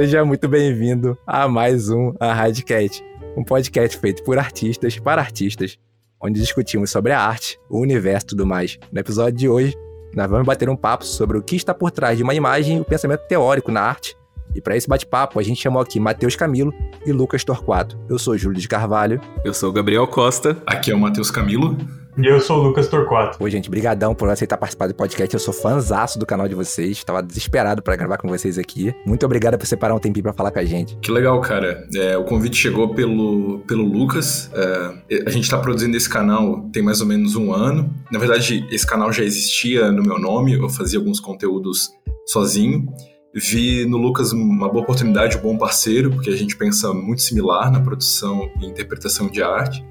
[0.00, 3.02] Seja muito bem-vindo a mais um A Radcat,
[3.36, 5.76] um podcast feito por artistas para artistas,
[6.22, 8.78] onde discutimos sobre a arte, o universo e tudo mais.
[8.92, 9.76] No episódio de hoje,
[10.14, 12.80] nós vamos bater um papo sobre o que está por trás de uma imagem e
[12.80, 14.16] o pensamento teórico na arte.
[14.54, 16.72] E para esse bate-papo, a gente chamou aqui Matheus Camilo
[17.04, 17.98] e Lucas Torquato.
[18.08, 19.20] Eu sou Júlio de Carvalho.
[19.44, 20.62] Eu sou o Gabriel Costa.
[20.64, 21.76] Aqui é o Matheus Camilo.
[22.20, 23.40] E eu sou o Lucas Torquato.
[23.40, 25.32] Oi, gente, brigadão por aceitar participar do podcast.
[25.32, 27.04] Eu sou fãzaço do canal de vocês.
[27.04, 28.92] Tava desesperado para gravar com vocês aqui.
[29.06, 30.96] Muito obrigado por separar um tempinho para falar com a gente.
[30.96, 31.86] Que legal, cara.
[31.94, 34.50] É, o convite chegou pelo, pelo Lucas.
[34.52, 37.88] É, a gente tá produzindo esse canal tem mais ou menos um ano.
[38.10, 40.54] Na verdade, esse canal já existia no meu nome.
[40.54, 41.88] Eu fazia alguns conteúdos
[42.26, 42.84] sozinho.
[43.32, 47.70] Vi no Lucas uma boa oportunidade, um bom parceiro, porque a gente pensa muito similar
[47.70, 49.86] na produção e interpretação de arte.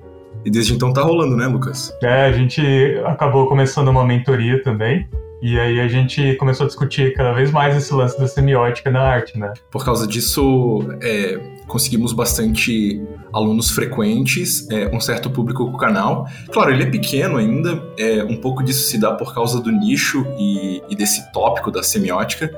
[0.48, 1.94] E desde então tá rolando, né, Lucas?
[2.02, 2.62] É, a gente
[3.06, 5.06] acabou começando uma mentoria também.
[5.42, 9.02] E aí a gente começou a discutir cada vez mais esse lance da semiótica na
[9.02, 9.52] arte, né?
[9.70, 16.26] Por causa disso, é, conseguimos bastante alunos frequentes, é, um certo público com o canal.
[16.50, 20.26] Claro, ele é pequeno ainda, é, um pouco disso se dá por causa do nicho
[20.40, 22.50] e, e desse tópico da semiótica,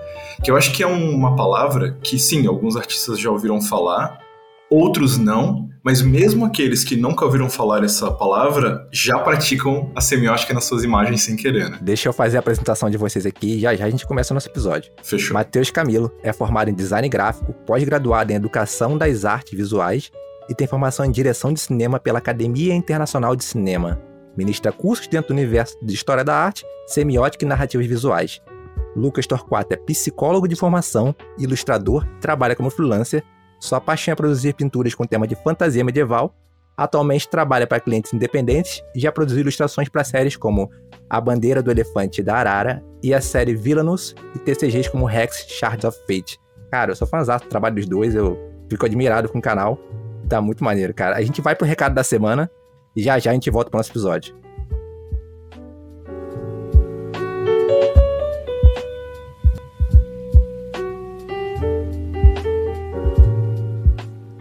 [0.43, 4.28] que eu acho que é uma palavra que, sim, alguns artistas já ouviram falar,
[4.69, 10.53] outros não, mas mesmo aqueles que nunca ouviram falar essa palavra já praticam a semiótica
[10.53, 11.79] nas suas imagens sem querer, né?
[11.81, 14.35] Deixa eu fazer a apresentação de vocês aqui e já já a gente começa o
[14.35, 14.91] nosso episódio.
[15.03, 15.33] Fechou.
[15.33, 20.11] Matheus Camilo é formado em design gráfico, pós-graduado em educação das artes visuais
[20.49, 24.01] e tem formação em direção de cinema pela Academia Internacional de Cinema.
[24.35, 28.41] Ministra cursos dentro do universo de história da arte, semiótica e narrativas visuais.
[28.95, 33.23] Lucas Torquato é psicólogo de formação, ilustrador, trabalha como freelancer
[33.59, 36.33] sua paixão é produzir pinturas com tema de fantasia medieval.
[36.77, 40.71] Atualmente trabalha para clientes independentes e já produziu ilustrações para séries como
[41.09, 45.83] A Bandeira do Elefante da Arara e a série Villainous e TCGs como Rex Shards
[45.83, 46.39] of Fate.
[46.71, 49.77] Cara, eu sou fãzão do trabalho dos dois, eu fico admirado com o canal.
[50.29, 51.17] Tá muito maneiro, cara.
[51.17, 52.49] A gente vai pro recado da semana
[52.95, 54.33] e já já a gente volta pro nosso episódio.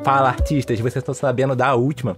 [0.08, 2.16] Fala artistas, vocês estão sabendo da última?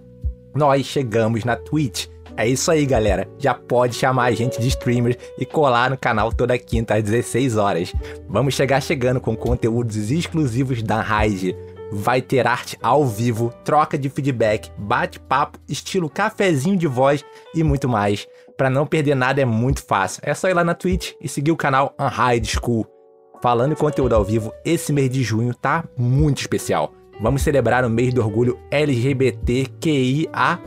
[0.55, 2.07] Nós chegamos na Twitch.
[2.37, 3.29] É isso aí, galera.
[3.37, 7.57] Já pode chamar a gente de streamer e colar no canal toda quinta às 16
[7.57, 7.93] horas.
[8.29, 11.57] Vamos chegar chegando com conteúdos exclusivos da Raid.
[11.91, 17.89] Vai ter arte ao vivo, troca de feedback, bate-papo, estilo cafezinho de voz e muito
[17.89, 18.25] mais.
[18.57, 20.23] Para não perder nada é muito fácil.
[20.25, 22.87] É só ir lá na Twitch e seguir o canal Unhide School.
[23.43, 27.00] Falando em conteúdo ao vivo, esse mês de junho tá muito especial.
[27.21, 30.59] Vamos celebrar o mês do orgulho LGBTQIA+,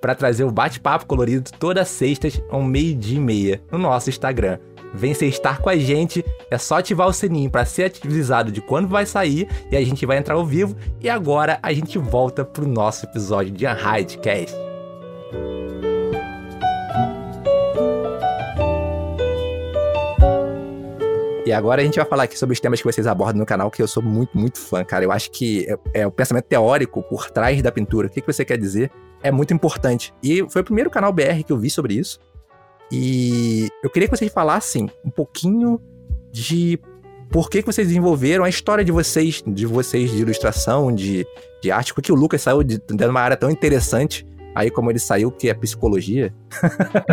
[0.00, 4.58] para trazer o bate-papo colorido todas sextas ao meio-dia e meia no nosso Instagram.
[4.94, 8.60] Vem ser estar com a gente, é só ativar o sininho para ser avisado de
[8.60, 10.76] quando vai sair e a gente vai entrar ao vivo.
[11.00, 14.54] E agora a gente volta pro nosso episódio de Unhidecast.
[21.46, 23.70] E agora a gente vai falar aqui sobre os temas que vocês abordam no canal,
[23.70, 25.04] que eu sou muito, muito fã, cara.
[25.04, 25.64] Eu acho que
[25.94, 28.08] é, é o pensamento teórico por trás da pintura.
[28.08, 28.90] O que, que você quer dizer?
[29.22, 30.12] É muito importante.
[30.20, 32.18] E foi o primeiro canal BR que eu vi sobre isso.
[32.90, 35.80] E eu queria que vocês falassem um pouquinho
[36.32, 36.80] de
[37.30, 41.24] por que, que vocês desenvolveram a história de vocês, de vocês de ilustração, de,
[41.62, 44.98] de arte, porque o Lucas saiu de, de uma área tão interessante Aí, como ele
[44.98, 46.32] saiu, que é psicologia,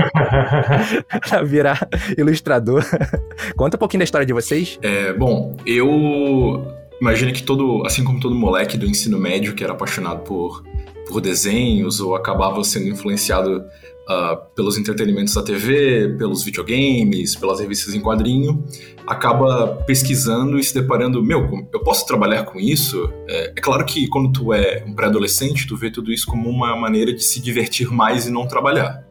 [1.28, 1.86] pra virar
[2.18, 2.86] ilustrador.
[3.58, 4.80] Conta um pouquinho da história de vocês.
[4.82, 6.66] É, bom, eu
[7.02, 10.64] imagino que todo, assim como todo moleque do ensino médio que era apaixonado por,
[11.10, 13.66] por desenhos ou acabava sendo influenciado
[14.10, 18.64] uh, pelos entretenimentos da TV, pelos videogames, pelas revistas em quadrinho,
[19.08, 23.12] acaba pesquisando e se deparando, meu, eu posso trabalhar com isso?
[23.28, 26.76] É, é claro que quando tu é um pré-adolescente, tu vê tudo isso como uma
[26.76, 29.04] maneira de se divertir mais e não trabalhar.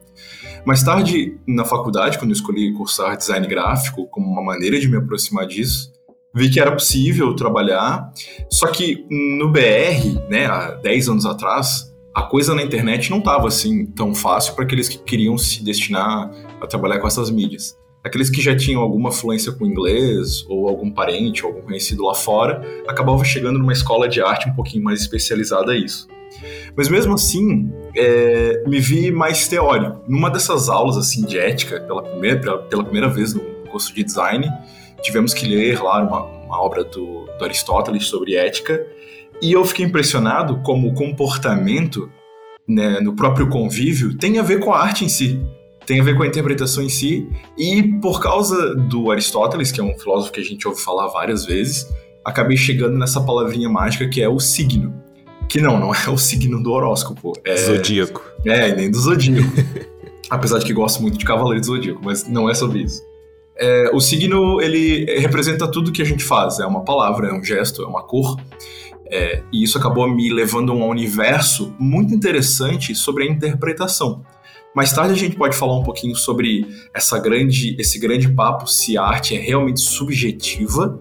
[0.65, 4.97] Mais tarde, na faculdade, quando eu escolhi cursar design gráfico como uma maneira de me
[4.97, 5.93] aproximar disso,
[6.35, 8.11] vi que era possível trabalhar,
[8.51, 13.49] só que no BR, né, há 10 anos atrás, a coisa na internet não estava
[13.49, 16.31] assim tão fácil para aqueles que queriam se destinar
[16.61, 17.79] a trabalhar com essas mídias.
[18.05, 22.15] Aqueles que já tinham alguma fluência com inglês, ou algum parente, ou algum conhecido lá
[22.15, 26.09] fora, acabavam chegando numa escola de arte um pouquinho mais especializada a isso.
[26.77, 30.01] Mas mesmo assim, é, me vi mais teórico.
[30.09, 34.03] Numa dessas aulas assim de ética, pela primeira, pela, pela primeira vez no curso de
[34.03, 34.51] design,
[35.01, 38.85] tivemos que ler lá uma, uma obra do, do Aristóteles sobre ética,
[39.43, 42.09] e eu fiquei impressionado como o comportamento
[42.67, 45.45] né, no próprio convívio tem a ver com a arte em si,
[45.85, 47.29] tem a ver com a interpretação em si,
[47.59, 51.45] e por causa do Aristóteles, que é um filósofo que a gente ouve falar várias
[51.45, 51.89] vezes,
[52.25, 54.95] acabei chegando nessa palavrinha mágica que é o signo.
[55.49, 57.33] Que não, não é o signo do horóscopo.
[57.45, 58.23] É, Zodíaco.
[58.47, 59.51] É, nem do zodíaco.
[60.31, 63.03] Apesar de que gosto muito de Cavaleiro do Zodíaco, mas não é sobre isso.
[63.57, 66.59] É, o signo, ele representa tudo que a gente faz.
[66.59, 68.37] É uma palavra, é um gesto, é uma cor.
[69.15, 74.25] É, e isso acabou me levando a um universo muito interessante sobre a interpretação.
[74.75, 78.97] Mais tarde a gente pode falar um pouquinho sobre essa grande, esse grande papo se
[78.97, 80.99] a arte é realmente subjetiva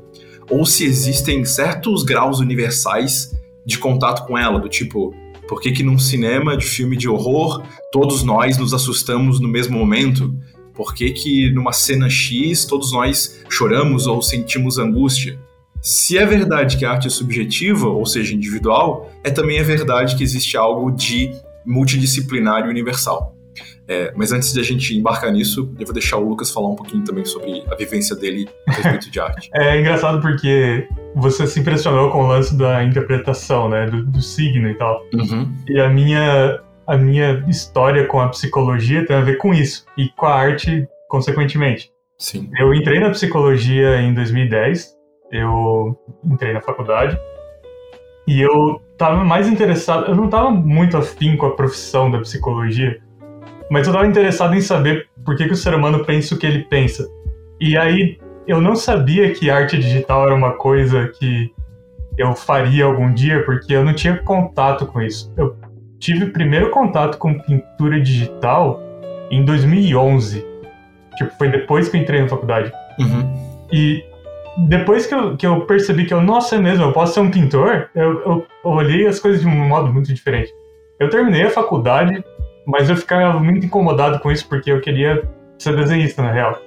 [0.49, 3.33] ou se existem certos graus universais
[3.65, 5.15] de contato com ela, do tipo,
[5.47, 9.79] por que, que num cinema de filme de horror todos nós nos assustamos no mesmo
[9.79, 10.35] momento?
[10.73, 15.39] Por que, que numa cena X todos nós choramos ou sentimos angústia?
[15.81, 20.15] Se é verdade que a arte é subjetiva, ou seja, individual, é também é verdade
[20.15, 21.31] que existe algo de
[21.65, 23.35] multidisciplinar e universal.
[23.87, 26.75] É, mas antes de a gente embarcar nisso, eu vou deixar o Lucas falar um
[26.75, 29.49] pouquinho também sobre a vivência dele a respeito de arte.
[29.53, 34.69] É engraçado porque você se impressionou com o lance da interpretação, né, do, do signo
[34.69, 35.03] e tal.
[35.13, 35.51] Uhum.
[35.67, 40.07] E a minha, a minha história com a psicologia tem a ver com isso, e
[40.09, 41.91] com a arte, consequentemente.
[42.17, 42.49] Sim.
[42.59, 44.95] Eu entrei na psicologia em 2010,
[45.31, 47.17] eu entrei na faculdade,
[48.27, 52.99] e eu tava mais interessado, eu não tava muito afim com a profissão da psicologia,
[53.69, 56.45] mas eu estava interessado em saber por que, que o ser humano pensa o que
[56.45, 57.07] ele pensa.
[57.59, 61.51] E aí eu não sabia que arte digital era uma coisa que
[62.17, 65.33] eu faria algum dia, porque eu não tinha contato com isso.
[65.37, 65.55] Eu
[65.99, 68.81] tive o primeiro contato com pintura digital
[69.29, 70.45] em 2011.
[71.17, 72.71] Tipo, foi depois que eu entrei na faculdade.
[72.99, 73.33] Uhum.
[73.71, 74.03] E
[74.67, 77.31] depois que eu, que eu percebi que eu, nossa, é mesmo, eu posso ser um
[77.31, 80.53] pintor, eu, eu olhei as coisas de um modo muito diferente.
[80.99, 82.23] Eu terminei a faculdade,
[82.65, 85.27] mas eu ficava muito incomodado com isso porque eu queria
[85.57, 86.59] ser desenhista, na real.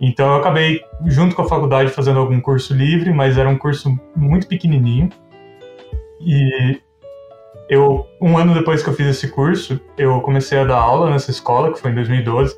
[0.00, 3.94] Então eu acabei, junto com a faculdade, fazendo algum curso livre, mas era um curso
[4.16, 5.10] muito pequenininho.
[6.18, 6.80] E
[7.68, 11.30] eu, um ano depois que eu fiz esse curso, eu comecei a dar aula nessa
[11.30, 12.56] escola, que foi em 2012.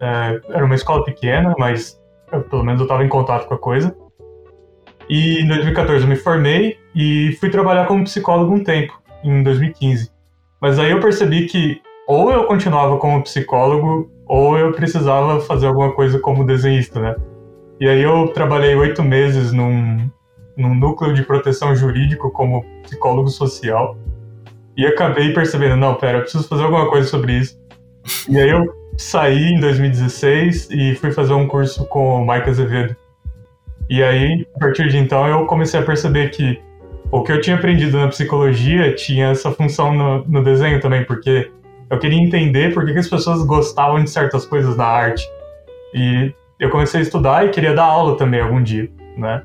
[0.00, 1.98] É, era uma escola pequena, mas
[2.30, 3.96] eu, pelo menos eu estava em contato com a coisa.
[5.12, 10.10] E em 2014 eu me formei e fui trabalhar como psicólogo um tempo, em 2015.
[10.58, 15.92] Mas aí eu percebi que ou eu continuava como psicólogo, ou eu precisava fazer alguma
[15.92, 17.14] coisa como desenhista, né?
[17.78, 20.10] E aí eu trabalhei oito meses num,
[20.56, 23.98] num núcleo de proteção jurídico como psicólogo social.
[24.74, 27.60] E acabei percebendo, não, pera, eu preciso fazer alguma coisa sobre isso.
[28.30, 28.64] E aí eu
[28.96, 32.96] saí em 2016 e fui fazer um curso com o Mike Azevedo.
[33.92, 36.58] E aí, a partir de então, eu comecei a perceber que
[37.10, 41.50] o que eu tinha aprendido na psicologia tinha essa função no, no desenho também, porque
[41.90, 45.30] eu queria entender por que, que as pessoas gostavam de certas coisas na arte.
[45.92, 49.42] E eu comecei a estudar e queria dar aula também algum dia, né?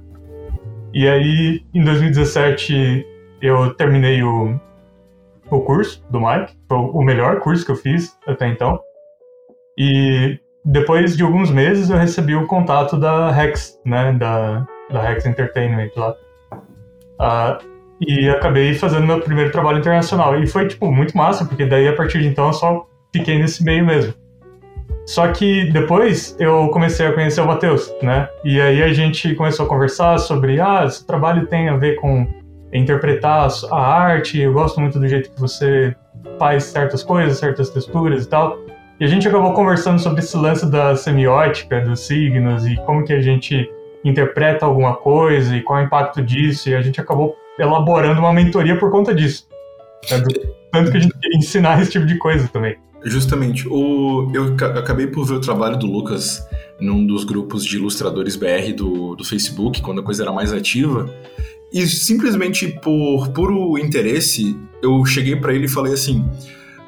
[0.94, 3.06] E aí, em 2017,
[3.42, 4.58] eu terminei o,
[5.52, 8.80] o curso do Mike, foi o melhor curso que eu fiz até então.
[9.78, 15.26] E depois de alguns meses eu recebi o contato da Rex, né, da, da Rex
[15.26, 16.14] Entertainment lá.
[17.20, 17.66] Uh,
[18.02, 20.38] e acabei fazendo meu primeiro trabalho internacional.
[20.38, 23.64] E foi, tipo, muito massa, porque daí a partir de então eu só fiquei nesse
[23.64, 24.14] meio mesmo.
[25.06, 28.28] Só que depois eu comecei a conhecer o Matheus, né?
[28.44, 32.28] E aí a gente começou a conversar sobre, ah, esse trabalho tem a ver com
[32.74, 35.96] interpretar a arte, eu gosto muito do jeito que você
[36.38, 38.67] faz certas coisas, certas texturas e tal.
[39.00, 43.14] E a gente acabou conversando sobre esse lance da semiótica, dos signos e como que
[43.14, 43.70] a gente
[44.04, 46.70] interpreta alguma coisa e qual é o impacto disso.
[46.70, 49.48] E a gente acabou elaborando uma mentoria por conta disso.
[50.10, 50.24] Né?
[50.72, 52.76] Tanto que a gente queria ensinar esse tipo de coisa também.
[53.04, 53.68] Justamente.
[53.68, 56.48] O, eu acabei por ver o trabalho do Lucas
[56.80, 61.10] num dos grupos de ilustradores BR do, do Facebook, quando a coisa era mais ativa.
[61.72, 66.26] E simplesmente por puro interesse, eu cheguei para ele e falei assim: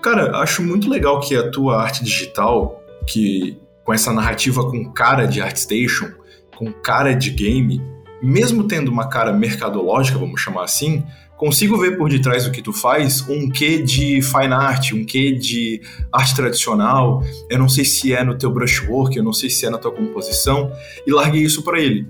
[0.01, 5.25] Cara, acho muito legal que a tua arte digital, que com essa narrativa com cara
[5.25, 6.09] de ArtStation,
[6.55, 7.81] com cara de game,
[8.21, 11.03] mesmo tendo uma cara mercadológica, vamos chamar assim,
[11.35, 15.33] consigo ver por detrás do que tu faz um quê de fine art, um quê
[15.33, 15.81] de
[16.13, 17.21] arte tradicional.
[17.49, 19.91] Eu não sei se é no teu brushwork, eu não sei se é na tua
[19.91, 20.71] composição,
[21.05, 22.07] e larguei isso para ele.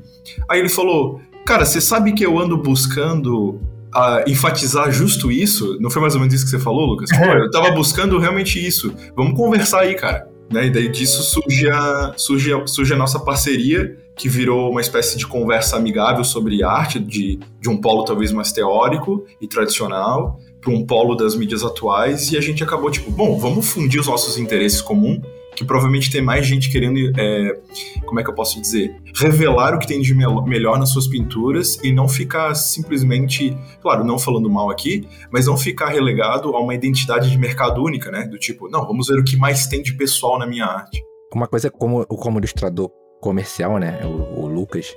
[0.48, 3.60] Aí ele falou: "Cara, você sabe que eu ando buscando
[3.94, 5.78] a enfatizar justo isso?
[5.80, 7.10] Não foi mais ou menos isso que você falou, Lucas?
[7.10, 8.94] Pô, eu tava buscando realmente isso.
[9.16, 10.66] Vamos conversar aí, cara." Né?
[10.66, 15.18] E daí disso surge a, surge, a, surge a nossa parceria, que virou uma espécie
[15.18, 20.72] de conversa amigável sobre arte, de, de um polo talvez mais teórico e tradicional, para
[20.72, 24.38] um polo das mídias atuais, e a gente acabou tipo, bom, vamos fundir os nossos
[24.38, 25.22] interesses comuns,
[25.60, 27.60] que provavelmente tem mais gente querendo, é,
[28.06, 31.78] como é que eu posso dizer, revelar o que tem de melhor nas suas pinturas
[31.84, 36.74] e não ficar simplesmente, claro, não falando mal aqui, mas não ficar relegado a uma
[36.74, 38.26] identidade de mercado única, né?
[38.26, 41.04] Do tipo, não, vamos ver o que mais tem de pessoal na minha arte.
[41.36, 42.90] Uma coisa como, como ilustrador
[43.20, 44.00] comercial, né?
[44.06, 44.96] O, o Lucas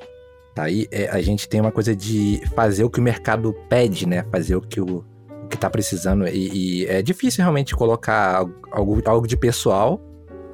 [0.54, 4.06] tá aí, é, a gente tem uma coisa de fazer o que o mercado pede,
[4.06, 4.24] né?
[4.30, 5.04] Fazer o que o,
[5.44, 6.24] o que tá precisando.
[6.28, 10.00] E, e, é difícil realmente colocar algo, algo de pessoal.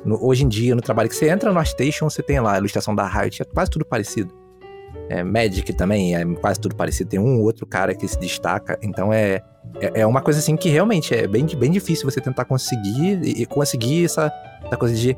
[0.09, 2.59] No, hoje em dia, no trabalho que você entra no Station, você tem lá a
[2.59, 4.35] ilustração da Riot, é quase tudo parecido.
[5.11, 7.11] É, Magic também é quase tudo parecido.
[7.11, 8.79] Tem um ou outro cara que se destaca.
[8.83, 9.43] Então é,
[9.81, 13.43] é, é, uma coisa assim que realmente é bem, bem difícil você tentar conseguir e,
[13.43, 14.33] e conseguir essa,
[14.65, 15.17] essa coisa de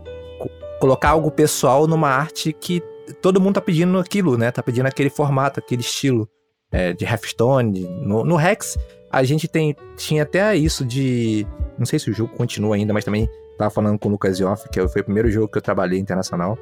[0.81, 2.83] colocar algo pessoal numa arte que
[3.21, 4.51] todo mundo tá pedindo aquilo, né?
[4.51, 6.29] Tá pedindo aquele formato, aquele estilo
[6.71, 7.87] é, de Hearthstone.
[8.03, 8.79] No, no, Rex,
[9.11, 11.47] a gente tem, tinha até isso de.
[11.79, 13.29] Não sei se o jogo continua ainda, mas também
[13.61, 16.59] tava falando com o Lucas Yoff, que foi o primeiro jogo que eu trabalhei internacional.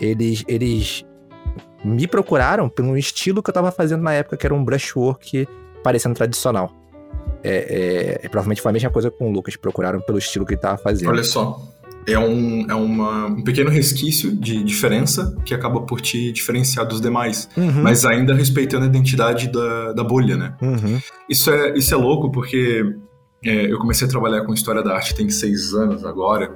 [0.00, 1.04] Eles, eles
[1.84, 5.46] me procuraram pelo estilo que eu tava fazendo na época, que era um brushwork
[5.82, 6.70] parecendo tradicional.
[7.42, 10.60] É, é, provavelmente foi a mesma coisa com o Lucas, procuraram pelo estilo que ele
[10.60, 11.10] tava fazendo.
[11.10, 11.58] Olha só
[12.06, 17.00] é um, é uma, um pequeno resquício de diferença que acaba por te diferenciar dos
[17.00, 17.82] demais, uhum.
[17.82, 20.54] mas ainda respeitando a identidade da, da bolha, né?
[20.62, 21.00] Uhum.
[21.28, 23.00] Isso, é, isso é louco porque é,
[23.42, 26.54] eu comecei a trabalhar com história da arte tem seis anos agora,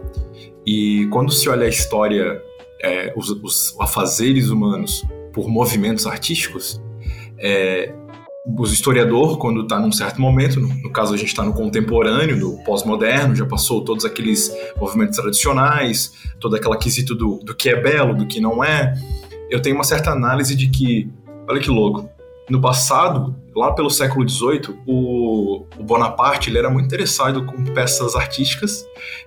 [0.67, 2.43] e quando se olha a história,
[2.83, 6.81] é, os, os afazeres humanos por movimentos artísticos,
[7.39, 7.93] é,
[8.47, 12.37] o historiador, quando está num certo momento, no, no caso a gente está no contemporâneo,
[12.37, 17.81] no pós-moderno, já passou todos aqueles movimentos tradicionais, todo aquele quesito do, do que é
[17.81, 18.95] belo, do que não é,
[19.51, 21.11] eu tenho uma certa análise de que,
[21.49, 22.11] olha que louco,
[22.49, 28.15] no passado, lá pelo século XVIII, o, o Bonaparte ele era muito interessado com peças
[28.15, 28.85] artísticas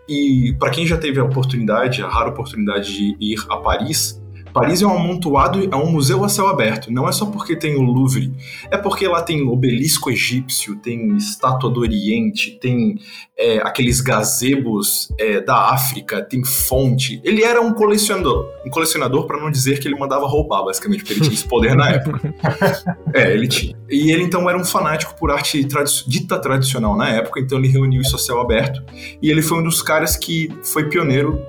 [0.07, 4.21] e para quem já teve a oportunidade, a rara oportunidade de ir a Paris,
[4.59, 6.91] Paris é um amontoado, é um museu a céu aberto.
[6.91, 8.33] Não é só porque tem o Louvre,
[8.71, 12.99] é porque lá tem obelisco egípcio, tem estátua do Oriente, tem
[13.37, 17.21] é, aqueles gazebos é, da África, tem fonte.
[17.23, 21.13] Ele era um colecionador, um colecionador para não dizer que ele mandava roubar, basicamente, porque
[21.13, 22.33] ele tinha esse poder na época.
[23.13, 23.75] É, ele tinha.
[23.89, 27.67] E ele então era um fanático por arte tradi dita tradicional na época, então ele
[27.67, 28.83] reuniu isso a céu aberto.
[29.21, 31.41] E ele foi um dos caras que foi pioneiro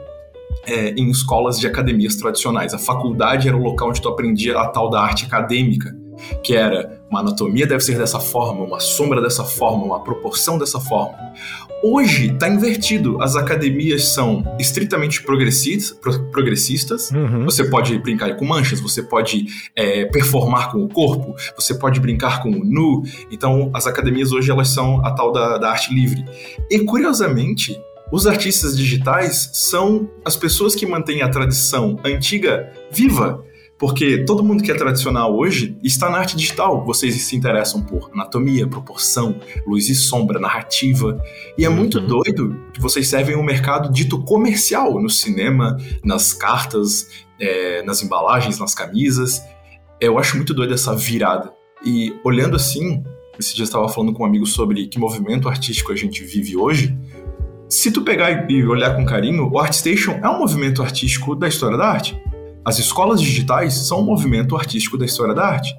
[0.68, 2.74] é, em escolas de academias tradicionais.
[2.74, 5.96] A faculdade era o local onde tu aprendia a tal da arte acadêmica,
[6.42, 10.78] que era uma anatomia deve ser dessa forma, uma sombra dessa forma, uma proporção dessa
[10.78, 11.16] forma.
[11.82, 13.22] Hoje está invertido.
[13.22, 15.96] As academias são estritamente progressistas.
[16.32, 17.10] progressistas.
[17.12, 17.44] Uhum.
[17.44, 19.46] Você pode brincar com manchas, você pode
[19.76, 23.04] é, performar com o corpo, você pode brincar com o nu.
[23.30, 26.24] Então, as academias hoje elas são a tal da, da arte livre.
[26.68, 33.44] E curiosamente, os artistas digitais são as pessoas que mantêm a tradição antiga viva.
[33.78, 36.84] Porque todo mundo que é tradicional hoje está na arte digital.
[36.84, 41.22] Vocês se interessam por anatomia, proporção, luz e sombra, narrativa.
[41.56, 42.06] E é muito uhum.
[42.06, 47.08] doido que vocês servem um mercado dito comercial no cinema, nas cartas,
[47.40, 49.40] é, nas embalagens, nas camisas.
[50.00, 51.52] Eu acho muito doido essa virada.
[51.84, 53.04] E olhando assim,
[53.38, 56.56] esse dia eu estava falando com um amigo sobre que movimento artístico a gente vive
[56.56, 56.98] hoje.
[57.68, 61.76] Se tu pegar e olhar com carinho, o ArtStation é um movimento artístico da história
[61.76, 62.18] da arte.
[62.64, 65.76] As escolas digitais são um movimento artístico da história da arte.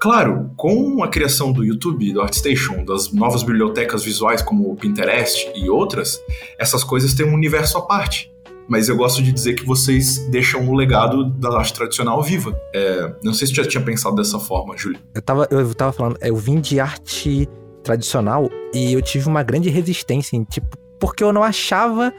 [0.00, 5.52] Claro, com a criação do YouTube, do ArtStation, das novas bibliotecas visuais como o Pinterest
[5.54, 6.20] e outras,
[6.58, 8.28] essas coisas têm um universo à parte.
[8.68, 12.58] Mas eu gosto de dizer que vocês deixam o legado da arte tradicional viva.
[12.74, 14.98] É, não sei se você já tinha pensado dessa forma, Júlio.
[15.14, 17.48] Eu tava, eu tava falando, eu vim de arte
[17.84, 22.12] tradicional e eu tive uma grande resistência em, tipo, porque eu não achava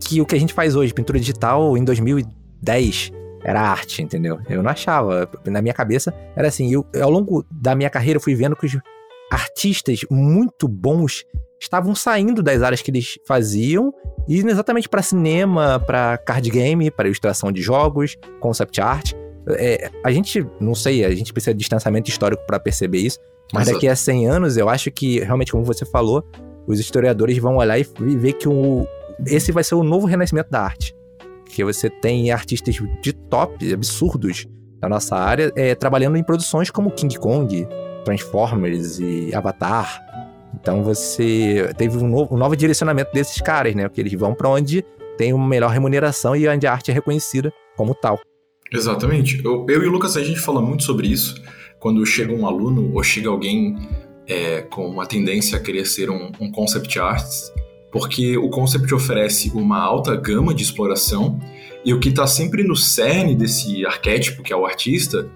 [0.00, 3.12] que o que a gente faz hoje, pintura digital, em 2010,
[3.42, 4.38] era arte, entendeu?
[4.48, 5.28] Eu não achava.
[5.46, 6.72] Na minha cabeça, era assim.
[6.72, 8.76] Eu, ao longo da minha carreira, eu fui vendo que os
[9.30, 11.24] artistas muito bons
[11.60, 13.92] estavam saindo das áreas que eles faziam
[14.28, 19.12] e indo exatamente para cinema, para card game, para ilustração de jogos, concept art.
[19.50, 23.18] É, a gente, não sei, a gente precisa de distanciamento histórico para perceber isso,
[23.52, 23.76] mas Exato.
[23.76, 26.24] daqui a 100 anos eu acho que, realmente, como você falou,
[26.66, 27.84] os historiadores vão olhar e
[28.16, 28.86] ver que o,
[29.26, 30.94] esse vai ser o novo renascimento da arte.
[31.46, 34.46] Que você tem artistas de top, absurdos
[34.80, 37.66] da nossa área, é, trabalhando em produções como King Kong,
[38.04, 40.00] Transformers e Avatar.
[40.60, 43.88] Então você teve um novo, um novo direcionamento desses caras, né?
[43.88, 44.84] Que eles vão para onde
[45.16, 48.18] tem uma melhor remuneração e onde a arte é reconhecida como tal.
[48.72, 49.42] Exatamente.
[49.44, 51.40] Eu, eu e o Lucas, a gente fala muito sobre isso.
[51.78, 53.76] Quando chega um aluno ou chega alguém
[54.26, 57.52] é, com uma tendência a querer ser um, um concept artist,
[57.90, 61.38] porque o concept oferece uma alta gama de exploração
[61.84, 65.30] e o que está sempre no cerne desse arquétipo que é o artista,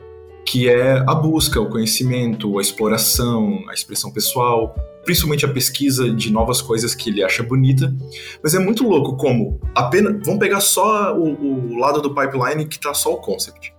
[0.45, 6.33] que é a busca, o conhecimento, a exploração, a expressão pessoal, principalmente a pesquisa de
[6.33, 7.95] novas coisas que ele acha bonita.
[8.43, 10.17] Mas é muito louco como apenas.
[10.25, 13.78] Vamos pegar só o, o lado do pipeline que está só o concept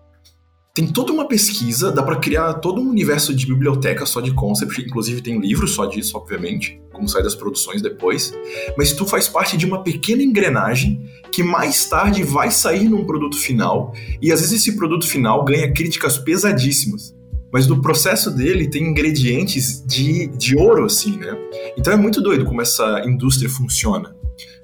[0.79, 4.81] tem toda uma pesquisa, dá para criar todo um universo de biblioteca só de concept,
[4.81, 8.33] inclusive tem livros só disso, obviamente, como sai das produções depois.
[8.77, 13.37] Mas tu faz parte de uma pequena engrenagem que mais tarde vai sair num produto
[13.37, 17.13] final, e às vezes esse produto final ganha críticas pesadíssimas.
[17.51, 21.37] Mas no processo dele tem ingredientes de, de ouro, assim, né?
[21.77, 24.15] Então é muito doido como essa indústria funciona.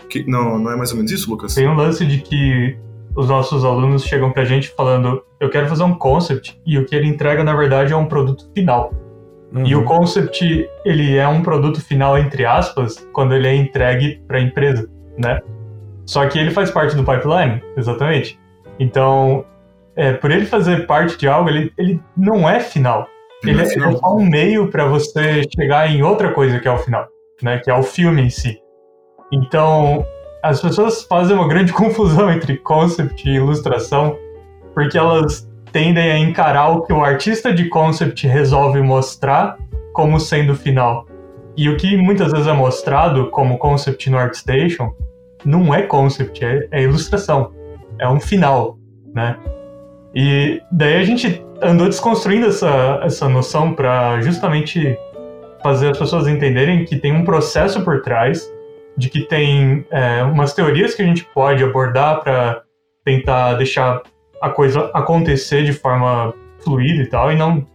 [0.10, 1.56] Que, não, não é mais ou menos isso, Lucas?
[1.56, 2.78] Tem um lance de que
[3.16, 6.96] os nossos alunos chegam pra gente falando: eu quero fazer um concept, e o que
[6.96, 8.94] ele entrega, na verdade, é um produto final.
[9.54, 9.66] Uhum.
[9.66, 14.38] E o concept, ele é um produto final, entre aspas, quando ele é entregue para
[14.38, 15.40] a empresa, né?
[16.06, 18.40] Só que ele faz parte do pipeline, exatamente.
[18.80, 19.46] Então,
[19.96, 23.08] é, por ele fazer parte de algo, ele, ele não é final.
[23.44, 26.72] Ele, é, ele é só um meio para você chegar em outra coisa que é
[26.72, 27.08] o final,
[27.42, 27.60] né?
[27.60, 28.60] Que é o filme em si.
[29.32, 30.06] Então,
[30.46, 34.16] as pessoas fazem uma grande confusão entre concept e ilustração,
[34.74, 39.58] porque elas tendem a encarar o que o artista de concept resolve mostrar
[39.92, 41.08] como sendo final.
[41.58, 44.94] E o que muitas vezes é mostrado como concept no ArtStation
[45.44, 47.52] não é concept, é, é ilustração.
[48.00, 48.78] É um final,
[49.14, 49.38] né?
[50.14, 54.98] E daí a gente andou desconstruindo essa, essa noção para justamente
[55.64, 58.50] fazer as pessoas entenderem que tem um processo por trás
[58.98, 62.64] de que tem é, umas teorias que a gente pode abordar para
[63.04, 64.02] tentar deixar
[64.42, 66.34] a coisa acontecer de forma
[66.64, 67.66] fluida e tal, e não,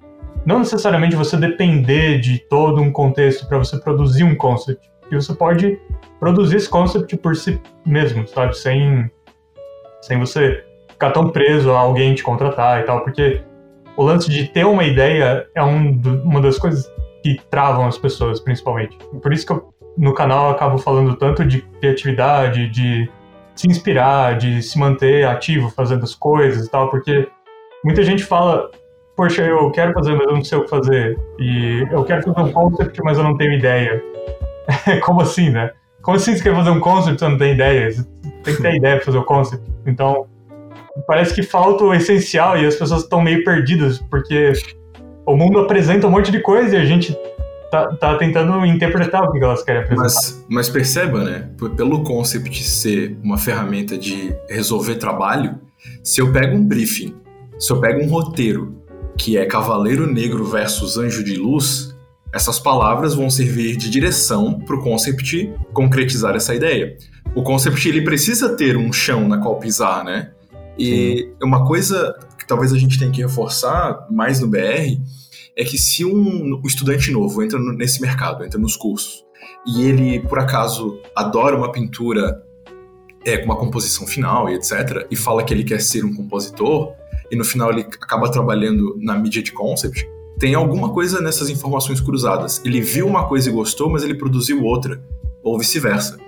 [0.44, 4.88] não necessariamente você depender de todo um contexto para você produzir um concept.
[5.10, 5.78] E você pode
[6.18, 8.56] produzir esse concept por si mesmo, sabe?
[8.56, 9.10] Sem,
[10.00, 13.42] sem você ficar tão preso a alguém te contratar e tal, porque
[13.96, 16.90] o lance de ter uma ideia é um uma das coisas
[17.22, 18.96] que travam as pessoas, principalmente.
[19.20, 23.08] Por isso que eu no canal eu acabo falando tanto de criatividade, de
[23.54, 27.28] se inspirar, de se manter ativo fazendo as coisas e tal, porque
[27.84, 28.70] muita gente fala,
[29.16, 31.18] poxa, eu quero fazer, mas eu não sei o que fazer.
[31.38, 34.02] E eu quero fazer um concept, mas eu não tenho ideia.
[35.04, 35.70] Como assim, né?
[36.02, 37.90] Como assim você quer fazer um concept e você não tem ideia?
[37.90, 38.04] Você
[38.42, 39.64] tem que ter ideia para fazer o concept.
[39.86, 40.26] Então,
[41.06, 44.52] parece que falta o essencial e as pessoas estão meio perdidas, porque
[45.26, 47.14] o mundo apresenta um monte de coisa e a gente
[47.70, 50.04] tá, tá tentando interpretar o que elas querem apresentar.
[50.04, 51.50] Mas, mas perceba, né?
[51.76, 55.58] Pelo concept ser uma ferramenta de resolver trabalho,
[56.02, 57.14] se eu pego um briefing,
[57.58, 58.76] se eu pego um roteiro
[59.16, 61.94] que é Cavaleiro Negro versus Anjo de Luz,
[62.32, 66.96] essas palavras vão servir de direção para o concept concretizar essa ideia.
[67.34, 70.30] O concept ele precisa ter um chão na qual pisar, né?
[70.78, 71.46] E Sim.
[71.46, 74.96] uma coisa que talvez a gente tenha que reforçar mais no BR
[75.60, 79.26] é que se um, estudante novo entra nesse mercado, entra nos cursos,
[79.66, 82.42] e ele, por acaso, adora uma pintura
[83.26, 86.94] é, com uma composição final e etc., e fala que ele quer ser um compositor,
[87.30, 92.00] e no final ele acaba trabalhando na mídia de concept, tem alguma coisa nessas informações
[92.00, 92.62] cruzadas.
[92.64, 94.98] Ele viu uma coisa e gostou, mas ele produziu outra,
[95.42, 96.18] ou vice-versa.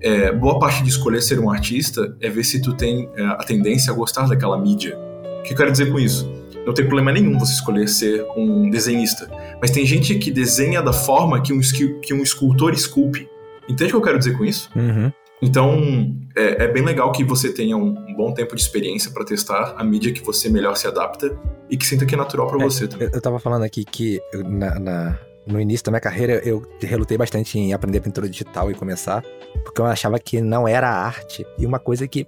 [0.00, 3.42] É, boa parte de escolher ser um artista é ver se tu tem é, a
[3.44, 4.96] tendência a gostar daquela mídia.
[5.40, 6.39] O que eu quero dizer com isso?
[6.66, 9.28] Não tem problema nenhum você escolher ser um desenhista.
[9.60, 11.60] Mas tem gente que desenha da forma que um,
[12.00, 13.28] que um escultor esculpe.
[13.68, 14.70] Entende o que eu quero dizer com isso?
[14.74, 15.12] Uhum.
[15.42, 19.24] Então, é, é, bem legal que você tenha um, um bom tempo de experiência para
[19.24, 21.34] testar a mídia que você melhor se adapta
[21.70, 23.08] e que sinta que é natural para é, você também.
[23.10, 27.58] Eu, tava falando aqui que na, na, no início da minha carreira eu relutei bastante
[27.58, 29.24] em aprender pintura digital e começar,
[29.64, 31.46] porque eu achava que não era arte.
[31.56, 32.26] E uma coisa que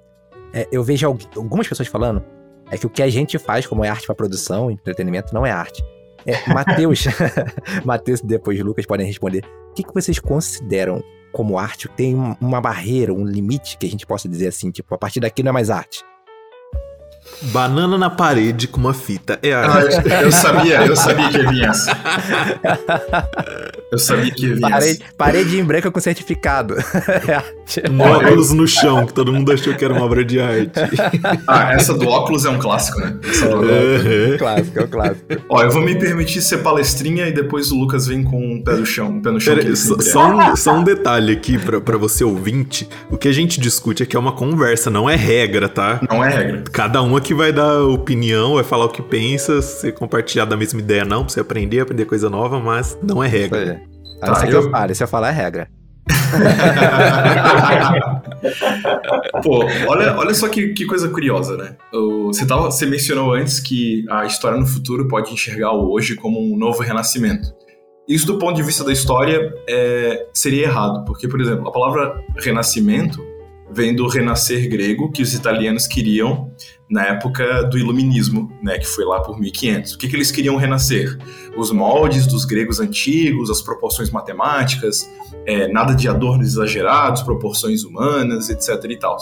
[0.55, 2.25] é, eu vejo algumas pessoas falando
[2.71, 5.51] é que o que a gente faz, como é arte para produção, entretenimento, não é
[5.51, 5.83] arte.
[6.25, 7.05] É, Matheus,
[7.85, 9.45] Matheus e depois Lucas podem responder.
[9.71, 11.89] O que, que vocês consideram como arte?
[11.89, 15.43] Tem uma barreira, um limite que a gente possa dizer assim, tipo, a partir daqui
[15.43, 16.05] não é mais arte?
[17.41, 19.39] Banana na parede com uma fita.
[19.43, 19.97] É arte.
[19.97, 21.99] Ah, eu, eu, sabia, eu sabia que vir essa.
[23.91, 25.15] Eu sabia que vir parede, essa.
[25.17, 26.77] Parede em branco com certificado.
[27.91, 30.73] Um óculos no chão, que todo mundo achou que era uma obra de arte.
[31.47, 33.17] Ah, essa do óculos é um clássico, né?
[33.27, 34.39] Essa do uhum.
[34.39, 35.27] clássico, é o clássico.
[35.49, 38.75] Ó, eu vou me permitir ser palestrinha e depois o Lucas vem com um pé
[38.75, 39.09] no chão.
[39.09, 42.25] Um pé no chão Pera, só, só, um, só um detalhe aqui pra, pra você
[42.25, 42.87] ouvinte.
[43.11, 46.01] O que a gente discute aqui é uma conversa, não é regra, tá?
[46.11, 46.65] Não é regra.
[46.71, 50.81] Cada um aqui vai dar opinião, vai falar o que pensa, você compartilhar da mesma
[50.81, 53.81] ideia não, pra você aprender, aprender coisa nova, mas não é regra.
[54.21, 55.69] A não ser que eu fale, se eu falar é regra.
[59.43, 61.77] Pô, olha, olha só que, que coisa curiosa, né?
[62.27, 66.41] Você, tava, você mencionou antes que a história no futuro pode enxergar o hoje como
[66.41, 67.53] um novo renascimento.
[68.09, 72.21] Isso, do ponto de vista da história, é, seria errado, porque, por exemplo, a palavra
[72.37, 73.25] renascimento
[73.75, 76.51] vem do renascer grego que os italianos queriam
[76.91, 79.95] na época do iluminismo, né, que foi lá por 1500.
[79.95, 81.17] O que, que eles queriam renascer?
[81.57, 85.11] Os moldes dos gregos antigos, as proporções matemáticas,
[85.47, 88.85] é, nada de adornos exagerados, proporções humanas, etc.
[88.91, 89.17] e tal.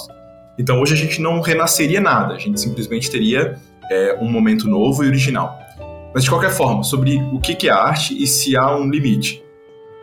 [0.59, 3.57] Então hoje a gente não renasceria nada, a gente simplesmente teria
[3.91, 5.57] é, um momento novo e original.
[6.13, 9.45] Mas de qualquer forma, sobre o que é arte e se há um limite.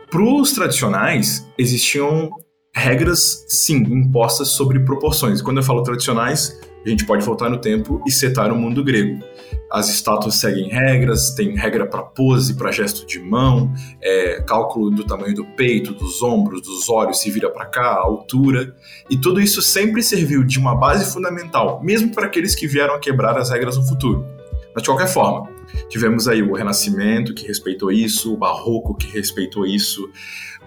[0.09, 2.29] Para os tradicionais, existiam
[2.77, 5.41] regras, sim, impostas sobre proporções.
[5.41, 9.21] Quando eu falo tradicionais, a gente pode voltar no tempo e setar o mundo grego.
[9.69, 15.03] As estátuas seguem regras, tem regra para pose, para gesto de mão, é, cálculo do
[15.03, 18.73] tamanho do peito, dos ombros, dos olhos, se vira para cá, a altura.
[19.09, 22.99] E tudo isso sempre serviu de uma base fundamental, mesmo para aqueles que vieram a
[22.99, 24.25] quebrar as regras no futuro.
[24.73, 25.49] Mas de qualquer forma,
[25.89, 30.07] tivemos aí o Renascimento que respeitou isso, o Barroco que respeitou isso.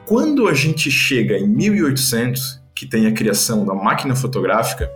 [0.06, 4.90] Quando a gente chega em 1800, que tem a criação da máquina fotográfica,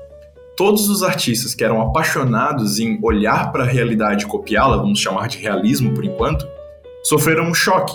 [0.56, 5.28] todos os artistas que eram apaixonados em olhar para a realidade e copiá-la, vamos chamar
[5.28, 6.46] de realismo por enquanto,
[7.02, 7.94] sofreram um choque.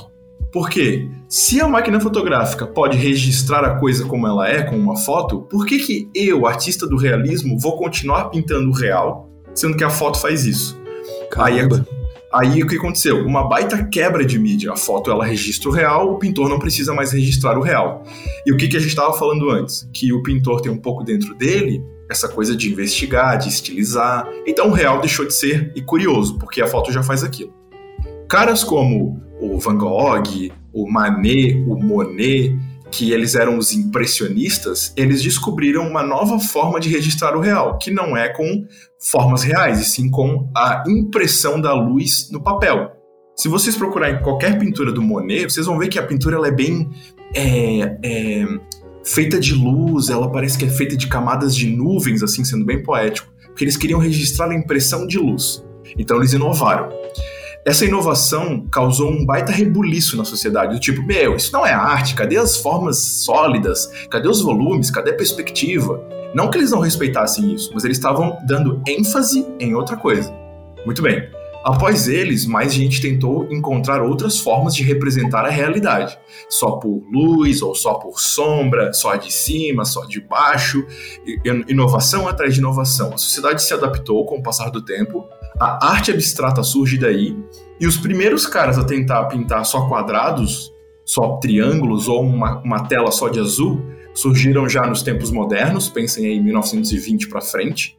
[0.52, 1.08] Por quê?
[1.28, 5.66] Se a máquina fotográfica pode registrar a coisa como ela é, com uma foto, por
[5.66, 10.20] que, que eu, artista do realismo, vou continuar pintando o real, sendo que a foto
[10.20, 10.80] faz isso?
[11.30, 11.86] Caramba.
[11.88, 11.99] Aí,
[12.32, 13.26] Aí o que aconteceu?
[13.26, 14.72] Uma baita quebra de mídia.
[14.72, 18.04] A foto ela registra o real, o pintor não precisa mais registrar o real.
[18.46, 19.90] E o que, que a gente estava falando antes?
[19.92, 24.28] Que o pintor tem um pouco dentro dele essa coisa de investigar, de estilizar.
[24.46, 27.54] Então o real deixou de ser e curioso, porque a foto já faz aquilo.
[28.28, 32.56] Caras como o Van Gogh, o Manet, o Monet,
[32.92, 37.92] que eles eram os impressionistas, eles descobriram uma nova forma de registrar o real, que
[37.92, 38.66] não é com
[39.00, 42.92] formas reais, e sim com a impressão da luz no papel.
[43.36, 46.52] Se vocês procurarem qualquer pintura do Monet, vocês vão ver que a pintura ela é
[46.52, 46.90] bem
[47.34, 48.46] é, é,
[49.04, 52.84] feita de luz, ela parece que é feita de camadas de nuvens, assim, sendo bem
[52.84, 55.64] poético, porque eles queriam registrar a impressão de luz.
[55.98, 56.90] Então eles inovaram.
[57.66, 62.16] Essa inovação causou um baita rebuliço na sociedade, do tipo, meu, isso não é arte,
[62.16, 63.92] cadê as formas sólidas?
[64.10, 64.90] Cadê os volumes?
[64.90, 66.02] Cadê a perspectiva?
[66.34, 70.34] Não que eles não respeitassem isso, mas eles estavam dando ênfase em outra coisa.
[70.86, 71.28] Muito bem.
[71.62, 76.18] Após eles, mais gente tentou encontrar outras formas de representar a realidade.
[76.50, 80.86] Só por luz, ou só por sombra, só de cima, só de baixo.
[81.68, 83.14] Inovação atrás de inovação.
[83.14, 85.28] A sociedade se adaptou com o passar do tempo
[85.60, 87.38] a arte abstrata surge daí,
[87.80, 90.74] e os primeiros caras a tentar pintar só quadrados,
[91.06, 93.82] só triângulos ou uma, uma tela só de azul
[94.14, 97.98] surgiram já nos tempos modernos, pensem aí 1920 para frente.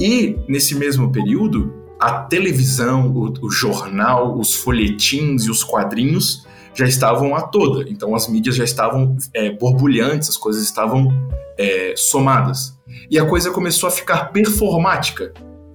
[0.00, 6.86] E nesse mesmo período, a televisão, o, o, jornal, os folhetins e os quadrinhos já
[6.86, 7.88] estavam a toda.
[7.88, 11.08] Então as mídias já estavam é, borbulhantes, as coisas estavam
[11.56, 12.76] é, somadas.
[13.10, 15.32] E a coisa começou a ficar performática.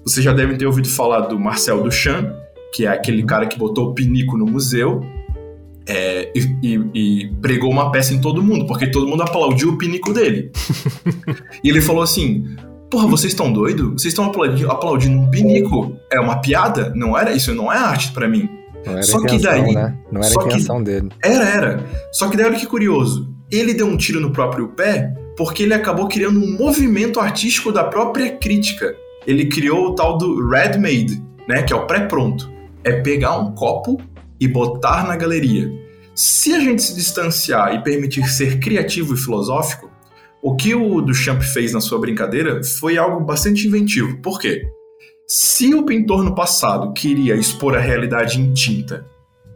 [0.08, 2.32] Vocês já devem ter ouvido falar do Marcel Duchamp,
[2.74, 5.02] que é aquele cara que botou o pinico no museu
[5.86, 9.78] é, e, e, e, pregou uma peça em todo mundo, porque todo mundo aplaudiu o
[9.78, 10.50] pinico dele.
[11.62, 12.56] e ele falou assim:
[12.90, 14.02] Porra, vocês estão doidos?
[14.02, 15.98] Vocês estão aplaudindo, aplaudindo um pinico?
[16.10, 16.94] É uma piada?
[16.96, 17.54] Não era isso?
[17.54, 18.50] Não é arte para mim.
[18.86, 19.98] Não era só intenção, que daí, né?
[20.10, 21.10] Não era a intenção dele.
[21.22, 21.86] Era, era.
[22.14, 23.30] Só que daí, olha que curioso.
[23.52, 27.84] Ele deu um tiro no próprio pé porque ele acabou criando um movimento artístico da
[27.84, 28.96] própria crítica
[29.28, 32.50] ele criou o tal do Red Made, né, que é o pré-pronto.
[32.82, 33.98] É pegar um copo
[34.40, 35.70] e botar na galeria.
[36.16, 39.92] Se a gente se distanciar e permitir ser criativo e filosófico,
[40.42, 44.18] o que o Duchamp fez na sua brincadeira foi algo bastante inventivo.
[44.22, 44.64] Por quê?
[45.28, 49.06] Se o pintor no passado queria expor a realidade em tinta,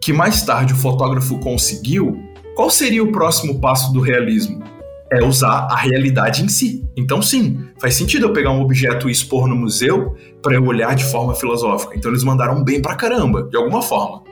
[0.02, 2.20] que mais tarde o fotógrafo conseguiu,
[2.56, 4.62] qual seria o próximo passo do realismo?
[5.12, 6.88] É usar a realidade em si.
[6.96, 10.96] Então, sim, faz sentido eu pegar um objeto e expor no museu para eu olhar
[10.96, 11.96] de forma filosófica.
[11.98, 14.24] Então, eles mandaram bem pra caramba, de alguma forma.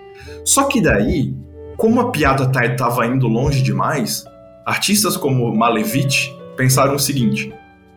[0.45, 1.35] Só que daí,
[1.75, 4.23] como a piada estava indo longe demais,
[4.65, 7.53] artistas como Malevich pensaram o seguinte: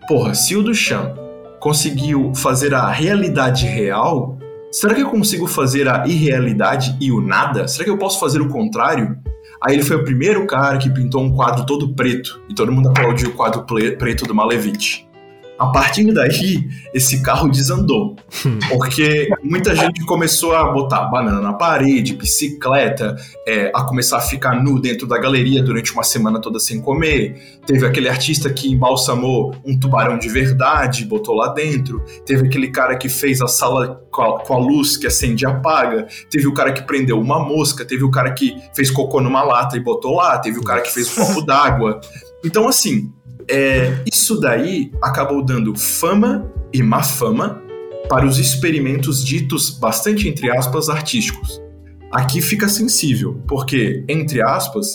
[0.08, 1.16] porra, se o Duchamp
[1.60, 4.36] conseguiu fazer a realidade real,
[4.72, 7.68] será que eu consigo fazer a irrealidade e o nada?
[7.68, 9.16] Será que eu posso fazer o contrário?
[9.64, 12.88] Aí ele foi o primeiro cara que pintou um quadro todo preto, e todo mundo
[12.88, 15.06] aplaudiu o quadro preto do Malevich.
[15.62, 18.16] A partir daí, esse carro desandou.
[18.68, 23.14] Porque muita gente começou a botar banana na parede, bicicleta,
[23.46, 27.60] é, a começar a ficar nu dentro da galeria durante uma semana toda sem comer.
[27.64, 32.02] Teve aquele artista que embalsamou um tubarão de verdade, botou lá dentro.
[32.26, 35.46] Teve aquele cara que fez a sala com a, com a luz que acende e
[35.46, 36.08] apaga.
[36.28, 37.84] Teve o cara que prendeu uma mosca.
[37.84, 40.36] Teve o cara que fez cocô numa lata e botou lá.
[40.40, 42.00] Teve o cara que fez um copo d'água.
[42.44, 43.12] Então, assim,
[43.48, 47.62] é, isso daí acabou dando fama e má fama
[48.08, 51.60] para os experimentos ditos bastante, entre aspas, artísticos.
[52.10, 54.88] Aqui fica sensível, porque, entre aspas,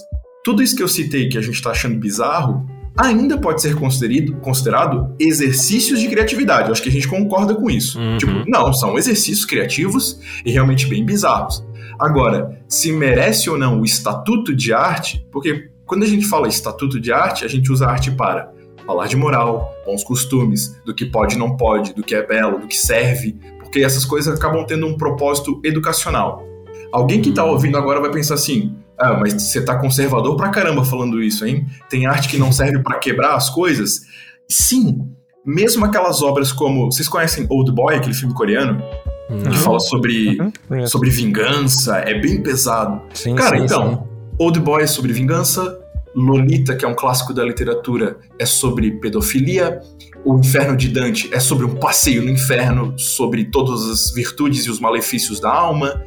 [0.43, 2.65] tudo isso que eu citei que a gente está achando bizarro
[2.97, 6.67] ainda pode ser considerado, considerado exercícios de criatividade.
[6.67, 7.99] Eu acho que a gente concorda com isso.
[7.99, 8.17] Uhum.
[8.17, 11.63] Tipo, não, são exercícios criativos e realmente bem bizarros.
[11.99, 16.99] Agora, se merece ou não o estatuto de arte, porque quando a gente fala estatuto
[16.99, 18.51] de arte, a gente usa arte para
[18.85, 22.59] falar de moral, bons costumes, do que pode e não pode, do que é belo,
[22.59, 26.45] do que serve, porque essas coisas acabam tendo um propósito educacional.
[26.91, 30.85] Alguém que está ouvindo agora vai pensar assim: ah, mas você tá conservador pra caramba
[30.85, 31.65] falando isso, hein?
[31.89, 34.01] Tem arte que não serve para quebrar as coisas?
[34.47, 35.05] Sim,
[35.45, 36.91] mesmo aquelas obras como.
[36.91, 38.81] Vocês conhecem Old Boy, aquele filme coreano?
[39.29, 39.51] Não.
[39.51, 40.37] Que fala sobre,
[40.69, 43.01] Uhum, sobre vingança, é bem pesado.
[43.13, 44.07] Sim, Cara, sim, então,
[44.39, 45.76] Old Boy é sobre vingança,
[46.17, 49.79] Lolita, que é um clássico da literatura, é sobre pedofilia,
[50.25, 54.71] O Inferno de Dante é sobre um passeio no inferno, sobre todas as virtudes e
[54.71, 56.03] os malefícios da alma.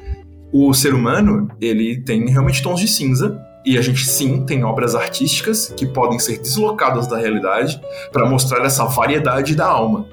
[0.53, 4.97] O ser humano, ele tem realmente tons de cinza, e a gente sim tem obras
[4.97, 10.09] artísticas que podem ser deslocadas da realidade para mostrar essa variedade da alma.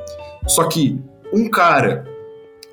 [0.45, 1.01] Só que
[1.33, 2.05] um cara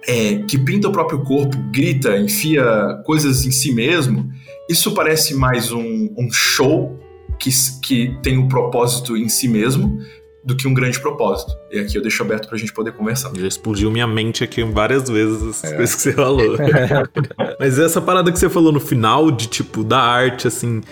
[0.06, 4.28] é, que pinta o próprio corpo, grita, enfia coisas em si mesmo,
[4.68, 6.98] isso parece mais um, um show
[7.38, 7.50] que,
[7.82, 9.98] que tem um propósito em si mesmo
[10.44, 11.52] do que um grande propósito.
[11.72, 13.32] E aqui eu deixo aberto pra gente poder conversar.
[13.34, 15.76] Já explodiu minha mente aqui várias vezes as É.
[15.76, 16.56] coisas que você falou.
[17.58, 20.82] Mas essa parada que você falou no final, de tipo, da arte, assim,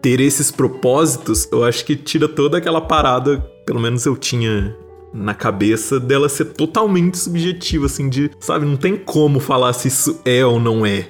[0.00, 4.74] ter esses propósitos, eu acho que tira toda aquela parada, pelo menos eu tinha
[5.12, 10.20] na cabeça, dela ser totalmente subjetiva, assim, de, sabe, não tem como falar se isso
[10.24, 11.08] é ou não é.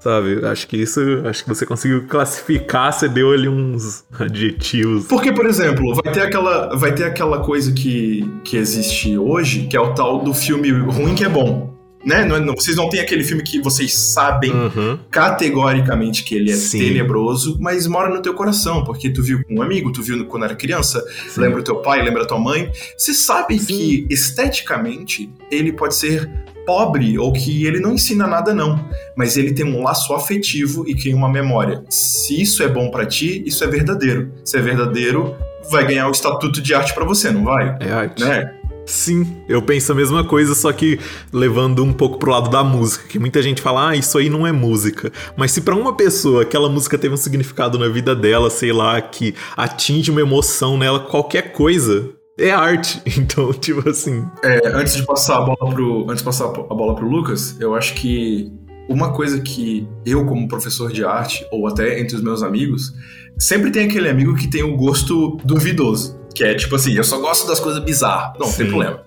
[0.00, 0.44] Sabe?
[0.46, 5.06] Acho que isso, acho que você conseguiu classificar, você deu ali uns adjetivos.
[5.06, 9.76] Porque, por exemplo, vai ter aquela, vai ter aquela coisa que, que existe hoje, que
[9.76, 11.77] é o tal do filme ruim que é bom.
[12.04, 12.24] Né?
[12.24, 14.98] Não é- não- vocês não têm aquele filme que vocês sabem Uhum.
[15.10, 16.78] categoricamente que ele é Sim.
[16.78, 20.44] tenebroso, mas mora no teu coração, porque tu viu com um amigo, tu viu quando
[20.44, 21.40] era criança, Sim.
[21.40, 22.70] lembra o teu pai, lembra a tua mãe.
[22.96, 23.66] Você sabe Sim.
[23.66, 26.28] que esteticamente ele pode ser
[26.66, 28.78] pobre ou que ele não ensina nada não,
[29.16, 31.82] mas ele tem um laço afetivo e tem uma memória.
[31.88, 34.30] Se isso é bom pra ti, isso é verdadeiro.
[34.44, 35.34] Se é verdadeiro,
[35.70, 37.76] vai ganhar o estatuto de arte pra você, não vai?
[37.80, 38.22] É arte.
[38.22, 38.54] Né?
[38.88, 40.98] Sim, eu penso a mesma coisa, só que
[41.30, 44.46] levando um pouco pro lado da música, que muita gente fala, ah, isso aí não
[44.46, 45.12] é música.
[45.36, 48.98] Mas se pra uma pessoa aquela música teve um significado na vida dela, sei lá,
[49.00, 53.02] que atinge uma emoção nela, qualquer coisa, é arte.
[53.18, 54.24] Então, tipo assim.
[54.42, 57.74] É, antes de passar a bola pro, antes de passar a bola pro Lucas, eu
[57.74, 58.50] acho que
[58.88, 62.94] uma coisa que eu como professor de arte ou até entre os meus amigos,
[63.38, 67.18] sempre tem aquele amigo que tem o gosto duvidoso, que é tipo assim, eu só
[67.18, 68.38] gosto das coisas bizarras.
[68.38, 68.72] Não, não tem Sim.
[68.72, 69.02] problema.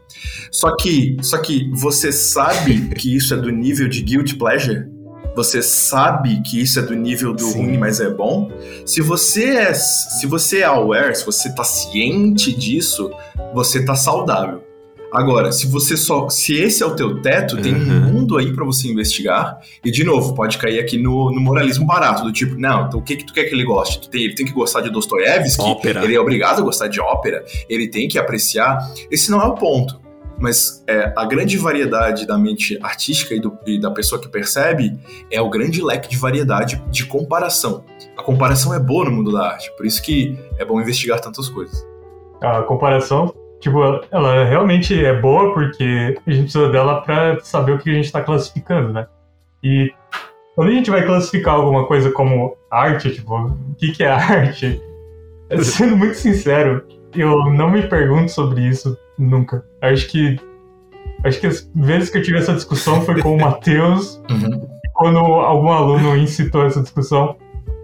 [0.51, 4.85] Só que, só que você sabe que isso é do nível de guilt pleasure?
[5.35, 7.65] Você sabe que isso é do nível do Sim.
[7.65, 8.51] ruim, mas é bom?
[8.85, 13.09] Se você é, se você é aware, se você tá ciente disso,
[13.53, 14.61] você tá saudável.
[15.11, 17.99] Agora, se você só, se esse é o teu teto, tem um Uhum.
[18.13, 19.59] mundo aí pra você investigar.
[19.83, 23.03] E de novo, pode cair aqui no, no moralismo barato, do tipo, não, então o
[23.03, 23.99] que que tu quer que ele goste?
[24.01, 26.03] Tu tem- ele tem que gostar de Dostoiévski, Ópera.
[26.03, 28.79] ele é obrigado a gostar de ópera, ele tem que apreciar.
[29.11, 29.99] Esse não é o ponto.
[30.39, 34.97] Mas é, a grande variedade da mente artística e, do- e da pessoa que percebe
[35.29, 37.83] é o grande leque de variedade de comparação.
[38.17, 41.47] A comparação é boa no mundo da arte, por isso que é bom investigar tantas
[41.47, 41.85] coisas.
[42.41, 43.79] A comparação, tipo,
[44.11, 48.11] ela realmente é boa porque a gente precisa dela pra saber o que a gente
[48.11, 49.07] tá classificando, né?
[49.63, 49.93] E
[50.55, 54.81] quando a gente vai classificar alguma coisa como arte, tipo, o que, que é arte?
[55.61, 56.83] Sendo muito sincero,
[57.15, 59.63] eu não me pergunto sobre isso nunca.
[59.81, 60.39] Acho que.
[61.23, 64.67] Acho que as vezes que eu tive essa discussão foi com o Matheus, Uhum.
[64.93, 67.35] quando algum aluno incitou essa discussão.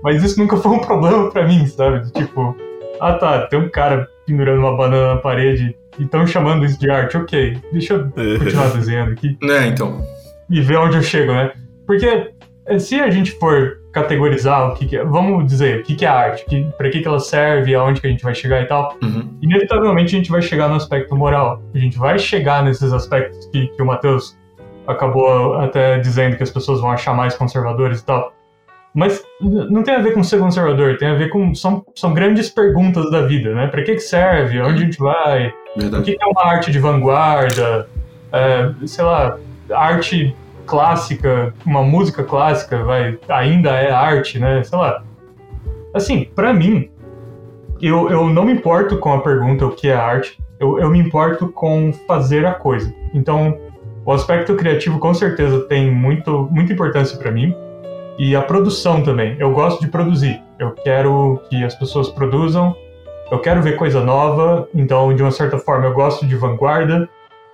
[0.03, 2.11] Mas isso nunca foi um problema pra mim, sabe?
[2.13, 2.55] Tipo,
[2.99, 6.91] ah tá, tem um cara pendurando uma banana na parede e estão chamando isso de
[6.91, 7.57] arte, ok.
[7.71, 10.05] Deixa eu continuar desenhando aqui Né, então.
[10.49, 11.51] e ver onde eu chego, né?
[11.87, 12.31] Porque
[12.67, 15.03] eh, se a gente for categorizar o que, que é.
[15.03, 18.05] Vamos dizer, o que, que é arte, que, para que, que ela serve, aonde que
[18.05, 18.95] a gente vai chegar e tal.
[19.01, 19.37] Uhum.
[19.41, 21.63] Inevitavelmente a gente vai chegar no aspecto moral.
[21.73, 24.37] A gente vai chegar nesses aspectos que, que o Matheus
[24.85, 28.33] acabou até dizendo que as pessoas vão achar mais conservadores e tal.
[28.97, 31.53] Mas não tem a ver com ser conservador, tem a ver com.
[31.53, 33.67] São, são grandes perguntas da vida, né?
[33.67, 34.59] Para que, que serve?
[34.59, 35.53] Aonde a gente vai?
[35.75, 36.01] Verdade.
[36.01, 37.87] O que, que é uma arte de vanguarda?
[38.33, 39.37] É, sei lá,
[39.69, 44.63] arte clássica, uma música clássica, vai, ainda é arte, né?
[44.63, 45.03] Sei lá.
[45.93, 46.89] Assim, para mim,
[47.79, 50.97] eu, eu não me importo com a pergunta o que é arte, eu, eu me
[50.97, 52.91] importo com fazer a coisa.
[53.13, 53.59] Então,
[54.03, 57.55] o aspecto criativo com certeza tem muito, muita importância para mim.
[58.17, 59.35] E a produção também.
[59.39, 60.41] Eu gosto de produzir.
[60.57, 62.75] Eu quero que as pessoas produzam.
[63.31, 64.67] Eu quero ver coisa nova.
[64.73, 67.07] Então, de uma certa forma, eu gosto de vanguarda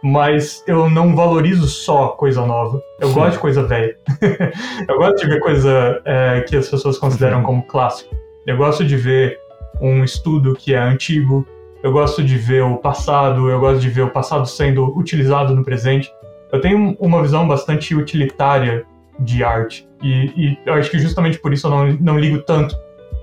[0.03, 2.83] mas eu não valorizo só coisa nova.
[2.99, 3.13] Eu Sim.
[3.13, 3.97] gosto de coisa velha.
[4.85, 8.13] eu gosto de ver coisa é, que as pessoas consideram como clássico.
[8.45, 9.39] Eu gosto de ver
[9.81, 11.47] um estudo que é antigo.
[11.81, 13.49] Eu gosto de ver o passado.
[13.49, 16.11] Eu gosto de ver o passado sendo utilizado no presente.
[16.51, 18.85] Eu tenho uma visão bastante utilitária
[19.23, 19.87] de arte.
[20.01, 22.75] E, e eu acho que justamente por isso eu não, não ligo tanto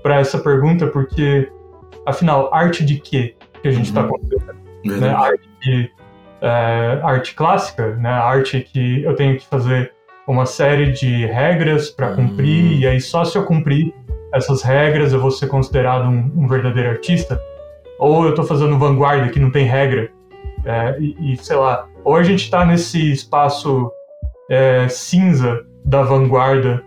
[0.03, 1.49] para essa pergunta, porque,
[2.05, 4.09] afinal, arte de quê que a gente está Uhum.
[4.09, 4.61] considerando?
[4.83, 5.09] né?
[5.09, 5.91] Arte, de,
[6.41, 8.09] é, arte clássica, né?
[8.09, 9.93] Arte que eu tenho que fazer
[10.27, 12.79] uma série de regras para cumprir, Hum.
[12.79, 13.93] e aí só se eu cumprir
[14.33, 17.39] essas regras eu vou ser considerado um, um verdadeiro artista.
[17.99, 20.09] Ou eu tô fazendo vanguarda que não tem regra,
[20.65, 21.87] é, e, e, sei lá.
[22.03, 23.91] Ou a gente tá nesse espaço
[24.49, 26.83] é, cinza da vanguarda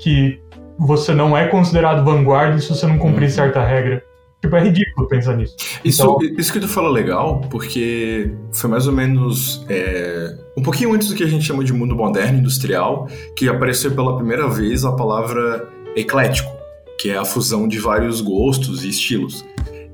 [0.00, 0.40] que
[0.78, 3.34] você não é considerado vanguarda se você não cumprir Uhum.
[3.34, 4.02] certa regra.
[4.42, 5.56] Tipo, é ridículo pensar nisso.
[5.84, 10.62] Isso, Então- isso que tu falou é legal, porque foi mais ou menos é, um
[10.62, 14.46] pouquinho antes do que a gente chama de mundo moderno industrial, que apareceu pela primeira
[14.48, 16.50] vez a palavra eclético,
[17.00, 19.44] que é a fusão de vários gostos e estilos.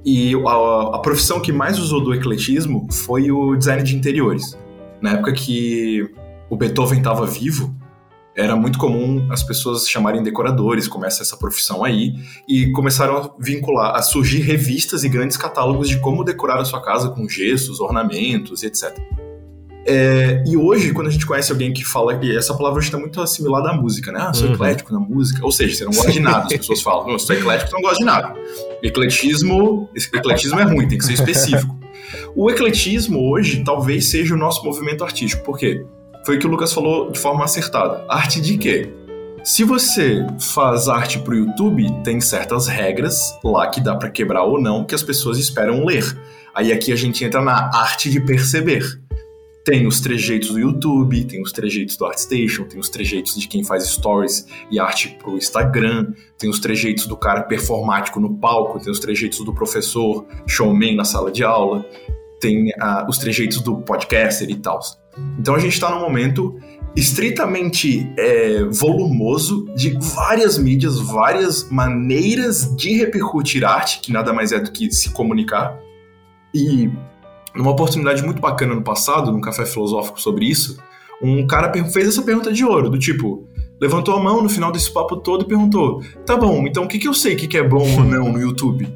[0.04, 4.58] E a, a profissão que mais usou do ecletismo foi o design de interiores.
[5.00, 6.04] Na época que
[6.50, 7.72] o Beethoven estava vivo,
[8.34, 12.14] era muito comum as pessoas chamarem decoradores, começa essa profissão aí,
[12.48, 16.82] e começaram a vincular, a surgir revistas e grandes catálogos de como decorar a sua
[16.82, 18.96] casa com gessos, ornamentos, etc.
[19.84, 23.20] É, e hoje, quando a gente conhece alguém que fala que essa palavra está muito
[23.20, 24.20] assimilada à música, né?
[24.22, 24.54] Ah, sou Uhum.
[24.54, 25.44] eclético na música.
[25.44, 26.46] Ou seja, você não gosta de nada.
[26.46, 28.34] As pessoas falam, não, sou eclético, você não gosta de nada.
[28.80, 31.76] Ecletismo, ecletismo é ruim, tem que ser específico.
[32.36, 35.42] O ecletismo hoje talvez seja o nosso movimento artístico.
[35.42, 35.84] Por quê?
[36.24, 38.04] Foi o que o Lucas falou de forma acertada.
[38.08, 38.92] Arte de quê?
[39.42, 44.60] Se você faz arte pro YouTube, tem certas regras lá que dá pra quebrar ou
[44.60, 46.04] não que as pessoas esperam ler.
[46.54, 48.84] Aí aqui a gente entra na arte de perceber.
[49.64, 53.64] Tem os trejeitos do YouTube, tem os trejeitos do ArtStation, tem os trejeitos de quem
[53.64, 58.92] faz stories e arte pro Instagram, tem os trejeitos do cara performático no palco, tem
[58.92, 61.84] os trejeitos do professor showman na sala de aula,
[62.40, 64.80] tem ah, os trejeitos do podcaster e tal.
[65.38, 66.58] Então a gente está num momento
[66.94, 74.60] estritamente é, volumoso de várias mídias, várias maneiras de repercutir arte, que nada mais é
[74.60, 75.78] do que se comunicar.
[76.54, 76.90] E
[77.54, 80.78] numa oportunidade muito bacana no passado, num café filosófico sobre isso,
[81.22, 83.46] um cara fez essa pergunta de ouro, do tipo,
[83.80, 86.98] levantou a mão no final desse papo todo e perguntou: tá bom, então o que,
[86.98, 88.92] que eu sei que, que é bom ou não no YouTube?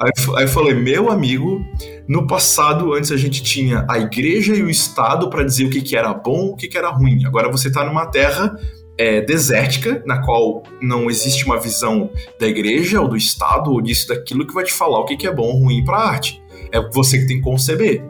[0.00, 1.64] Aí, aí eu falei, meu amigo,
[2.06, 5.82] no passado, antes a gente tinha a igreja e o Estado para dizer o que,
[5.82, 7.24] que era bom o que, que era ruim.
[7.26, 8.56] Agora você está numa terra
[8.96, 14.08] é, desértica, na qual não existe uma visão da igreja ou do Estado ou disso,
[14.08, 16.40] daquilo que vai te falar o que, que é bom ou ruim para arte.
[16.70, 18.02] É você que tem que conceber.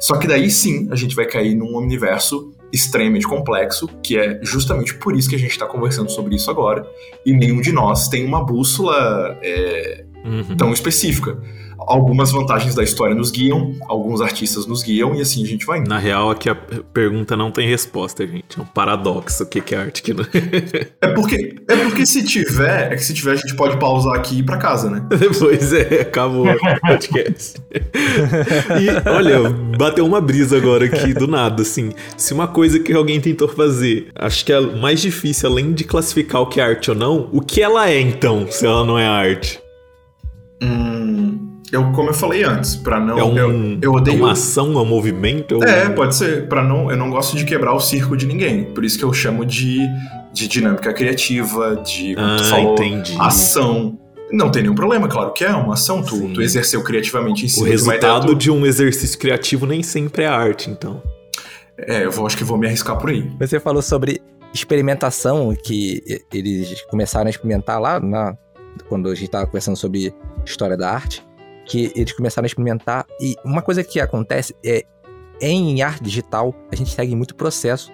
[0.00, 4.94] Só que daí sim a gente vai cair num universo extremamente complexo, que é justamente
[4.94, 6.86] por isso que a gente está conversando sobre isso agora.
[7.24, 10.56] E nenhum de nós tem uma bússola é, Uhum.
[10.56, 11.36] tão específica.
[11.78, 15.80] Algumas vantagens da história nos guiam, alguns artistas nos guiam, e assim a gente vai
[15.80, 15.88] indo.
[15.88, 18.58] Na real, aqui a pergunta não tem resposta, gente.
[18.58, 19.42] É um paradoxo.
[19.42, 20.24] O que que é arte que não...
[21.00, 24.36] É porque, é porque se tiver, é que se tiver a gente pode pausar aqui
[24.36, 25.04] e ir pra casa, né?
[25.18, 27.60] Depois é, acabou o podcast.
[27.74, 31.92] e olha, bateu uma brisa agora aqui do nada, assim.
[32.16, 36.40] Se uma coisa que alguém tentou fazer, acho que é mais difícil, além de classificar
[36.40, 39.06] o que é arte ou não, o que ela é então, se ela não é
[39.06, 39.63] arte?
[40.64, 43.18] Hum, eu, como eu falei antes, pra não.
[43.18, 44.16] É, um, eu, eu odeio.
[44.16, 45.62] é uma ação, é um movimento?
[45.64, 46.46] É, É, um- pode ser.
[46.48, 48.64] Para não, eu não gosto de quebrar o circo de ninguém.
[48.72, 49.78] Por isso que eu chamo de,
[50.32, 53.16] de dinâmica criativa, de como tu Ah, falou, entendi.
[53.18, 53.98] ação.
[54.32, 56.02] Não tem nenhum problema, claro que é uma ação.
[56.02, 56.32] Tu, Sim.
[56.32, 57.78] tu exerceu criativamente em O cima uma ideia.
[57.92, 61.02] resultado Tu, de um exercício criativo nem sempre é arte, então.
[61.78, 63.28] é, eu vou, acho que vou me arriscar por aí.
[63.38, 64.20] Você falou sobre
[64.52, 66.00] experimentação que
[66.32, 68.34] eles começaram a experimentar lá na,
[68.88, 70.12] quando a gente estava conversando sobre
[70.44, 71.26] história da arte,
[71.66, 73.06] que eles começaram a experimentar.
[73.20, 74.84] E uma coisa que acontece é,
[75.40, 77.92] em arte digital, a gente segue muito processo.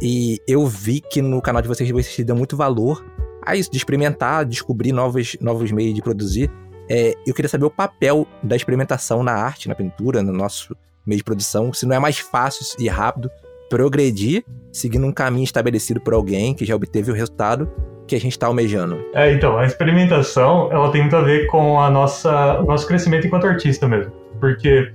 [0.00, 3.04] E eu vi que no canal de vocês, vocês dão muito valor
[3.42, 6.50] a isso, de experimentar, descobrir novos, novos meios de produzir.
[6.88, 10.76] É, eu queria saber o papel da experimentação na arte, na pintura, no nosso
[11.06, 13.30] meio de produção, se não é mais fácil e rápido
[13.70, 17.70] progredir seguindo um caminho estabelecido por alguém que já obteve o resultado
[18.06, 19.00] que a gente está almejando.
[19.14, 23.26] É, então, a experimentação, ela tem muito a ver com a nossa, o nosso crescimento
[23.26, 24.12] enquanto artista mesmo.
[24.40, 24.92] Porque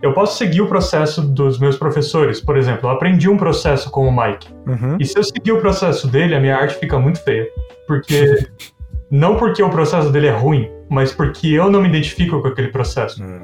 [0.00, 4.06] eu posso seguir o processo dos meus professores, por exemplo, eu aprendi um processo com
[4.06, 4.48] o Mike.
[4.66, 4.96] Uhum.
[5.00, 7.48] E se eu seguir o processo dele, a minha arte fica muito feia.
[7.86, 8.46] Porque.
[9.10, 12.68] não porque o processo dele é ruim, mas porque eu não me identifico com aquele
[12.68, 13.22] processo.
[13.22, 13.40] Hum.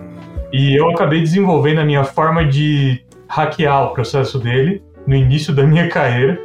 [0.52, 5.62] E eu acabei desenvolvendo a minha forma de hackear o processo dele no início da
[5.62, 6.38] minha carreira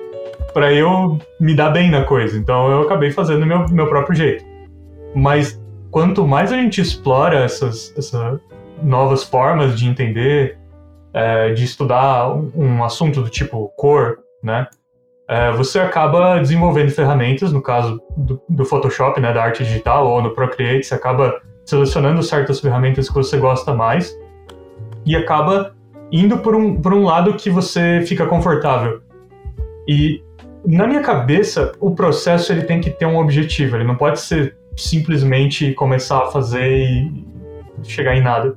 [0.54, 2.38] para eu me dar bem na coisa.
[2.38, 4.46] Então eu acabei fazendo meu meu próprio jeito.
[5.16, 5.60] Mas
[5.92, 8.40] quanto mais a gente explora essas, essas
[8.82, 10.58] novas formas de entender,
[11.14, 14.68] é, de estudar um assunto do tipo cor, né?
[15.28, 20.22] É, você acaba desenvolvendo ferramentas, no caso do, do, Photoshop, né, da arte digital, ou
[20.22, 24.14] no Procreate, você acaba selecionando certas ferramentas que você gosta mais
[25.06, 25.74] e acaba
[26.14, 29.02] indo por um, por um lado que você fica confortável.
[29.88, 30.22] E
[30.64, 34.56] na minha cabeça, o processo ele tem que ter um objetivo, ele não pode ser
[34.78, 37.26] simplesmente começar a fazer e
[37.82, 38.56] chegar em nada.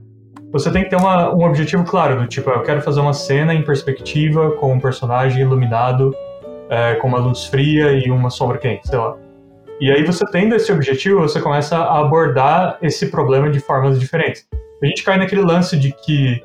[0.53, 3.55] Você tem que ter uma, um objetivo claro, do tipo, eu quero fazer uma cena
[3.55, 6.15] em perspectiva com um personagem iluminado
[6.69, 9.17] é, com uma luz fria e uma sombra quente, sei lá.
[9.81, 14.47] E aí você tendo esse objetivo, você começa a abordar esse problema de formas diferentes.
[14.83, 16.43] A gente cai naquele lance de que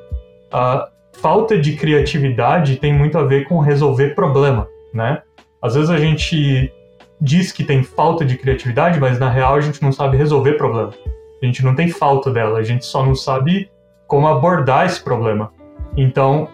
[0.50, 5.22] a falta de criatividade tem muito a ver com resolver problema, né?
[5.60, 6.72] Às vezes a gente
[7.20, 10.92] diz que tem falta de criatividade, mas na real a gente não sabe resolver problema.
[11.40, 13.70] A gente não tem falta dela, a gente só não sabe
[14.06, 15.52] como abordar esse problema.
[15.96, 16.48] Então,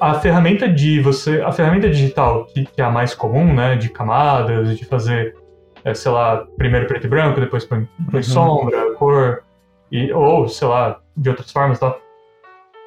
[0.00, 3.88] a ferramenta de você, a ferramenta digital que, que, é a mais comum, né, de
[3.88, 5.36] camadas, de fazer,
[5.84, 8.22] é, sei lá, primeiro preto e branco, depois põe, põe uhum.
[8.22, 9.42] sombra, cor,
[9.90, 12.00] e, ou, sei lá, de outras formas, tal.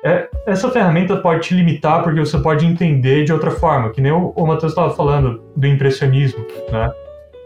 [0.03, 4.11] É, essa ferramenta pode te limitar porque você pode entender de outra forma, que nem
[4.11, 6.91] o, o Matheus estava falando do impressionismo, né?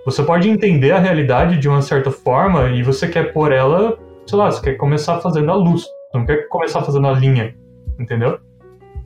[0.05, 4.37] Você pode entender a realidade de uma certa forma e você quer pôr ela, sei
[4.37, 7.53] lá, você quer começar fazendo a luz, não quer começar fazendo a linha,
[7.99, 8.39] entendeu?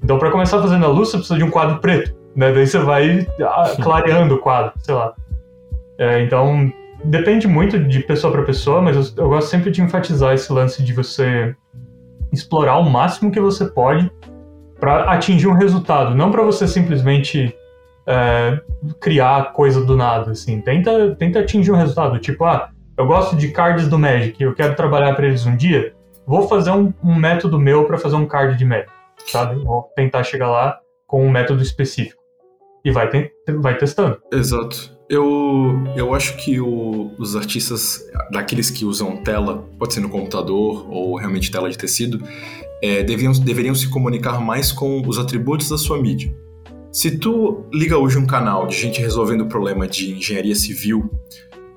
[0.03, 2.53] Então, para começar fazendo a luz, você precisa de um quadro preto, né?
[2.53, 5.13] Daí você vai ah, clareando o quadro, sei lá.
[5.97, 6.71] É, então,
[7.03, 10.83] depende muito de pessoa para pessoa, mas eu, eu, gosto sempre de enfatizar esse lance
[10.83, 11.55] de você
[12.31, 14.11] explorar o máximo que você pode
[14.79, 17.55] para atingir um resultado, não para você simplesmente
[18.07, 18.59] é,
[18.99, 20.59] criar coisa do nada, assim.
[20.61, 24.75] Tenta, tenta atingir um resultado, tipo, ah, eu gosto de cards do Magic, eu quero
[24.75, 25.93] trabalhar para eles um dia,
[26.25, 29.63] vou fazer um, um método meu para fazer um card de Magic sabe?
[29.63, 32.21] Vou tentar chegar lá com um método específico.
[32.83, 33.09] E vai,
[33.59, 34.21] vai testando.
[34.31, 34.90] Exato.
[35.11, 38.01] Eu, eu acho que o, os artistas,
[38.31, 42.23] daqueles que usam tela, pode ser no computador ou realmente tela de tecido,
[42.81, 46.33] é, deviam, deveriam se comunicar mais com os atributos da sua mídia.
[46.93, 51.11] Se tu liga hoje um canal de gente resolvendo problema de engenharia civil,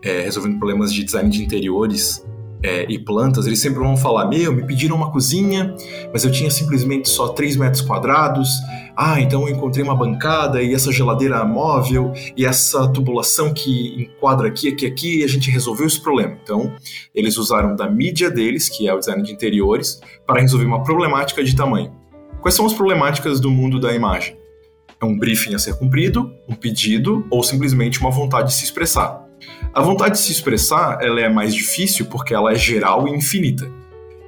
[0.00, 2.24] é, resolvendo problemas de design de interiores,
[2.64, 5.76] é, e plantas, eles sempre vão falar: Meu, me pediram uma cozinha,
[6.10, 8.48] mas eu tinha simplesmente só 3 metros quadrados.
[8.96, 14.48] Ah, então eu encontrei uma bancada e essa geladeira móvel e essa tubulação que enquadra
[14.48, 16.38] aqui, aqui, aqui, e a gente resolveu esse problema.
[16.42, 16.72] Então,
[17.14, 21.44] eles usaram da mídia deles, que é o design de interiores, para resolver uma problemática
[21.44, 21.92] de tamanho.
[22.40, 24.38] Quais são as problemáticas do mundo da imagem?
[25.02, 29.23] É um briefing a ser cumprido, um pedido ou simplesmente uma vontade de se expressar.
[29.72, 33.70] A vontade de se expressar ela é mais difícil porque ela é geral e infinita.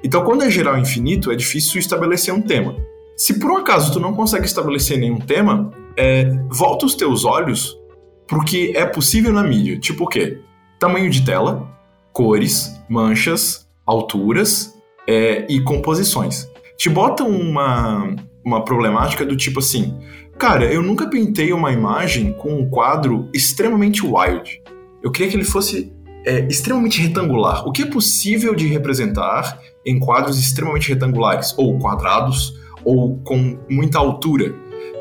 [0.02, 2.76] Então, quando é geral e infinito, é difícil estabelecer um tema.
[3.16, 7.78] Se por um acaso tu não consegue estabelecer nenhum tema, é, volta os teus olhos
[8.26, 9.78] para o que é possível na mídia.
[9.78, 10.38] Tipo o quê?
[10.78, 11.66] Tamanho de tela,
[12.12, 14.74] cores, manchas, alturas
[15.08, 16.48] é, e composições.
[16.76, 18.14] Te bota uma,
[18.44, 19.98] uma problemática do tipo assim:
[20.38, 24.62] cara, eu nunca pintei uma imagem com um quadro extremamente wild.
[25.02, 25.92] Eu queria que ele fosse
[26.24, 27.66] é, extremamente retangular.
[27.66, 33.98] O que é possível de representar em quadros extremamente retangulares, ou quadrados, ou com muita
[33.98, 34.54] altura?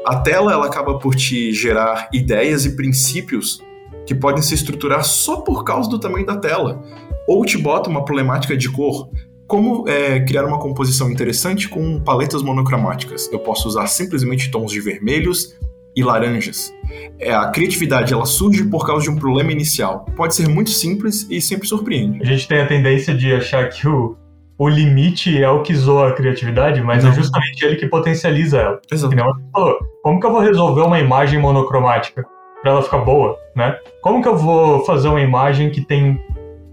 [0.05, 3.59] A tela ela acaba por te gerar ideias e princípios
[4.05, 6.83] que podem se estruturar só por causa do tamanho da tela,
[7.27, 9.09] ou te bota uma problemática de cor.
[9.47, 13.31] Como é, criar uma composição interessante com paletas monocromáticas?
[13.31, 15.55] Eu posso usar simplesmente tons de vermelhos,
[15.95, 16.73] e laranjas.
[17.19, 20.05] É, a criatividade ela surge por causa de um problema inicial.
[20.15, 22.21] Pode ser muito simples e sempre surpreende.
[22.21, 24.17] A gente tem a tendência de achar que o,
[24.57, 27.11] o limite é o que zoa a criatividade, mas Não.
[27.11, 28.81] é justamente ele que potencializa ela.
[28.91, 29.15] Exato.
[29.51, 32.25] falou, como que eu vou resolver uma imagem monocromática
[32.61, 33.77] para ela ficar boa, né?
[34.01, 36.19] Como que eu vou fazer uma imagem que tem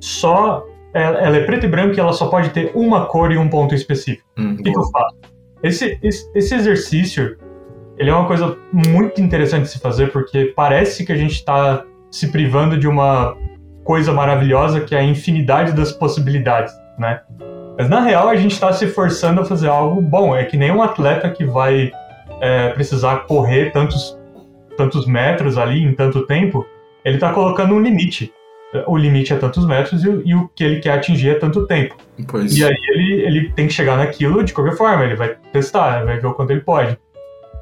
[0.01, 0.65] só
[0.95, 3.75] ela é preta e branca e ela só pode ter uma cor e um ponto
[3.75, 4.29] específico.
[4.37, 5.17] Hum, o que, que, eu faço?
[5.63, 7.39] Esse, esse, esse, exercício,
[7.99, 11.85] ele é uma coisa muito interessante de se fazer, porque parece que a gente está
[12.11, 13.37] se privando de uma
[13.85, 17.21] coisa maravilhosa que é a infinidade das possibilidades, né?
[17.77, 20.37] Mas na real a gente está se forçando a fazer algo bom.
[20.37, 21.91] É que nem um atleta que vai
[22.41, 24.19] é, precisar correr tantos,
[24.77, 26.67] tantos metros ali em tanto tempo,
[27.05, 28.33] ele está colocando um limite
[28.87, 31.97] o limite é tantos metros e, e, o que ele quer atingir é tanto tempo.
[32.27, 32.57] Pois.
[32.57, 36.19] E aí ele, ele tem que chegar naquilo de qualquer forma, ele vai testar, vai
[36.19, 36.99] ver o quanto ele pode.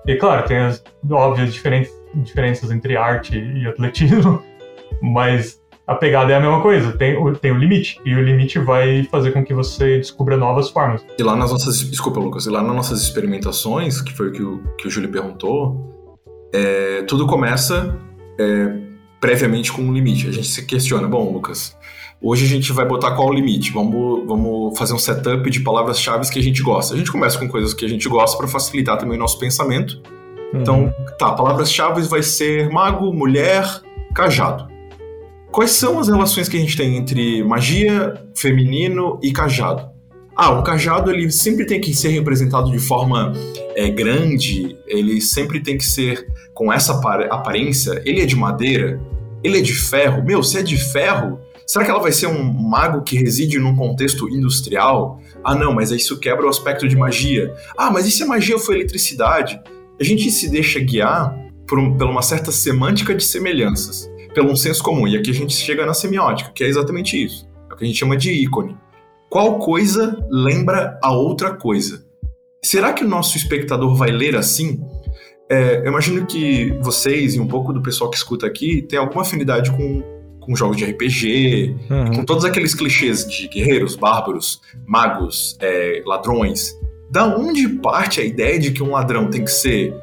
[0.06, 4.42] E claro, tem as óbvias diferenças, entre arte e atletismo,
[5.02, 8.58] mas a pegada é a mesma coisa, tem o, tem o limite, e o limite
[8.58, 11.04] vai fazer com que você descubra novas formas.
[11.18, 11.80] E lá nas nossas.
[11.80, 15.10] Desculpa, Lucas, e lá nas nossas experimentações, que foi o que o, que o Júlio
[15.10, 16.16] perguntou,
[16.52, 17.98] é, tudo começa.
[18.38, 18.90] É,
[19.20, 20.26] previamente com um limite.
[20.26, 21.76] A gente se questiona, bom, Lucas,
[22.22, 23.72] hoje a gente vai botar qual o limite?
[23.72, 26.94] Vamos, vamos fazer um setup de palavras-chave que a gente gosta.
[26.94, 30.00] A gente começa com coisas que a gente gosta para facilitar também o nosso pensamento.
[30.52, 30.60] Uhum.
[30.60, 33.64] Então, tá, palavras-chave vai ser mago, mulher,
[34.14, 34.68] cajado.
[35.50, 39.90] Quais são as relações que a gente tem entre magia, feminino e cajado?
[40.36, 43.32] Ah, o cajado ele sempre tem que ser representado de forma
[43.74, 46.92] é, grande, ele sempre tem que ser com essa
[47.30, 48.00] aparência.
[48.04, 49.00] Ele é de madeira,
[49.42, 50.24] ele é de ferro.
[50.24, 53.76] Meu, se é de ferro, será que ela vai ser um mago que reside num
[53.76, 55.20] contexto industrial?
[55.44, 57.54] Ah, não, mas isso quebra o aspecto de magia.
[57.76, 59.60] Ah, mas e se a magia foi eletricidade?
[60.00, 61.36] A gente se deixa guiar
[61.66, 65.06] por, um, por uma certa semântica de semelhanças, pelo um senso comum.
[65.06, 67.48] E aqui a gente chega na semiótica, que é exatamente isso.
[67.70, 68.76] É o que a gente chama de ícone.
[69.28, 72.04] Qual coisa lembra a outra coisa?
[72.64, 74.82] Será que o nosso espectador vai ler assim?
[75.48, 79.22] É, eu imagino que vocês e um pouco do pessoal que escuta aqui tem alguma
[79.22, 80.02] afinidade com,
[80.40, 82.16] com jogos de RPG, uhum.
[82.16, 86.74] com todos aqueles clichês de guerreiros, bárbaros, magos, é, ladrões.
[87.10, 89.94] Da onde parte a ideia de que um ladrão tem que ser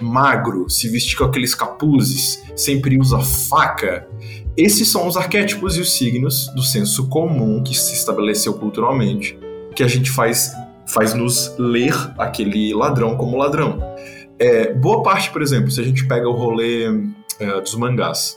[0.00, 4.08] magro, se vestir com aqueles capuzes, sempre usa faca
[4.56, 9.38] esses são os arquétipos e os signos do senso comum que se estabeleceu culturalmente,
[9.74, 10.52] que a gente faz,
[10.86, 13.78] faz nos ler aquele ladrão como ladrão.
[14.38, 16.84] É, boa parte, por exemplo, se a gente pega o rolê
[17.40, 18.36] é, dos mangás,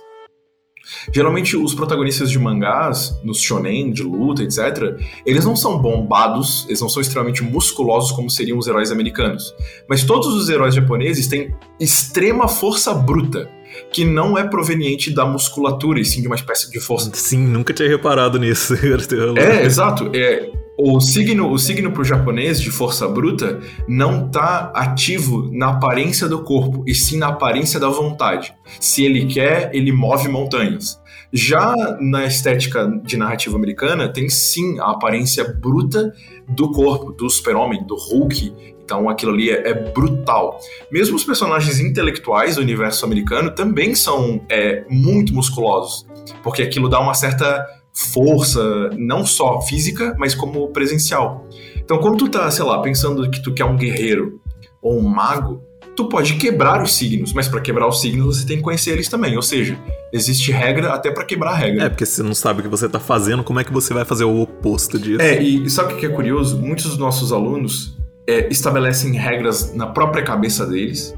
[1.14, 6.82] Geralmente os protagonistas de mangás, nos shonen, de luta, etc., eles não são bombados, eles
[6.82, 9.56] não são extremamente musculosos como seriam os heróis americanos.
[9.88, 13.50] Mas todos os heróis japoneses têm extrema força bruta
[13.92, 17.12] que não é proveniente da musculatura, e sim de uma espécie de força.
[17.14, 18.74] Sim, nunca tinha reparado nisso.
[19.38, 20.12] é, exato.
[20.14, 26.28] É, o signo, o signo pro japonês de força bruta não tá ativo na aparência
[26.28, 28.54] do corpo, e sim na aparência da vontade.
[28.80, 31.00] Se ele quer, ele move montanhas.
[31.32, 36.14] Já na estética de narrativa americana, tem sim a aparência bruta
[36.48, 38.54] do corpo, do super-homem, do Hulk,
[38.86, 40.60] então aquilo ali é, é, brutal.
[40.92, 46.06] Mesmo os personagens intelectuais do universo americano também são é, muito musculosos,
[46.44, 51.48] porque aquilo dá uma certa força, não só física, mas como presencial.
[51.76, 54.40] Então quando tu tá, sei lá, pensando que tu quer um guerreiro
[54.82, 55.64] ou um mago,
[55.96, 59.08] tu pode quebrar os signos, mas para quebrar os signos você tem que conhecer eles
[59.08, 59.36] também.
[59.36, 59.78] Ou seja,
[60.14, 61.86] existe regra até para quebrar a regra.
[61.86, 64.06] É, porque você não sabe o que você tá fazendo, como é que você vai
[64.06, 65.22] fazer o oposto disso?
[65.22, 66.60] É, e sabe o que é curioso?
[66.60, 67.96] Muitos dos nossos alunos
[68.28, 71.16] é, estabelecem regras na própria cabeça deles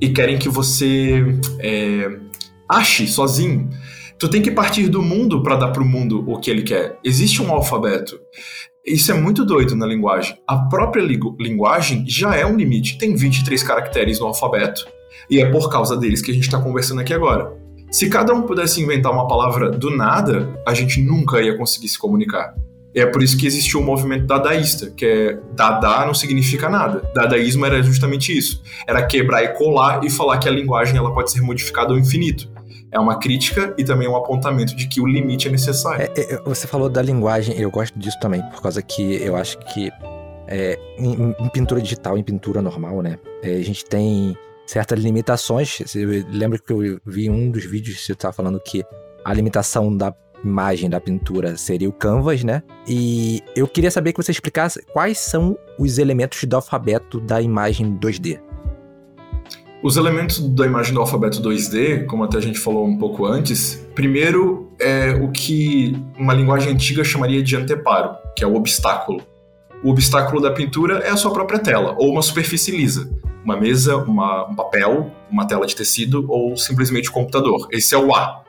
[0.00, 1.24] e querem que você
[1.60, 2.18] é,
[2.68, 3.68] ache sozinho.
[4.18, 6.98] Tu tem que partir do mundo para dar para o mundo o que ele quer.
[7.04, 8.18] Existe um alfabeto.
[8.84, 10.36] Isso é muito doido na linguagem.
[10.46, 12.98] A própria linguagem já é um limite.
[12.98, 14.86] Tem 23 caracteres no alfabeto
[15.30, 17.52] e é por causa deles que a gente está conversando aqui agora.
[17.90, 21.98] Se cada um pudesse inventar uma palavra do nada, a gente nunca ia conseguir se
[21.98, 22.54] comunicar.
[22.98, 27.02] É por isso que existiu o movimento dadaísta, que é dada não significa nada.
[27.14, 28.62] Dadaísmo era justamente isso.
[28.86, 32.50] Era quebrar e colar e falar que a linguagem ela pode ser modificada ao infinito.
[32.90, 36.10] É uma crítica e também um apontamento de que o limite é necessário.
[36.16, 39.58] É, é, você falou da linguagem, eu gosto disso também, por causa que eu acho
[39.58, 39.90] que
[40.46, 44.34] é, em, em, pintura digital, em pintura normal, né, é, a gente tem
[44.66, 45.80] certas limitações.
[45.94, 48.82] Eu lembro que eu vi um dos vídeos que você estava falando que
[49.24, 50.14] a limitação da
[50.44, 52.62] imagem da pintura seria o canvas, né?
[52.86, 57.96] E eu queria saber que você explicasse quais são os elementos do alfabeto da imagem
[57.98, 58.40] 2D.
[59.80, 63.86] Os elementos da imagem do alfabeto 2D, como até a gente falou um pouco antes,
[63.94, 69.22] primeiro é o que uma linguagem antiga chamaria de anteparo, que é o obstáculo.
[69.84, 73.08] O obstáculo da pintura é a sua própria tela, ou uma superfície lisa.
[73.44, 77.68] Uma mesa, uma, um papel, uma tela de tecido ou simplesmente um computador.
[77.70, 78.42] Esse é o A.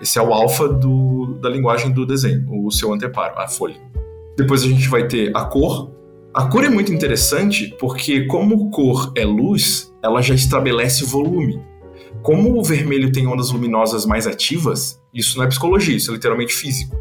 [0.00, 3.76] Esse é o alfa do, da linguagem do desenho, o seu anteparo, a folha.
[4.36, 5.90] Depois a gente vai ter a cor.
[6.34, 11.58] A cor é muito interessante porque, como cor é luz, ela já estabelece volume.
[12.22, 16.52] Como o vermelho tem ondas luminosas mais ativas, isso não é psicologia, isso é literalmente
[16.52, 16.94] físico.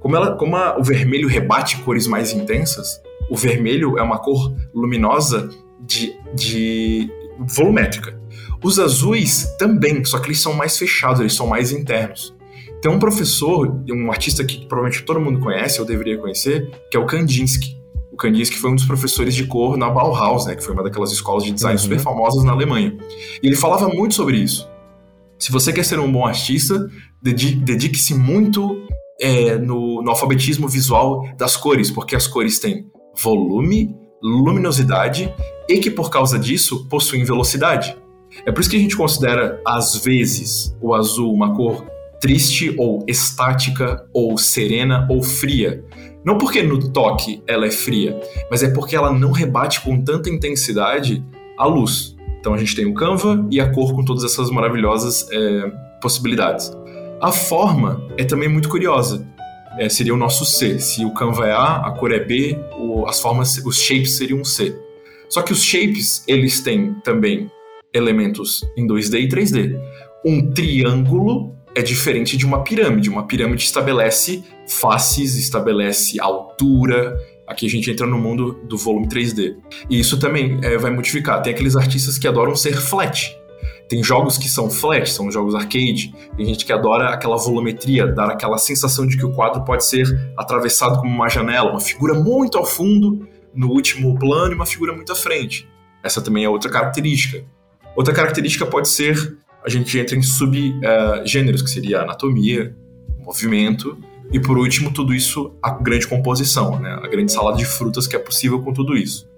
[0.00, 4.54] Como, ela, como a, o vermelho rebate cores mais intensas, o vermelho é uma cor
[4.74, 8.21] luminosa de, de volumétrica.
[8.62, 12.34] Os azuis também, só que eles são mais fechados, eles são mais internos.
[12.80, 17.00] Tem um professor, um artista que provavelmente todo mundo conhece, eu deveria conhecer, que é
[17.00, 17.76] o Kandinsky.
[18.12, 21.12] O Kandinsky foi um dos professores de cor na Bauhaus, né, que foi uma daquelas
[21.12, 21.82] escolas de design uhum.
[21.82, 22.96] super famosas na Alemanha.
[23.42, 24.68] E ele falava muito sobre isso.
[25.38, 26.88] Se você quer ser um bom artista,
[27.20, 28.86] dedique-se muito
[29.20, 32.86] é, no, no alfabetismo visual das cores, porque as cores têm
[33.22, 35.32] volume, luminosidade
[35.68, 37.96] e que por causa disso possuem velocidade.
[38.46, 41.86] É por isso que a gente considera, às vezes, o azul uma cor
[42.20, 45.84] triste ou estática ou serena ou fria.
[46.24, 48.18] Não porque no toque ela é fria,
[48.48, 51.24] mas é porque ela não rebate com tanta intensidade
[51.58, 52.16] a luz.
[52.38, 56.72] Então a gente tem o Canva e a cor com todas essas maravilhosas é, possibilidades.
[57.20, 59.26] A forma é também muito curiosa.
[59.78, 60.78] É, seria o nosso C.
[60.78, 64.44] Se o Canva é A, a cor é B, o, as formas, os shapes seriam
[64.44, 64.76] C.
[65.28, 67.50] Só que os shapes, eles têm também
[67.92, 69.80] elementos em 2D e 3D.
[70.24, 73.08] Um triângulo é diferente de uma pirâmide.
[73.08, 77.16] Uma pirâmide estabelece faces, estabelece altura.
[77.46, 79.56] Aqui a gente entra no mundo do volume 3D.
[79.90, 81.42] E isso também é, vai modificar.
[81.42, 83.36] Tem aqueles artistas que adoram ser flat.
[83.88, 86.14] Tem jogos que são flat, são jogos arcade.
[86.36, 90.06] Tem gente que adora aquela volumetria, dar aquela sensação de que o quadro pode ser
[90.36, 94.94] atravessado como uma janela, uma figura muito ao fundo no último plano e uma figura
[94.94, 95.68] muito à frente.
[96.02, 97.44] Essa também é outra característica.
[97.94, 102.74] Outra característica pode ser a gente entra em subgêneros, uh, que seria anatomia,
[103.18, 103.96] movimento,
[104.32, 106.98] e por último, tudo isso, a grande composição, né?
[107.02, 109.28] a grande salada de frutas que é possível com tudo isso.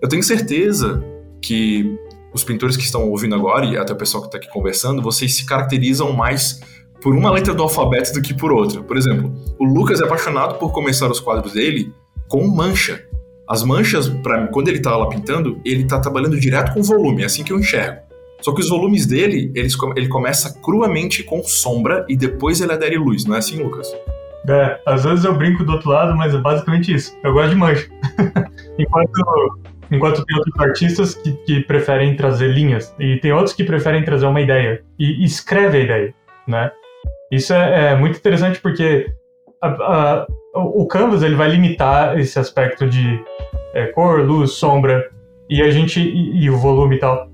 [0.00, 1.04] Eu tenho certeza
[1.40, 1.96] que
[2.32, 5.36] os pintores que estão ouvindo agora, e até o pessoal que está aqui conversando, vocês
[5.36, 6.60] se caracterizam mais
[7.00, 8.82] por uma letra do alfabeto do que por outra.
[8.82, 11.92] Por exemplo, o Lucas é apaixonado por começar os quadros dele
[12.26, 13.06] com mancha.
[13.48, 17.26] As manchas, para quando ele está lá pintando, ele está trabalhando direto com volume, é
[17.26, 18.00] assim que eu enxergo.
[18.40, 22.96] Só que os volumes dele, eles, ele começa cruamente com sombra e depois ele adere
[22.96, 23.90] luz, não é assim, Lucas?
[24.48, 27.16] É, às vezes eu brinco do outro lado, mas é basicamente isso.
[27.24, 27.88] Eu gosto de mancha.
[28.78, 29.58] enquanto,
[29.90, 34.26] enquanto tem outros artistas que, que preferem trazer linhas, e tem outros que preferem trazer
[34.26, 36.14] uma ideia, e escreve a ideia,
[36.46, 36.70] né?
[37.32, 39.12] Isso é, é muito interessante porque
[39.62, 43.20] a, a, o Canvas ele vai limitar esse aspecto de
[43.78, 45.08] é, cor, luz, sombra,
[45.48, 47.28] e a gente e, e o volume e tal.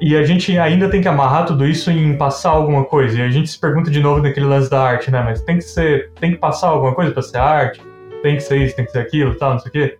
[0.00, 3.18] E a gente ainda tem que amarrar tudo isso em passar alguma coisa.
[3.18, 5.22] E a gente se pergunta de novo naquele lance da arte, né?
[5.24, 7.82] Mas tem que ser, tem que passar alguma coisa para ser arte.
[8.22, 9.98] Tem que ser isso, tem que ser aquilo, tal, não sei o quê.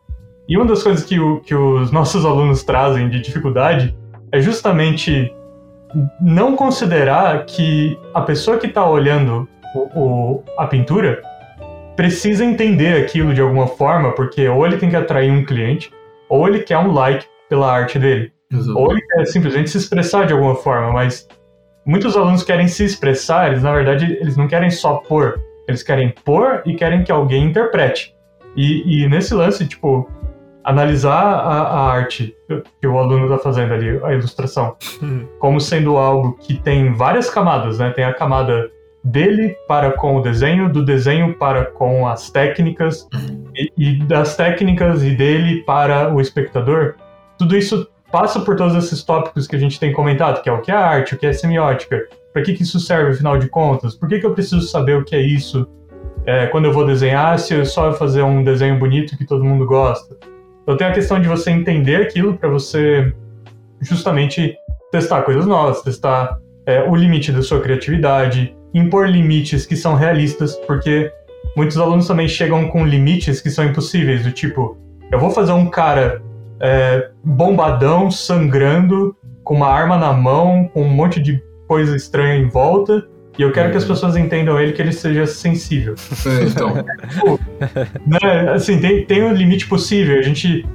[0.48, 3.94] E uma das coisas que, o, que os nossos alunos trazem de dificuldade
[4.30, 5.32] é justamente
[6.20, 11.20] não considerar que a pessoa que está olhando o, o, a pintura
[11.98, 15.92] precisa entender aquilo de alguma forma, porque ou ele tem que atrair um cliente,
[16.28, 18.32] ou ele quer um like pela arte dele.
[18.52, 18.78] Exato.
[18.78, 21.26] Ou ele quer simplesmente se expressar de alguma forma, mas
[21.84, 26.14] muitos alunos querem se expressar, eles na verdade eles não querem só pôr, eles querem
[26.24, 28.14] pôr e querem que alguém interprete.
[28.54, 30.08] E, e nesse lance, tipo,
[30.62, 32.32] analisar a, a, arte
[32.80, 35.26] que o aluno está fazendo ali, a ilustração, hum.
[35.40, 37.90] como sendo algo que tem várias camadas, né?
[37.90, 38.70] Tem a camada
[39.08, 43.08] dele para com o desenho, do desenho para com as técnicas,
[43.54, 46.94] e, e das técnicas e dele para o espectador.
[47.38, 50.60] Tudo isso passa por todos esses tópicos que a gente tem comentado, que é o
[50.60, 53.94] que é arte, o que é semiótica, para que, que isso serve, afinal de contas,
[53.94, 55.68] por que, que eu preciso saber o que é isso
[56.26, 59.66] é, quando eu vou desenhar, se eu só fazer um desenho bonito que todo mundo
[59.66, 60.16] gosta.
[60.62, 63.12] Então tem a questão de você entender aquilo para você
[63.80, 64.54] justamente
[64.90, 70.56] testar coisas novas, testar é, o limite da sua criatividade, impor limites que são realistas,
[70.66, 71.10] porque
[71.56, 74.76] muitos alunos também chegam com limites que são impossíveis, do tipo,
[75.10, 76.22] eu vou fazer um cara
[76.60, 82.48] é, bombadão, sangrando, com uma arma na mão, com um monte de coisa estranha em
[82.48, 83.06] volta.
[83.38, 83.70] E eu quero é.
[83.70, 83.90] que as uhum.
[83.90, 85.94] pessoas entendam ele que ele seja sensível.
[86.26, 86.74] É, então.
[87.08, 87.40] tipo,
[88.06, 90.18] né, assim, tem, tem um limite possível.
[90.18, 90.66] A gente.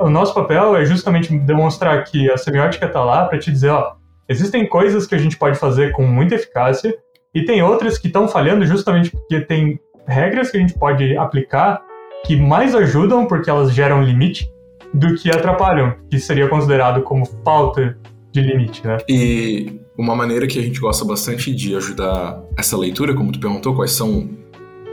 [0.00, 3.94] O nosso papel é justamente demonstrar que a semiótica está lá para te dizer, ó,
[4.28, 6.92] existem coisas que a gente pode fazer com muita eficácia
[7.34, 11.82] e tem outras que estão falhando justamente porque tem regras que a gente pode aplicar
[12.24, 14.50] que mais ajudam porque elas geram limite
[14.92, 17.98] do que atrapalham, que seria considerado como falta
[18.32, 18.98] de limite, né?
[19.08, 23.74] E uma maneira que a gente gosta bastante de ajudar essa leitura, como tu perguntou,
[23.74, 24.30] quais são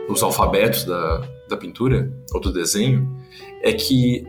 [0.10, 3.08] os alfabetos da, da pintura ou do desenho,
[3.64, 4.26] é que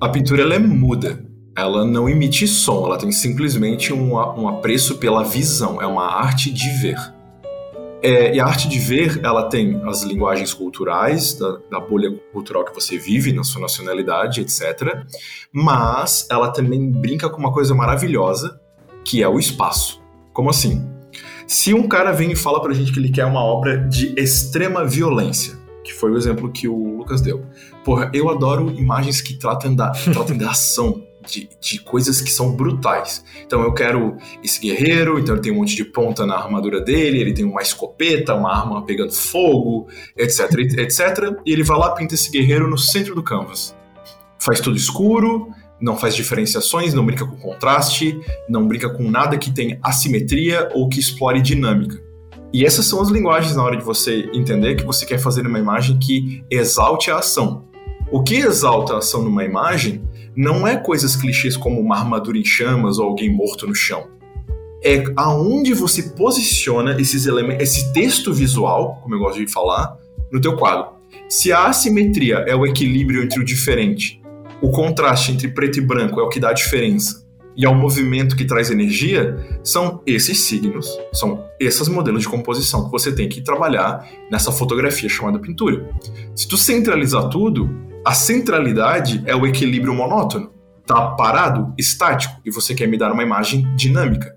[0.00, 1.24] a pintura ela é muda.
[1.56, 6.52] Ela não emite som, ela tem simplesmente um, um apreço pela visão, é uma arte
[6.52, 7.15] de ver.
[8.02, 12.64] É, e a arte de ver, ela tem as linguagens culturais, da, da, bolha cultural
[12.64, 15.04] que você vive, na sua nacionalidade, etc.
[15.52, 18.60] Mas ela também brinca com uma coisa maravilhosa,
[19.04, 20.02] que é o espaço.
[20.32, 20.86] Como assim?
[21.46, 24.84] Se um cara vem e fala pra gente que ele quer uma obra de extrema
[24.84, 27.46] violência, que foi o exemplo que o Lucas deu.
[27.84, 32.52] Porra, eu adoro imagens que tratam da, tratam da ação, de, de, coisas que são
[32.52, 33.24] brutais.
[33.44, 37.20] Então eu quero esse guerreiro, então ele tem um monte de ponta na armadura dele,
[37.20, 41.00] ele tem uma escopeta, uma arma pegando fogo, etc, etc.
[41.44, 43.76] E ele vai lá pinta esse guerreiro no centro do canvas.
[44.38, 45.48] Faz tudo escuro,
[45.80, 48.18] não faz diferenciações, não brinca com contraste,
[48.48, 52.00] não brinca com nada que tenha assimetria ou que explore dinâmica.
[52.52, 55.58] E essas são as linguagens na hora de você entender que você quer fazer uma
[55.58, 57.64] imagem que exalte a ação.
[58.10, 60.02] O que exalta a ação numa imagem
[60.36, 64.06] não é coisas clichês como uma armadura em chamas ou alguém morto no chão.
[64.84, 69.96] É aonde você posiciona esses elementos, esse texto visual, como eu gosto de falar,
[70.30, 70.94] no teu quadro.
[71.28, 74.20] Se a assimetria é o equilíbrio entre o diferente,
[74.60, 77.26] o contraste entre preto e branco é o que dá a diferença,
[77.56, 82.90] e ao movimento que traz energia, são esses signos, são esses modelos de composição que
[82.90, 85.88] você tem que trabalhar nessa fotografia chamada pintura.
[86.34, 87.74] Se tu centralizar tudo,
[88.06, 90.52] a centralidade é o equilíbrio monótono.
[90.86, 94.32] Tá parado, estático, e você quer me dar uma imagem dinâmica.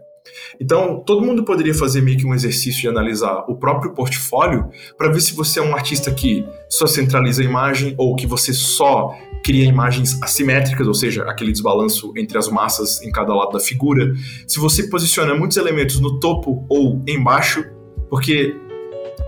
[0.60, 5.12] Então, todo mundo poderia fazer meio que um exercício de analisar o próprio portfólio para
[5.12, 9.16] ver se você é um artista que só centraliza a imagem ou que você só
[9.44, 14.16] cria imagens assimétricas, ou seja, aquele desbalanço entre as massas em cada lado da figura.
[14.48, 17.64] Se você posiciona muitos elementos no topo ou embaixo,
[18.10, 18.56] porque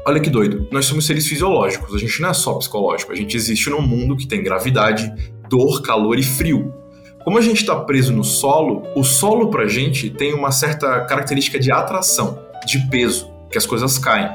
[0.03, 0.67] Olha que doido.
[0.71, 3.11] Nós somos seres fisiológicos, a gente não é só psicológico.
[3.11, 5.13] A gente existe num mundo que tem gravidade,
[5.47, 6.73] dor, calor e frio.
[7.23, 11.59] Como a gente está preso no solo, o solo pra gente tem uma certa característica
[11.59, 14.27] de atração, de peso, que as coisas caem.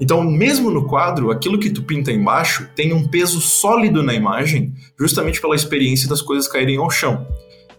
[0.00, 4.72] Então, mesmo no quadro, aquilo que tu pinta embaixo tem um peso sólido na imagem,
[4.96, 7.26] justamente pela experiência das coisas caírem ao chão.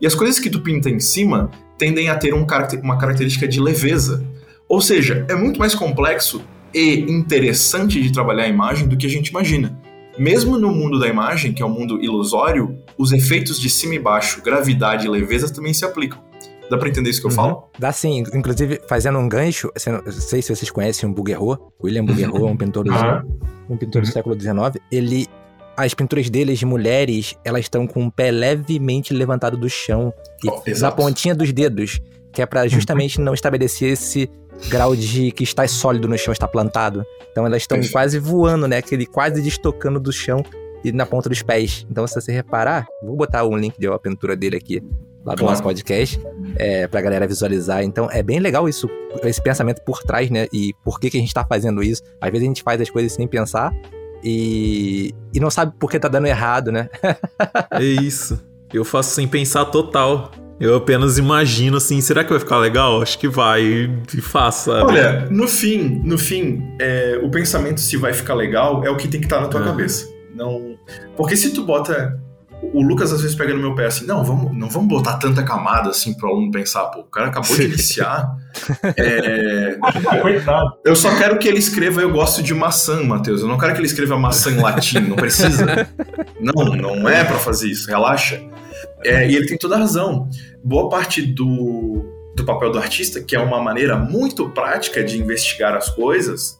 [0.02, 2.46] E as coisas que tu pinta em cima tendem a ter um,
[2.84, 4.22] uma característica de leveza.
[4.68, 6.44] Ou seja, é muito mais complexo
[6.74, 9.78] e interessante de trabalhar a imagem do que a gente imagina.
[10.18, 14.00] Mesmo no mundo da imagem, que é um mundo ilusório, os efeitos de cima e
[14.00, 16.20] baixo, gravidade e leveza também se aplicam.
[16.70, 17.36] Dá pra entender isso que eu uhum.
[17.36, 17.64] falo?
[17.78, 18.24] Dá sim.
[18.34, 21.74] Inclusive, fazendo um gancho, não sei se vocês conhecem o Bouguereau.
[21.84, 22.92] William Bouguereau é um pintor do,
[23.70, 24.12] um pintor do uhum.
[24.12, 24.82] século XIX.
[24.90, 25.28] Ele
[25.76, 30.14] as pinturas deles de mulheres, elas estão com o pé levemente levantado do chão
[30.44, 32.00] e oh, na pontinha dos dedos,
[32.32, 34.30] que é para justamente não estabelecer esse
[34.70, 37.06] grau de que está sólido no chão, está plantado.
[37.32, 38.78] Então elas estão quase voando, né?
[38.78, 40.44] Aquele quase destocando do chão
[40.84, 41.86] e na ponta dos pés.
[41.90, 44.82] Então, se você reparar, vou botar um link de uma pintura dele aqui
[45.24, 45.52] lá do claro.
[45.52, 46.20] nosso podcast,
[46.56, 47.84] é, pra galera visualizar.
[47.84, 48.90] Então, é bem legal isso,
[49.24, 50.48] esse pensamento por trás, né?
[50.52, 52.02] E por que, que a gente tá fazendo isso.
[52.20, 53.72] Às vezes a gente faz as coisas sem pensar
[54.24, 56.90] e, e não sabe por que tá dando errado, né?
[57.72, 58.42] é isso.
[58.74, 60.32] Eu faço sem pensar total.
[60.62, 63.02] Eu apenas imagino assim, será que vai ficar legal?
[63.02, 64.72] Acho que vai e faça.
[64.86, 69.08] Olha, no fim, no fim, é, o pensamento se vai ficar legal é o que
[69.08, 70.08] tem que estar tá na tua cabeça.
[70.36, 70.78] Não,
[71.18, 72.16] porque se tu bota
[72.62, 75.42] o Lucas às vezes pega no meu pé assim, não, vamos, não vamos botar tanta
[75.42, 78.30] camada assim pro aluno pensar, pô, o cara acabou de iniciar.
[78.98, 79.80] é...
[80.86, 83.42] Eu só quero que ele escreva eu gosto de maçã, Matheus.
[83.42, 85.88] Eu não quero que ele escreva maçã em latim, não precisa.
[86.40, 88.42] Não, não é para fazer isso, relaxa.
[89.06, 90.30] É, e ele tem toda a razão.
[90.64, 95.76] Boa parte do, do papel do artista, que é uma maneira muito prática de investigar
[95.76, 96.60] as coisas,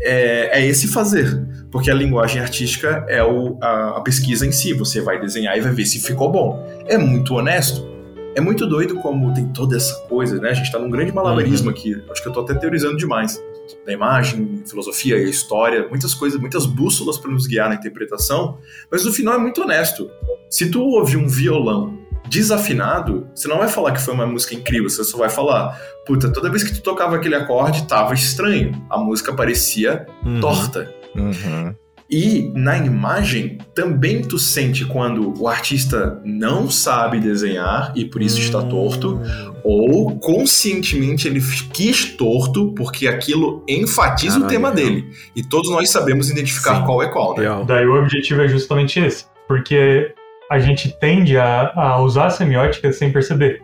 [0.00, 1.40] é, é esse fazer.
[1.70, 4.72] Porque a linguagem artística é o, a, a, pesquisa em si.
[4.72, 6.64] Você vai desenhar e vai ver se ficou bom.
[6.86, 7.92] É muito honesto.
[8.36, 10.50] É muito doido como tem toda essa coisa, né?
[10.50, 11.74] A gente tá num grande malabarismo uhum.
[11.74, 12.02] aqui.
[12.10, 13.40] Acho que eu tô até teorizando demais.
[13.84, 18.58] Da imagem, filosofia e história, muitas coisas, muitas bússolas para nos guiar na interpretação,
[18.90, 20.10] mas no final é muito honesto.
[20.50, 21.98] Se tu ouvir um violão
[22.28, 26.32] desafinado, você não vai falar que foi uma música incrível, você só vai falar, puta,
[26.32, 28.72] toda vez que tu tocava aquele acorde, tava estranho.
[28.88, 30.40] A música parecia uhum.
[30.40, 30.92] torta.
[31.14, 31.74] Uhum.
[32.10, 38.38] E na imagem também tu sente quando o artista não sabe desenhar e por isso
[38.38, 39.20] está torto,
[39.64, 41.40] ou conscientemente ele
[41.72, 44.76] quis torto porque aquilo enfatiza Caralho, o tema real.
[44.76, 45.10] dele.
[45.34, 46.84] E todos nós sabemos identificar Sim.
[46.84, 47.42] qual é qual, né?
[47.42, 47.64] Real.
[47.64, 49.24] Daí o objetivo é justamente esse.
[49.48, 50.14] Porque
[50.50, 53.62] a gente tende a, a usar a semiótica sem perceber.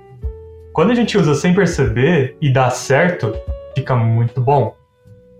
[0.72, 3.34] Quando a gente usa sem perceber e dá certo,
[3.74, 4.74] fica muito bom.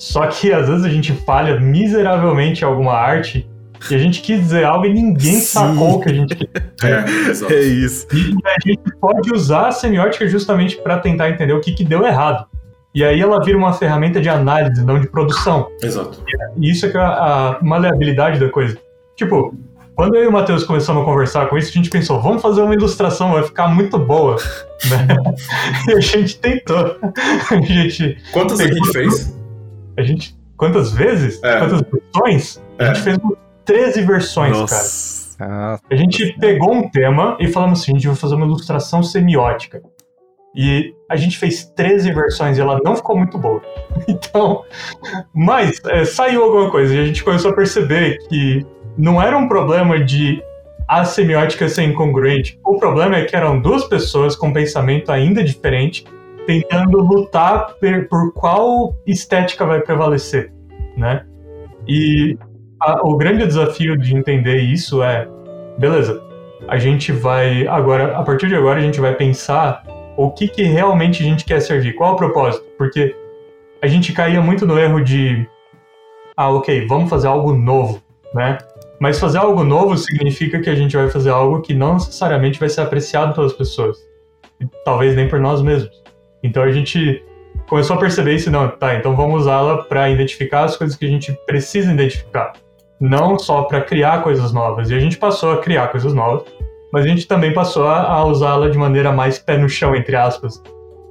[0.01, 3.47] Só que às vezes a gente falha miseravelmente em alguma arte
[3.91, 5.41] e a gente quis dizer algo e ninguém Sim.
[5.41, 6.49] sacou o que a gente quis.
[6.83, 7.53] É.
[7.53, 8.07] É isso.
[8.11, 12.07] E a gente pode usar a semiótica justamente para tentar entender o que, que deu
[12.07, 12.47] errado.
[12.95, 15.69] E aí ela vira uma ferramenta de análise, não de produção.
[15.83, 16.25] Exato.
[16.57, 18.79] E isso é que é a, a maleabilidade da coisa.
[19.15, 19.55] Tipo,
[19.95, 22.63] quando eu e o Matheus começamos a conversar com isso, a gente pensou, vamos fazer
[22.63, 24.37] uma ilustração, vai ficar muito boa.
[25.87, 26.97] E a gente tentou.
[27.51, 29.40] A gente, Quantas a gente fez?
[29.97, 30.39] A gente.
[30.57, 31.43] Quantas vezes?
[31.43, 31.59] É.
[31.59, 32.63] Quantas versões?
[32.79, 32.87] A É.
[32.95, 34.61] gente fez umas 13 versões, cara.
[34.61, 35.37] Nossa.
[35.43, 39.03] Ah, A gente pegou um tema e falamos assim: a gente vai fazer uma ilustração
[39.03, 39.81] semiótica.
[40.55, 43.63] E a gente fez 13 versões e ela não ficou muito boa.
[44.09, 44.65] Então,
[45.33, 48.67] mas é, saiu alguma coisa e a gente começou a perceber que
[48.99, 50.43] não era um problema de
[50.89, 52.59] a semiótica ser incongruente.
[52.65, 56.05] O problema é que eram duas pessoas com pensamento ainda diferente
[56.47, 60.53] tentando lutar per- por qual estética vai prevalecer,
[60.97, 61.25] né?
[61.87, 62.37] E
[62.81, 65.29] a- o grande desafio de entender isso é,
[65.79, 66.23] beleza,
[66.69, 69.83] a gente vai agora, a partir de agora a gente vai pensar
[70.17, 73.15] o que que realmente a gente quer servir, qual o propósito, porque
[73.83, 75.47] a gente caía muito no erro de,
[76.37, 78.03] ah, ok, vamos fazer algo novo,
[78.35, 78.59] né?
[79.01, 82.69] Mas fazer algo novo significa que a gente vai fazer algo que não necessariamente vai
[82.69, 83.97] ser apreciado pelas pessoas,
[84.85, 85.91] talvez nem por nós mesmos.
[86.43, 87.23] Então a gente
[87.69, 91.09] começou a perceber isso, não, tá, então vamos usá-la para identificar as coisas que a
[91.09, 92.53] gente precisa identificar,
[93.01, 94.91] não só para criar coisas novas.
[94.91, 96.45] E a gente passou a criar coisas novas,
[96.93, 100.61] mas a gente também passou a, usá-la de maneira mais pé no chão, entre aspas,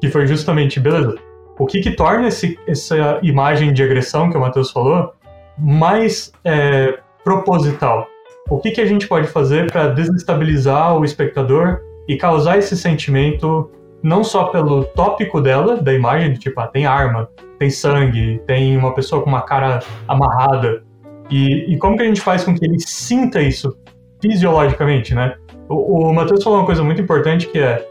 [0.01, 1.15] que foi justamente, beleza,
[1.57, 5.13] o que que torna esse, essa imagem de agressão que o Matheus falou
[5.57, 8.07] mais é, proposital?
[8.49, 13.69] O que que a gente pode fazer para desestabilizar o espectador e causar esse sentimento
[14.01, 18.77] não só pelo tópico dela, da imagem, de tipo, ah, tem arma, tem sangue, tem
[18.77, 20.83] uma pessoa com uma cara amarrada.
[21.29, 23.77] E, e como que a gente faz com que ele sinta isso
[24.21, 25.35] fisiologicamente, né?
[25.67, 27.87] O, o Matheus falou uma coisa muito importante que é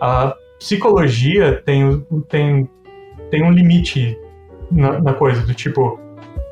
[0.00, 2.68] a psicologia tem, tem,
[3.30, 4.18] tem um limite
[4.70, 5.98] na, na coisa, do tipo,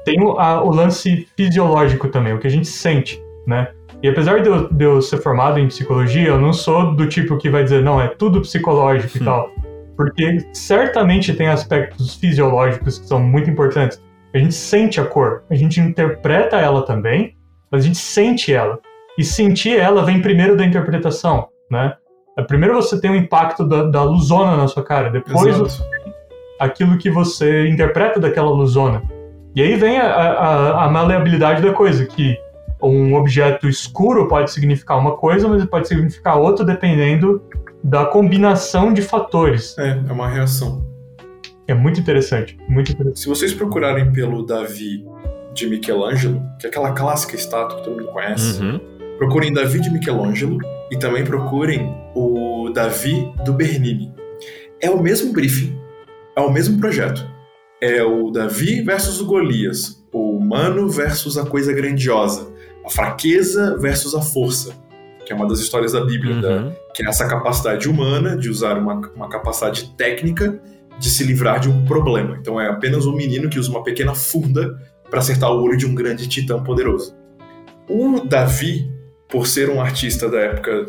[0.05, 3.69] tem o, a- o lance fisiológico também, o que a gente sente, né?
[4.03, 7.37] E apesar de eu, de eu ser formado em psicologia, eu não sou do tipo
[7.37, 9.51] que vai dizer, não, é tudo psicológico e tal.
[9.97, 14.03] Porque certamente tem aspectos fisiológicos que são muito importantes.
[14.35, 17.37] A gente sente a cor, a gente interpreta ela também,
[17.71, 18.79] mas a gente sente ela.
[19.19, 21.95] E sentir ela vem primeiro da interpretação, né?
[22.49, 25.85] Primeiro você tem o impacto da, da luzona na sua cara, depois Exato.
[26.59, 29.03] aquilo que você interpreta daquela luzona.
[29.55, 32.39] E aí vem a, a, a maleabilidade da coisa, que
[32.83, 37.43] um objeto escuro pode significar uma coisa, mas ele pode significar outra dependendo
[37.83, 39.77] da combinação de fatores.
[39.79, 40.85] É, é uma reação.
[41.67, 43.21] É muito interessante, muito interessante.
[43.21, 45.05] Se vocês procurarem pelo Davi
[45.55, 48.81] de Michelangelo, que é aquela clássica estátua que todo mundo conhece, Uhum.
[49.19, 50.59] procurem Davi de Michelangelo
[50.91, 54.13] e também procurem o Davi do Bernini.
[54.81, 55.79] É o mesmo briefing,
[56.37, 57.25] é o mesmo projeto.
[57.81, 62.50] É o Davi versus o Golias, o humano versus a coisa grandiosa,
[62.85, 64.73] a fraqueza versus a força,
[65.25, 66.73] que é uma das histórias da Bíblia, da, Uhum.
[66.95, 70.61] que é essa capacidade humana de usar uma, uma capacidade técnica
[70.99, 72.37] de se livrar de um problema.
[72.41, 74.79] Então é apenas um menino que usa uma pequena funda
[75.09, 77.17] para acertar o olho de um grande titã poderoso.
[77.89, 78.91] O Davi,
[79.29, 80.87] por ser um artista da época.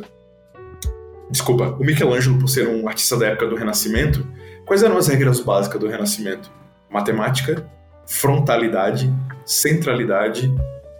[1.30, 4.28] Desculpa, o Michelangelo, por ser um artista da época do Renascimento,
[4.66, 6.52] quais eram as regras básicas do Renascimento?
[6.90, 7.66] Matemática,
[8.06, 9.12] frontalidade,
[9.46, 10.54] centralidade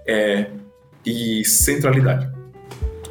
[0.08, 0.48] é,
[1.06, 2.30] e centralidade.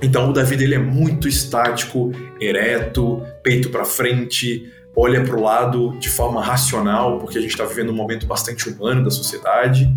[0.03, 2.11] Então o Davi dele é muito estático,
[2.41, 7.65] ereto, peito para frente, olha para o lado de forma racional, porque a gente está
[7.65, 9.91] vivendo um momento bastante humano da sociedade.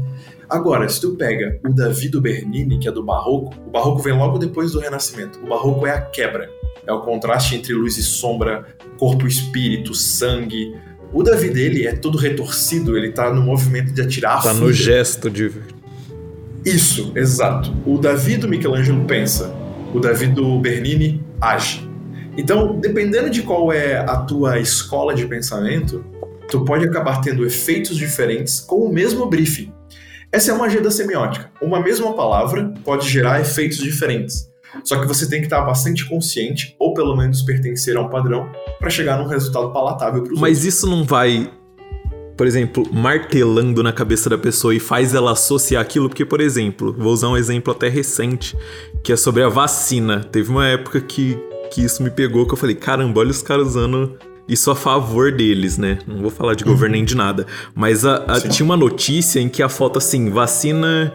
[0.50, 4.14] Agora, se tu pega o Davi do Bernini, que é do Barroco, o Barroco vem
[4.14, 5.40] logo depois do Renascimento.
[5.40, 6.50] O Barroco é a quebra,
[6.86, 8.66] é o contraste entre luz e sombra,
[9.00, 10.76] corpo e espírito, sangue.
[11.14, 15.30] O Davi dele é todo retorcido, ele tá no movimento de atirar Tá no gesto
[15.30, 15.52] de.
[16.66, 17.74] Isso, exato.
[17.86, 19.54] O Davi do Michelangelo pensa,
[19.94, 21.90] o Davi do Bernini age.
[22.38, 26.04] Então, dependendo de qual é a tua escola de pensamento,
[26.50, 29.72] tu pode acabar tendo efeitos diferentes com o mesmo briefing.
[30.32, 31.52] Essa é a magia da semiótica.
[31.62, 34.50] Uma mesma palavra pode gerar efeitos diferentes.
[34.84, 38.50] Só que você tem que estar bastante consciente, ou pelo menos pertencer a um padrão,
[38.80, 41.52] para chegar num resultado palatável para os Mas isso não vai,
[42.36, 46.10] por exemplo, martelando na cabeça da pessoa e faz ela associar aquilo?
[46.10, 48.58] Porque, por exemplo, vou usar um exemplo até recente,
[49.04, 50.24] que é sobre a vacina.
[50.32, 51.38] Teve uma época que,
[51.72, 54.18] que isso me pegou, que eu falei, caramba, olha os caras usando
[54.48, 56.00] isso a favor deles, né?
[56.06, 57.48] Não vou falar de governo nem de nada.
[57.74, 61.14] Mas a, a, tinha uma notícia em que a foto, assim, vacina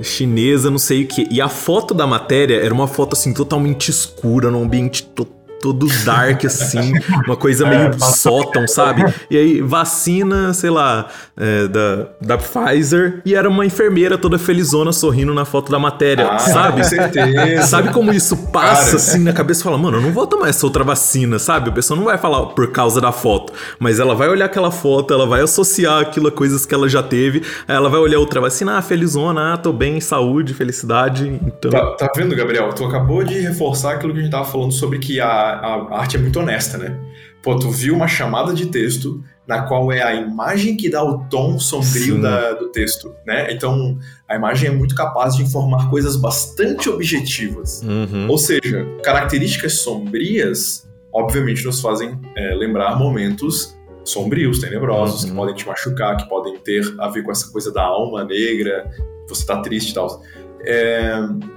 [0.00, 1.28] chinesa, não sei o que.
[1.30, 5.86] E a foto da matéria era uma foto, assim, totalmente escura, num ambiente totalmente todo
[6.04, 6.92] dark, assim,
[7.24, 9.04] uma coisa meio é, sótão, sabe?
[9.30, 11.06] E aí, vacina, sei lá,
[11.36, 16.28] é, da, da Pfizer, e era uma enfermeira toda felizona sorrindo na foto da matéria,
[16.28, 16.82] ah, sabe?
[16.82, 17.62] Com certeza.
[17.62, 18.96] Sabe como isso passa, Cara.
[18.96, 21.70] assim, na cabeça e fala, mano, eu não vou tomar essa outra vacina, sabe?
[21.70, 25.14] A pessoa não vai falar por causa da foto, mas ela vai olhar aquela foto,
[25.14, 28.40] ela vai associar aquilo a coisas que ela já teve, aí ela vai olhar outra
[28.40, 31.70] vacina, ah, felizona, ah, tô bem, saúde, felicidade, então...
[31.70, 32.72] Tá, tá vendo, Gabriel?
[32.72, 36.16] Tu acabou de reforçar aquilo que a gente tava falando sobre que a a, arte
[36.16, 36.98] é muito honesta, né?
[37.42, 41.24] Pô, tu viu uma chamada de texto na qual é a imagem que dá o
[41.24, 43.52] tom sombrio da, do texto, né?
[43.52, 43.98] Então,
[44.28, 47.82] a imagem é muito capaz de informar coisas bastante objetivas.
[47.82, 48.28] Uhum.
[48.28, 55.30] Ou seja, características sombrias, obviamente, nos fazem é, lembrar momentos sombrios, tenebrosos, uhum.
[55.30, 58.90] que podem te machucar, que podem ter a ver com essa coisa da alma negra,
[59.28, 60.22] você tá triste e tal.
[60.64, 61.12] É,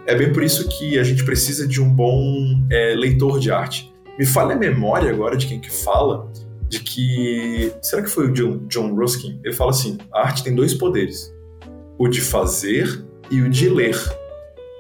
[0.08, 3.94] é bem por isso que a gente precisa de um bom é, leitor de arte.
[4.18, 6.32] Me falha a memória agora de quem que fala
[6.68, 7.74] de que.
[7.82, 9.40] Será que foi o John, John Ruskin?
[9.44, 11.34] Ele fala assim: a arte tem dois poderes:
[11.98, 13.98] o de fazer e o de ler.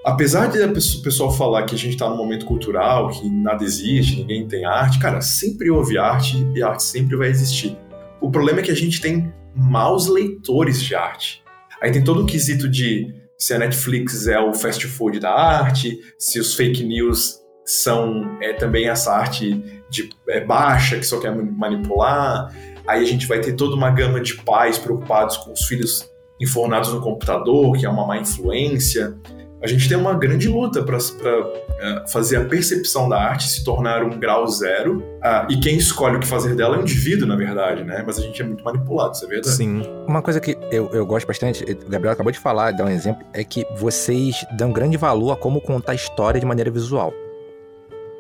[0.06, 4.18] Apesar de o pessoal falar que a gente está num momento cultural, que nada existe,
[4.18, 7.76] ninguém tem arte, cara, sempre houve arte e a arte sempre vai existir.
[8.22, 11.44] O problema é que a gente tem maus leitores de arte.
[11.82, 16.00] Aí tem todo o quesito de se a Netflix é o fast food da arte,
[16.18, 21.36] se os fake news são é, também essa arte de é, baixa que só quer
[21.36, 22.54] manipular.
[22.88, 26.08] Aí a gente vai ter toda uma gama de pais preocupados com os filhos
[26.40, 29.18] enfornados no computador, que é uma má influência.
[29.66, 34.04] A gente tem uma grande luta para é, fazer a percepção da arte se tornar
[34.04, 35.04] um grau zero.
[35.24, 38.04] Ah, e quem escolhe o que fazer dela é o indivíduo, na verdade, né?
[38.06, 39.56] Mas a gente é muito manipulado, isso é verdade.
[39.56, 39.82] Sim.
[40.08, 43.26] Uma coisa que eu, eu gosto bastante, o Gabriel acabou de falar, dar um exemplo,
[43.34, 47.12] é que vocês dão grande valor a como contar história de maneira visual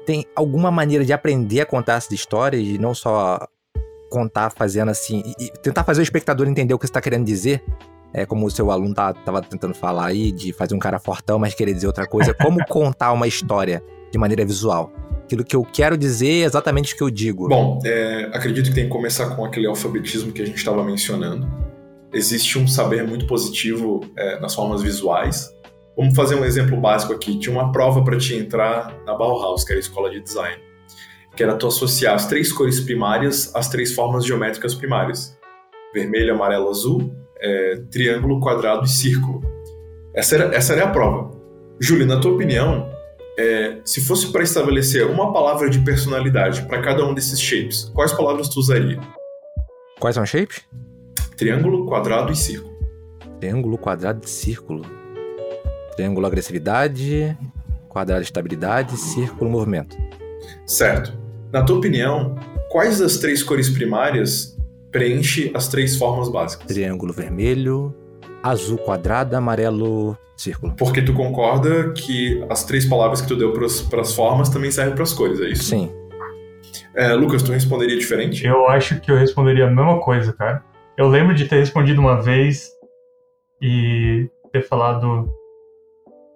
[0.05, 3.39] tem alguma maneira de aprender a contar essas histórias e não só
[4.07, 7.63] contar fazendo assim, e, tentar fazer o espectador entender o que você está querendo dizer?
[8.15, 11.37] É como o seu aluno tá, tava tentando falar aí, de fazer um cara fortão,
[11.37, 12.33] mas querer dizer outra coisa.
[12.33, 14.91] Como contar uma história de maneira visual?
[15.23, 17.47] Aquilo que eu quero dizer é exatamente o que eu digo.
[17.47, 21.47] Bom, é, acredito que tem que começar com aquele alfabetismo que a gente estava mencionando.
[22.13, 25.53] Existe um saber muito positivo é, nas formas visuais,
[25.97, 27.39] Vamos fazer um exemplo básico aqui.
[27.39, 30.61] Tinha uma prova para te entrar na Bauhaus, que era a escola de design,
[31.35, 35.37] que era tu associar as três cores primárias às três formas geométricas primárias:
[35.93, 37.15] vermelho, amarelo, azul,
[37.45, 39.43] é, triângulo, quadrado e círculo.
[40.13, 41.31] Essa era, essa era a prova.
[41.79, 42.89] Júlio, na tua opinião,
[43.37, 48.11] é, se fosse para estabelecer uma palavra de personalidade para cada um desses shapes, quais
[48.13, 48.99] palavras tu usaria?
[49.99, 50.63] Quais são os shapes?
[51.37, 52.73] Triângulo, quadrado e círculo.
[53.39, 54.83] Triângulo, quadrado e círculo.
[55.95, 57.37] Triângulo agressividade,
[57.89, 59.95] quadrado estabilidade, círculo movimento.
[60.65, 61.13] Certo.
[61.51, 62.35] Na tua opinião,
[62.69, 64.54] quais das três cores primárias
[64.95, 66.65] preenche as três formas básicas?
[66.65, 67.93] Triângulo vermelho,
[68.41, 70.73] azul quadrado, amarelo círculo.
[70.77, 74.93] Porque tu concorda que as três palavras que tu deu para as formas também servem
[74.93, 75.65] para as cores, é isso?
[75.65, 75.91] Sim.
[76.95, 78.45] É, Lucas, tu responderia diferente?
[78.45, 80.63] Eu acho que eu responderia a mesma coisa, cara.
[80.97, 82.69] Eu lembro de ter respondido uma vez
[83.61, 85.29] e ter falado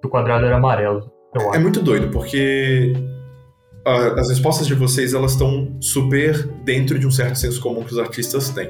[0.04, 1.10] o quadrado era amarelo.
[1.54, 2.94] é muito doido, porque
[3.90, 8.00] as respostas de vocês elas estão super dentro de um certo senso comum que os
[8.00, 8.70] artistas têm.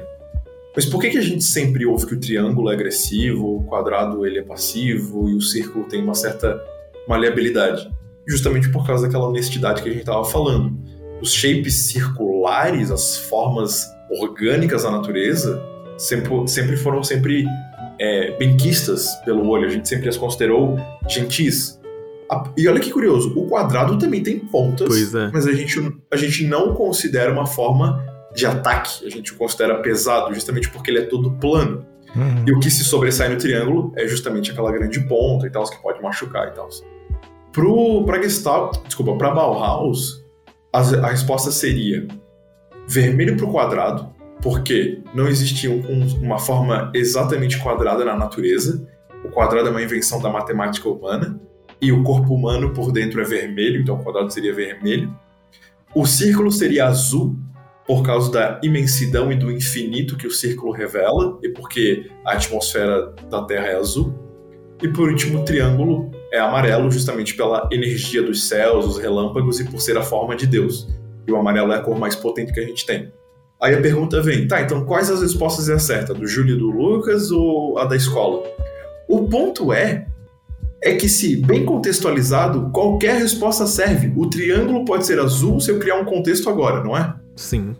[0.74, 4.24] Mas por que, que a gente sempre ouve que o triângulo é agressivo, o quadrado
[4.24, 6.60] ele é passivo e o círculo tem uma certa
[7.08, 7.90] maleabilidade?
[8.26, 10.78] Justamente por causa daquela honestidade que a gente estava falando.
[11.20, 15.60] Os shapes circulares, as formas orgânicas da natureza,
[15.98, 17.44] sempre, sempre foram sempre
[17.98, 20.76] é, benquistas pelo olho, a gente sempre as considerou
[21.08, 21.79] gentis.
[22.56, 25.30] E olha que curioso, o quadrado também tem pontas, é.
[25.32, 25.78] mas a gente,
[26.12, 28.04] a gente não considera uma forma
[28.34, 31.84] de ataque, a gente o considera pesado, justamente porque ele é todo plano.
[32.14, 32.44] Uhum.
[32.46, 35.80] E o que se sobressai no triângulo é justamente aquela grande ponta e tal, que
[35.82, 36.68] pode machucar e tal.
[37.52, 40.24] Pro, pra Gestalt, desculpa, pra Bauhaus,
[40.72, 42.06] a, a resposta seria
[42.86, 44.08] vermelho pro quadrado,
[44.40, 48.86] porque não existia um, uma forma exatamente quadrada na natureza.
[49.24, 51.40] O quadrado é uma invenção da matemática humana
[51.80, 55.14] e o corpo humano por dentro é vermelho, então o quadrado seria vermelho.
[55.94, 57.36] O círculo seria azul
[57.86, 63.12] por causa da imensidão e do infinito que o círculo revela e porque a atmosfera
[63.28, 64.14] da Terra é azul.
[64.82, 69.64] E por último, o triângulo é amarelo justamente pela energia dos céus, os relâmpagos e
[69.64, 70.88] por ser a forma de Deus.
[71.26, 73.12] E o amarelo é a cor mais potente que a gente tem.
[73.60, 76.14] Aí a pergunta vem, tá, então quais as respostas é a certa?
[76.14, 78.42] Do Júlio e do Lucas ou a da escola?
[79.06, 80.06] O ponto é
[80.82, 84.12] é que se bem contextualizado, qualquer resposta serve.
[84.16, 87.14] O triângulo pode ser azul se eu criar um contexto agora, não é?
[87.36, 87.76] Sim.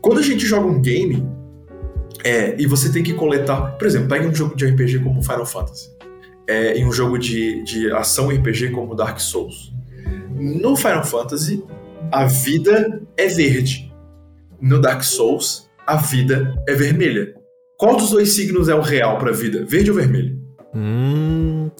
[0.00, 1.28] Quando a gente joga um game
[2.24, 5.46] é, e você tem que coletar, por exemplo, pega um jogo de RPG como Final
[5.46, 6.00] Fantasy
[6.50, 9.72] é, em um jogo de, de ação RPG como Dark Souls.
[10.34, 11.62] No Final Fantasy,
[12.10, 13.92] a vida é verde.
[14.60, 17.34] No Dark Souls, a vida é vermelha.
[17.78, 19.64] Qual dos dois signos é o real para a vida?
[19.64, 20.36] Verde ou vermelho?
[20.74, 21.29] Hum,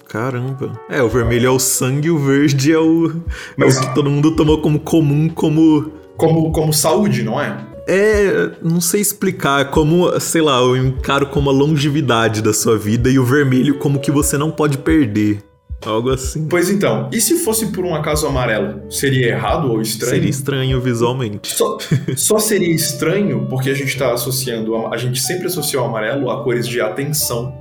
[0.09, 0.79] caramba.
[0.89, 3.13] É, o vermelho é o sangue, o verde é o,
[3.57, 5.93] Mas, é o que todo mundo tomou como comum, como.
[6.17, 7.57] Como, como saúde, não é?
[7.89, 13.11] É, não sei explicar, como, sei lá, eu encaro como a longevidade da sua vida
[13.11, 15.43] e o vermelho como que você não pode perder.
[15.85, 16.47] Algo assim.
[16.47, 18.83] Pois então, e se fosse por um acaso amarelo?
[18.91, 20.15] Seria errado ou estranho?
[20.15, 21.55] Seria estranho visualmente.
[21.55, 21.79] Só,
[22.17, 26.45] só seria estranho porque a gente está associando, a gente sempre associou o amarelo a
[26.45, 27.55] cores de atenção.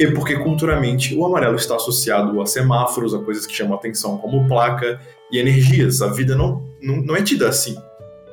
[0.00, 4.48] E porque culturalmente o amarelo está associado a semáforos, a coisas que chamam atenção, como
[4.48, 4.98] placa
[5.30, 6.00] e energias.
[6.00, 7.76] A vida não, não, não é tida assim.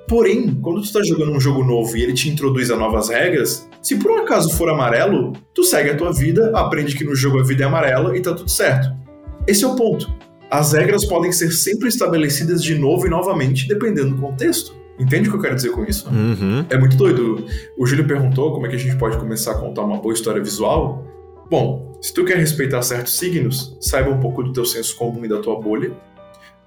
[0.07, 3.67] Porém, quando tu está jogando um jogo novo e ele te introduz a novas regras,
[3.81, 7.37] se por um acaso for amarelo, tu segue a tua vida, aprende que no jogo
[7.37, 8.89] a vida é amarela e tá tudo certo.
[9.45, 10.09] Esse é o ponto.
[10.49, 14.73] As regras podem ser sempre estabelecidas de novo e novamente, dependendo do contexto.
[14.97, 16.07] Entende o que eu quero dizer com isso?
[16.07, 16.65] Uhum.
[16.69, 17.45] É muito doido.
[17.77, 20.41] O Júlio perguntou como é que a gente pode começar a contar uma boa história
[20.41, 21.05] visual.
[21.49, 25.27] Bom, se tu quer respeitar certos signos, saiba um pouco do teu senso comum e
[25.27, 25.91] da tua bolha.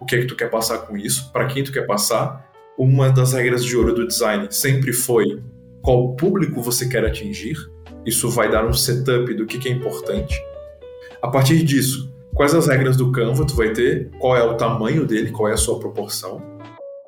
[0.00, 1.30] O que é que tu quer passar com isso?
[1.32, 2.50] Para quem tu quer passar?
[2.80, 5.42] uma das regras de ouro do design sempre foi
[5.82, 7.54] qual público você quer atingir.
[8.06, 10.34] Isso vai dar um setup do que, é importante.
[11.20, 15.06] A partir disso, quais as regras do Canva tu vai ter, qual é o tamanho
[15.06, 16.40] dele, qual é a sua proporção.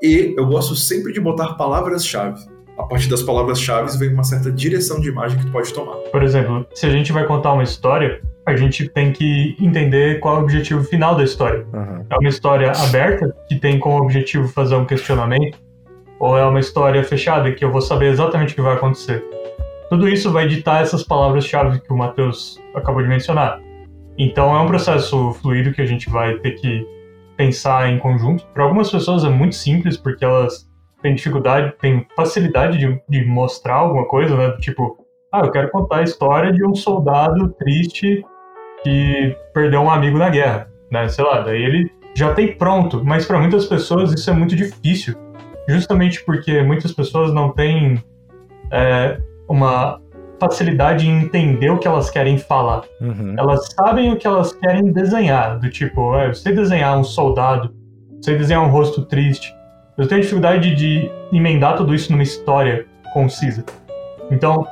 [0.02, 2.44] E eu gosto sempre de botar palavras-chave.
[2.78, 5.96] A partir das palavras-chave vem uma certa direção de imagem que tu pode tomar.
[6.10, 10.36] Por exemplo, se a gente vai contar uma história, a gente tem que entender qual
[10.36, 11.66] é o objetivo final da história.
[11.72, 12.04] Uhum.
[12.08, 15.58] É uma história aberta, que tem como objetivo fazer um questionamento,
[16.18, 19.22] ou é uma história fechada, que eu vou saber exatamente o que vai acontecer.
[19.90, 23.60] Tudo isso vai ditar essas palavras-chave que o Matheus acabou de mencionar.
[24.16, 26.86] Então é um processo fluido que a gente vai ter que
[27.36, 28.46] pensar em conjunto.
[28.54, 30.70] Para algumas pessoas é muito simples, porque elas
[31.02, 34.56] têm dificuldade, têm facilidade de, de mostrar alguma coisa, né?
[34.60, 34.96] Tipo,
[35.32, 38.24] ah, eu quero contar a história de um soldado triste
[38.82, 41.08] que perdeu um amigo na guerra, né?
[41.08, 45.14] Sei lá, daí ele já tem pronto, mas para muitas pessoas isso é muito difícil,
[45.68, 48.02] justamente porque muitas pessoas não têm
[48.70, 50.00] é, uma
[50.38, 52.82] facilidade em entender o que elas querem falar.
[53.00, 53.34] Uhum.
[53.38, 57.72] Elas sabem o que elas querem desenhar, do tipo, é, eu sei desenhar um soldado,
[58.20, 59.54] sei desenhar um rosto triste.
[59.98, 63.62] Eu tenho dificuldade de emendar tudo isso numa história concisa.
[64.30, 64.66] Então,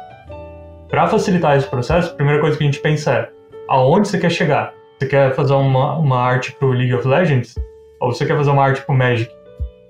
[0.88, 3.30] para facilitar esse processo, a primeira coisa que a gente pensa é
[3.68, 4.72] aonde você quer chegar?
[4.98, 7.54] Você quer fazer uma, uma arte pro League of Legends?
[8.00, 9.30] Ou você quer fazer uma arte pro Magic?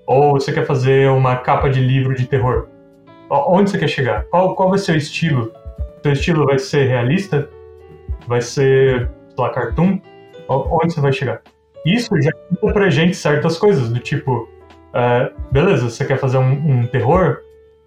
[0.05, 2.67] Ou você quer fazer uma capa de livro de terror?
[3.29, 4.25] Onde você quer chegar?
[4.25, 5.53] Qual, qual vai ser o estilo?
[6.03, 7.49] Seu estilo vai ser realista?
[8.27, 9.97] Vai ser, sei lá, cartoon?
[10.49, 11.41] Onde você vai chegar?
[11.85, 14.49] Isso já conta pra gente certas coisas, do tipo,
[14.93, 17.39] uh, beleza, você quer fazer um, um terror?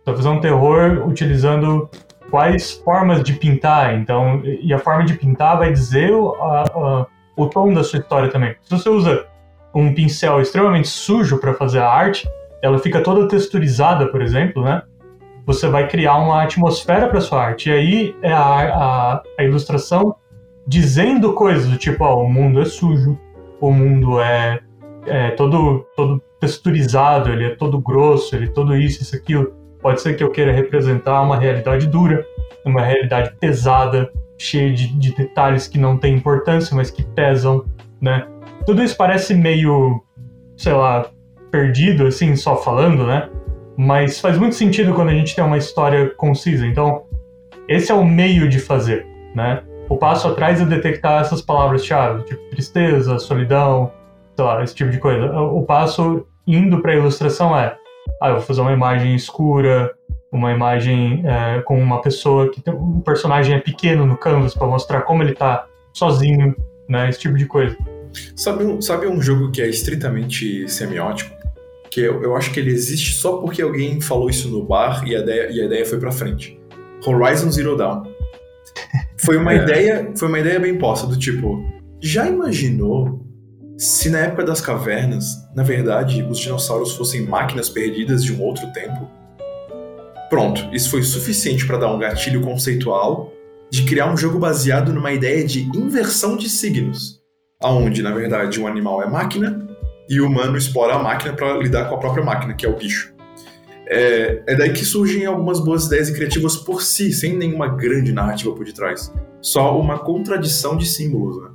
[0.05, 1.89] Você fazer um terror utilizando
[2.31, 3.95] quais formas de pintar.
[3.95, 7.07] Então, e a forma de pintar vai dizer o, a, a,
[7.37, 8.57] o tom da sua história também.
[8.63, 9.26] Se você usa
[9.75, 12.29] um pincel extremamente sujo para fazer a arte,
[12.63, 14.83] ela fica toda texturizada, por exemplo, né?
[15.47, 17.68] Você vai criar uma atmosfera para sua arte.
[17.68, 20.14] E aí é a, a, a, ilustração
[20.67, 23.18] dizendo coisas tipo, ó, o mundo é sujo,
[23.61, 24.61] o mundo é,
[25.07, 29.53] é todo, todo texturizado, ele é todo grosso, ele é todo isso, isso, aquilo.
[29.80, 32.25] Pode ser que eu queira representar uma realidade dura,
[32.64, 37.64] uma realidade pesada, cheia de, de detalhes que não têm importância, mas que pesam,
[38.00, 38.26] né?
[38.66, 40.03] Tudo isso parece meio,
[40.57, 41.07] sei lá,
[41.50, 43.29] perdido, assim, só falando, né?
[43.76, 46.66] Mas faz muito sentido quando a gente tem uma história concisa.
[46.66, 47.04] Então,
[47.68, 49.62] esse é o meio de fazer, né?
[49.88, 53.92] O passo atrás é detectar essas palavras-chave, tipo tristeza, solidão,
[54.34, 55.30] sei lá, esse tipo de coisa.
[55.41, 57.76] O passo indo para a ilustração é
[58.21, 59.92] ah, eu vou fazer uma imagem escura,
[60.30, 64.66] uma imagem é, com uma pessoa que tem, um personagem é pequeno no canvas para
[64.66, 66.54] mostrar como ele tá sozinho,
[66.88, 67.08] né?
[67.08, 67.76] Esse tipo de coisa.
[68.37, 71.34] Sabe um, sabe um jogo que é estritamente semiótico?
[71.91, 75.14] Que eu, eu acho que ele existe só porque alguém falou isso no bar e
[75.16, 76.61] a ideia, e a ideia foi pra frente.
[77.07, 78.03] Horizon Zero Dawn.
[79.18, 79.57] Foi uma É.
[79.62, 81.64] ideia, foi uma ideia bem posta do tipo,
[82.00, 83.24] já imaginou
[83.76, 88.72] se na época das cavernas, na verdade, os dinossauros fossem máquinas perdidas de um outro
[88.72, 89.11] tempo?
[90.30, 93.33] Pronto, isso foi suficiente para dar um gatilho conceitual
[93.71, 97.21] de criar um jogo baseado numa ideia de inversão de signos,
[97.61, 99.67] aonde na verdade um animal é máquina
[100.09, 102.76] e o humano explora a máquina para lidar com a própria máquina, que é o
[102.76, 103.13] bicho.
[103.88, 108.13] É, é daí que surgem algumas boas ideias e criativas por si, sem nenhuma grande
[108.13, 109.13] narrativa por detrás.
[109.41, 111.51] Só uma contradição de símbolos, né?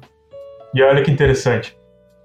[0.76, 1.79] E olha que interessante.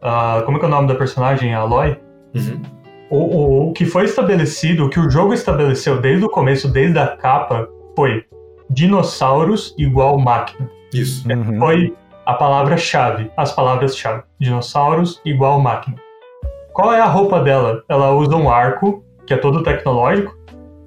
[0.05, 1.55] Ah, como é que é o nome da personagem?
[1.55, 1.99] A Aloy?
[2.35, 2.63] Uhum.
[3.11, 6.99] O, o, o que foi estabelecido, o que o jogo estabeleceu desde o começo, desde
[6.99, 7.67] a capa,
[7.97, 8.25] foi
[8.69, 10.69] dinossauros igual máquina.
[10.93, 11.27] Isso.
[11.29, 11.59] Uhum.
[11.59, 11.95] Foi
[12.27, 14.23] a palavra-chave, as palavras-chave.
[14.39, 15.97] Dinossauros igual máquina.
[16.73, 17.83] Qual é a roupa dela?
[17.89, 20.37] Ela usa um arco, que é todo tecnológico,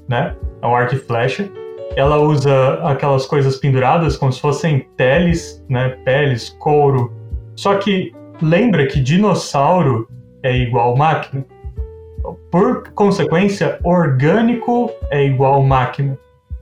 [0.07, 0.35] né?
[0.61, 1.49] É um arco e flecha.
[1.95, 5.89] Ela usa aquelas coisas penduradas como se fossem peles, né?
[6.03, 7.11] Peles, couro.
[7.55, 8.11] Só que
[8.41, 10.07] lembra que dinossauro
[10.43, 11.45] é igual máquina.
[12.51, 16.17] Por consequência, orgânico é igual máquina.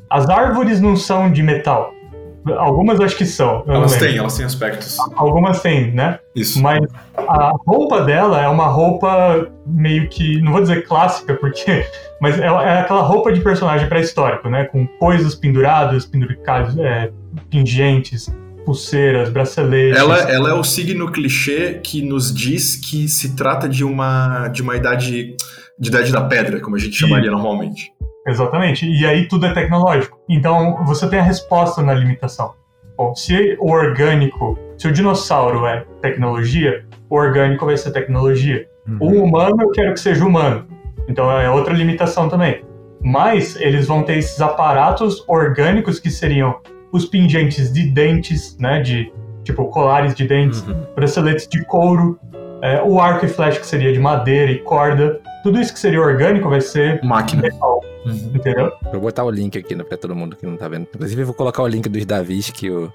[0.09, 1.93] As árvores não são de metal.
[2.57, 3.63] Algumas acho que são.
[3.67, 4.97] Elas têm, elas têm aspectos.
[5.15, 6.19] Algumas têm, né?
[6.35, 6.61] Isso.
[6.61, 6.85] Mas
[7.17, 11.87] a roupa dela é uma roupa meio que, não vou dizer clássica, porque,
[12.21, 14.65] mas é, é aquela roupa de personagem pré-histórico, né?
[14.65, 17.09] Com coisas penduradas, penduricadas, é,
[17.49, 18.31] pingentes,
[18.65, 19.97] pulseiras, braceletes.
[19.97, 24.61] Ela, ela é o signo clichê que nos diz que se trata de uma, de
[24.61, 25.35] uma idade
[25.77, 27.91] de idade da pedra, como a gente chamaria normalmente.
[28.27, 28.85] Exatamente.
[28.85, 30.17] E aí tudo é tecnológico.
[30.29, 32.53] Então você tem a resposta na limitação.
[32.97, 38.67] Bom, se o orgânico, se o dinossauro é tecnologia, o orgânico vai ser tecnologia.
[38.99, 40.65] O humano eu quero que seja humano.
[41.07, 42.63] Então é outra limitação também.
[43.03, 46.55] Mas eles vão ter esses aparatos orgânicos que seriam
[46.95, 48.81] os pingentes de dentes, né?
[48.81, 49.11] De
[49.43, 50.85] tipo colares de dentes, Uhum.
[50.95, 52.19] braceletes de couro,
[52.61, 55.19] é, o arco e flecha que seria de madeira e corda.
[55.43, 57.43] Tudo isso que seria orgânico vai ser Máquina.
[57.43, 58.31] metal, Uhum.
[58.33, 58.71] entendeu?
[58.91, 60.87] Vou botar o link aqui né, pra todo mundo que não tá vendo.
[60.93, 62.91] Inclusive, eu vou colocar o link dos Davis que o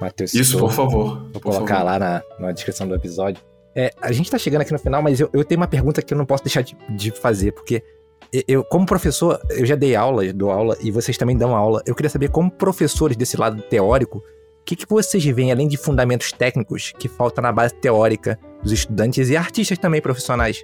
[0.00, 0.68] Matheus Isso, citou.
[0.68, 1.18] por favor.
[1.20, 1.86] Vou por colocar favor.
[1.86, 3.42] lá na, na descrição do episódio.
[3.74, 6.12] É, a gente tá chegando aqui no final, mas eu, eu tenho uma pergunta que
[6.12, 7.82] eu não posso deixar de, de fazer, porque
[8.46, 11.82] eu- como professor, eu já dei aula, dou aula, e vocês também dão aula.
[11.86, 14.22] Eu queria saber, como professores desse lado teórico, o
[14.64, 19.30] que, que vocês veem, além de fundamentos técnicos, que falta na base teórica dos estudantes
[19.30, 20.62] e artistas também profissionais?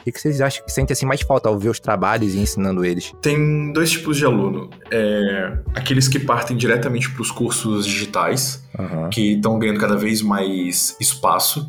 [0.00, 2.38] O que, que vocês acham que sentem assim mais falta ao ver os trabalhos e
[2.38, 3.12] ensinando eles?
[3.20, 4.70] Tem dois tipos de aluno.
[4.92, 9.08] É, aqueles que partem diretamente para os cursos digitais, Aham.
[9.10, 11.66] que estão ganhando cada vez mais espaço.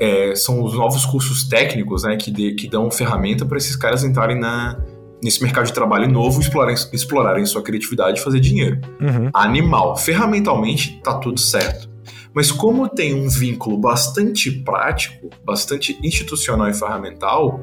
[0.00, 4.02] É, são os novos cursos técnicos, né, que, dê- que dão ferramenta para esses caras
[4.02, 4.78] entrarem na,
[5.22, 8.80] nesse mercado de trabalho novo, explorarem, explorarem sua criatividade e fazer dinheiro.
[9.00, 9.30] Uhum.
[9.32, 11.88] Animal, ferramentalmente tá tudo certo.
[12.34, 17.60] Mas como tem um vínculo bastante prático, bastante institucional e ferramental,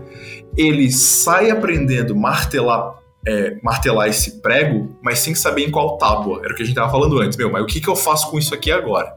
[0.56, 2.95] ele sai aprendendo martelar,
[3.28, 6.40] é, martelar esse prego, mas sem saber em qual tábua.
[6.44, 7.38] Era o que a gente tava falando antes.
[7.38, 9.14] Meu, mas o que, que eu faço com isso aqui agora?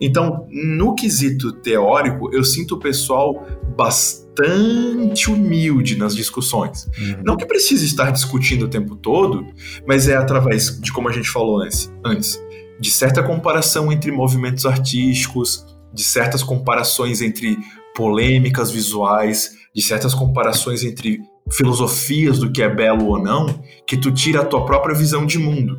[0.00, 3.46] Então, no quesito teórico, eu sinto o pessoal
[3.76, 6.88] bastante humilde nas discussões.
[6.98, 7.22] Uhum.
[7.24, 9.46] Não que precise estar discutindo o tempo todo,
[9.86, 12.40] mas é através de como a gente falou antes, antes
[12.82, 17.56] de certa comparação entre movimentos artísticos, de certas comparações entre
[17.94, 21.20] polêmicas visuais, de certas comparações entre
[21.50, 23.46] filosofias do que é belo ou não,
[23.86, 25.78] que tu tira a tua própria visão de mundo.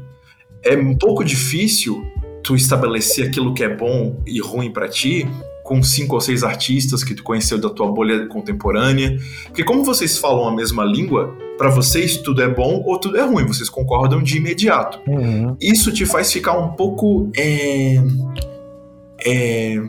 [0.63, 2.01] É um pouco difícil
[2.43, 5.27] tu estabelecer aquilo que é bom e ruim pra ti
[5.63, 10.17] com cinco ou seis artistas que tu conheceu da tua bolha contemporânea, porque como vocês
[10.17, 14.21] falam a mesma língua, pra vocês tudo é bom ou tudo é ruim, vocês concordam
[14.21, 14.99] de imediato.
[15.07, 15.55] Uhum.
[15.61, 17.31] Isso te faz ficar um pouco.
[17.37, 17.95] É,
[19.25, 19.81] é,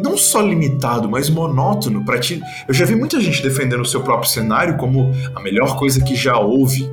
[0.00, 2.40] não só limitado, mas monótono para ti.
[2.66, 6.16] Eu já vi muita gente defendendo o seu próprio cenário como a melhor coisa que
[6.16, 6.90] já houve.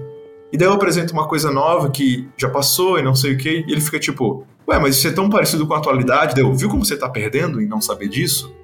[0.51, 3.63] E daí eu apresento uma coisa nova que já passou e não sei o que,
[3.67, 6.53] e ele fica tipo, ué, mas isso é tão parecido com a atualidade, daí eu,
[6.53, 8.55] viu como você tá perdendo em não saber disso?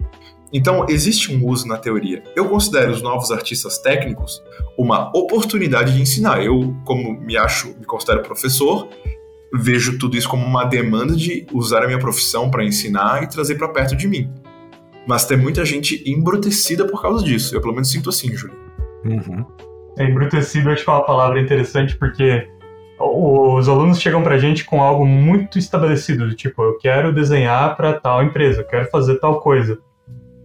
[0.53, 2.23] Então, existe um uso na teoria.
[2.36, 4.41] Eu considero os novos artistas técnicos
[4.77, 6.44] uma oportunidade de ensinar.
[6.44, 8.88] Eu, como me acho, me considero professor,
[9.53, 13.56] vejo tudo isso como uma demanda de usar a minha profissão para ensinar e trazer
[13.56, 14.32] para perto de mim.
[15.07, 17.56] Mas tem muita gente embrutecida por causa disso.
[17.56, 18.56] Eu pelo menos sinto assim, Júlio.
[19.03, 19.45] Uhum.
[19.98, 22.48] É, embrutecido acho que é uma palavra interessante porque
[22.99, 27.93] os alunos chegam pra gente com algo muito estabelecido, do tipo, eu quero desenhar para
[27.93, 29.77] tal empresa, eu quero fazer tal coisa.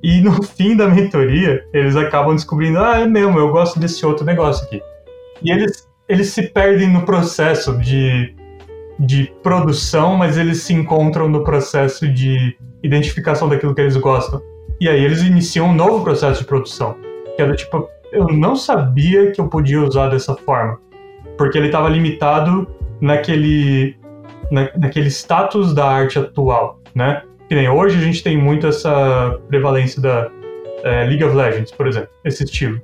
[0.03, 4.25] E no fim da mentoria, eles acabam descobrindo, ah, é mesmo, eu gosto desse outro
[4.25, 4.83] negócio aqui.
[5.43, 8.35] E eles, eles se perdem no processo de,
[8.99, 14.43] de produção, mas eles se encontram no processo de identificação daquilo que eles gostam.
[14.81, 16.97] E aí eles iniciam um novo processo de produção,
[17.37, 20.81] que era tipo, eu não sabia que eu podia usar dessa forma
[21.41, 22.69] porque ele estava limitado
[23.01, 23.97] naquele,
[24.51, 27.23] na, naquele status da arte atual, né?
[27.49, 30.31] Que nem hoje a gente tem muito essa prevalência da
[30.85, 32.79] é, League of Legends, por exemplo, esse estilo.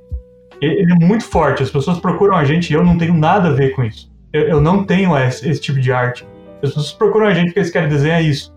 [0.59, 3.53] Ele é muito forte, as pessoas procuram a gente e eu não tenho nada a
[3.53, 4.11] ver com isso.
[4.33, 6.27] Eu, eu não tenho esse, esse, tipo de arte.
[6.55, 8.51] As pessoas procuram a gente porque eles querem desenhar isso.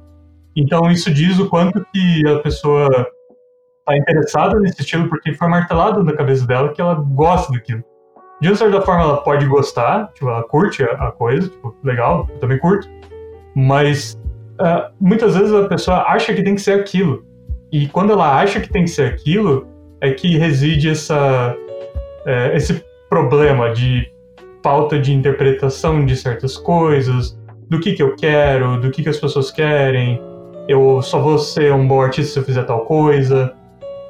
[0.56, 2.88] Então isso diz o quanto que a pessoa
[3.80, 7.84] está interessada nesse estilo porque foi martelado na cabeça dela que ela gosta daquilo
[8.40, 12.38] de uma certa forma ela pode gostar, tipo, ela curte a, coisa, tipo, legal, eu
[12.38, 12.88] também curto,
[13.54, 14.18] mas
[14.60, 17.24] uh, muitas vezes a pessoa acha que tem que ser aquilo.
[17.70, 19.66] E quando ela acha que tem que ser aquilo,
[20.00, 21.54] é que reside essa,
[22.26, 24.10] é, esse problema de
[24.62, 27.38] falta de interpretação de certas coisas,
[27.68, 30.20] do que, que eu quero, do que, que as pessoas querem,
[30.68, 33.52] eu só vou ser um bom artista se eu fizer tal coisa.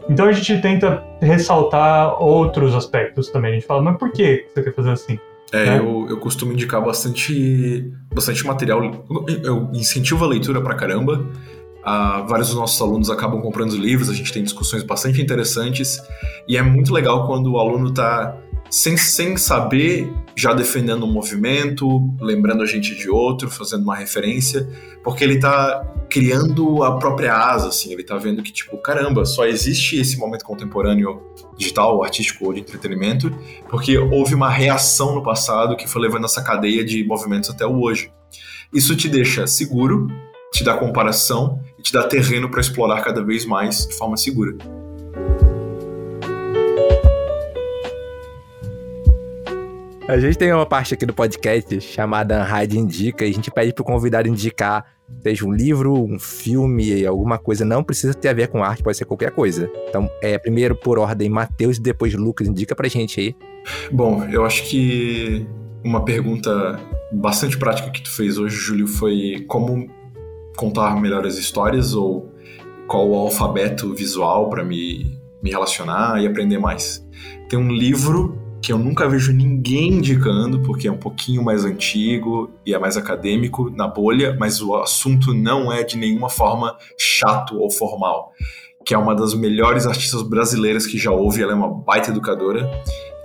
[0.08, 3.52] Então a gente tenta ressaltar outros aspectos também.
[3.52, 5.18] A gente fala, mas por que você quer fazer assim?
[5.52, 5.78] É, né?
[5.78, 8.82] eu, eu costumo indicar bastante, bastante material.
[9.42, 11.26] Eu incentivo a leitura pra caramba.
[11.80, 16.00] Uh, vários dos nossos alunos acabam comprando os livros, a gente tem discussões bastante interessantes.
[16.46, 18.36] E é muito legal quando o aluno está
[18.70, 24.68] sem, sem saber, já defendendo um movimento, lembrando a gente de outro, fazendo uma referência,
[25.02, 29.44] porque ele tá criando a própria asa, assim, ele tá vendo que, tipo, caramba, só
[29.44, 31.22] existe esse momento contemporâneo
[31.56, 33.30] digital, artístico ou de entretenimento,
[33.68, 37.80] porque houve uma reação no passado que foi levando essa cadeia de movimentos até o
[37.80, 38.12] hoje.
[38.72, 40.06] Isso te deixa seguro,
[40.52, 44.79] te dá comparação e te dá terreno para explorar cada vez mais de forma segura.
[50.10, 53.72] A gente tem uma parte aqui do podcast chamada Raid Indica e a gente pede
[53.72, 54.84] pro convidado indicar,
[55.22, 57.64] seja um livro, um filme, alguma coisa.
[57.64, 59.70] Não precisa ter a ver com arte, pode ser qualquer coisa.
[59.88, 62.48] Então, é primeiro por ordem Matheus e depois Lucas.
[62.48, 63.36] Indica pra gente aí.
[63.92, 65.46] Bom, eu acho que
[65.84, 66.80] uma pergunta
[67.12, 69.88] bastante prática que tu fez hoje, Júlio, foi como
[70.56, 72.34] contar melhores histórias ou
[72.88, 77.06] qual o alfabeto visual para me, me relacionar e aprender mais.
[77.48, 82.50] Tem um livro que eu nunca vejo ninguém indicando, porque é um pouquinho mais antigo
[82.64, 87.58] e é mais acadêmico na bolha, mas o assunto não é de nenhuma forma chato
[87.58, 88.32] ou formal.
[88.84, 92.70] Que é uma das melhores artistas brasileiras que já houve, ela é uma baita educadora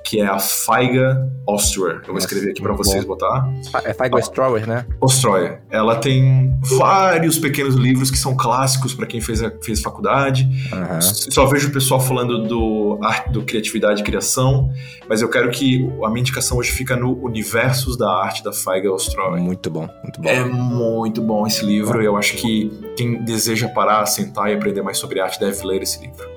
[0.06, 2.02] que é a Faiga Ostrower.
[2.06, 3.16] Eu vou escrever aqui para vocês bom.
[3.16, 3.52] botar.
[3.84, 4.86] É Faiga Ostrower, né?
[5.02, 5.62] Ostrower.
[5.70, 10.48] Ela tem vários pequenos livros que são clássicos para quem fez, fez faculdade.
[10.72, 11.02] Uhum.
[11.02, 13.00] Só vejo o pessoal falando do,
[13.32, 14.70] do criatividade e criação,
[15.10, 18.92] mas eu quero que a minha indicação hoje fica no Universos da Arte da Faiga
[18.92, 19.42] Ostrower.
[19.42, 20.30] Muito bom, muito bom.
[20.30, 22.02] É muito bom esse livro.
[22.02, 26.00] Eu acho que quem deseja parar, sentar e aprender mais sobre arte deve ler esse
[26.00, 26.30] livro.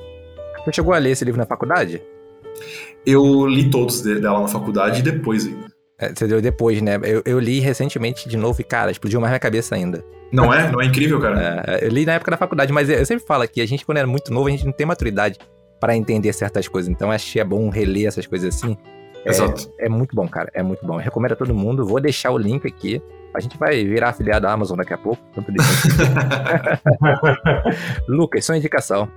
[0.64, 2.02] Você chegou a ler esse livro na faculdade?
[3.06, 5.68] Eu li todos dela na faculdade e depois ainda.
[6.00, 6.96] É, você deu depois, né?
[7.02, 10.04] Eu, eu, li recentemente de novo e, cara, explodiu mais minha cabeça ainda.
[10.30, 10.70] Não é?
[10.70, 11.64] Não é incrível, cara?
[11.66, 13.98] É, eu li na época da faculdade, mas eu sempre falo que a gente, quando
[13.98, 15.38] era muito novo, a gente não tem maturidade
[15.80, 16.88] para entender certas coisas.
[16.88, 18.76] Então, acho que é bom reler essas coisas assim.
[19.24, 19.72] É, Exato.
[19.76, 20.48] É, é muito bom, cara.
[20.54, 20.94] É muito bom.
[20.94, 21.84] Eu recomendo a todo mundo.
[21.84, 23.02] Vou deixar o link aqui.
[23.34, 25.20] A gente vai virar afiliado da Amazon daqui a pouco.
[28.06, 29.08] Lucas, sua indicação.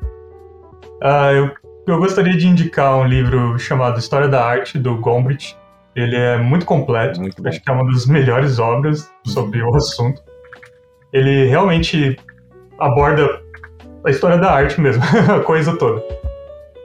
[1.00, 1.52] Ah, eu
[1.88, 5.56] eu gostaria de indicar um livro chamado História da Arte, do Gombrich.
[5.96, 10.22] Ele é muito completo, muito acho que é uma das melhores obras sobre o assunto.
[11.12, 12.18] Ele realmente
[12.80, 13.42] aborda
[14.06, 16.02] a história da arte mesmo, a coisa toda.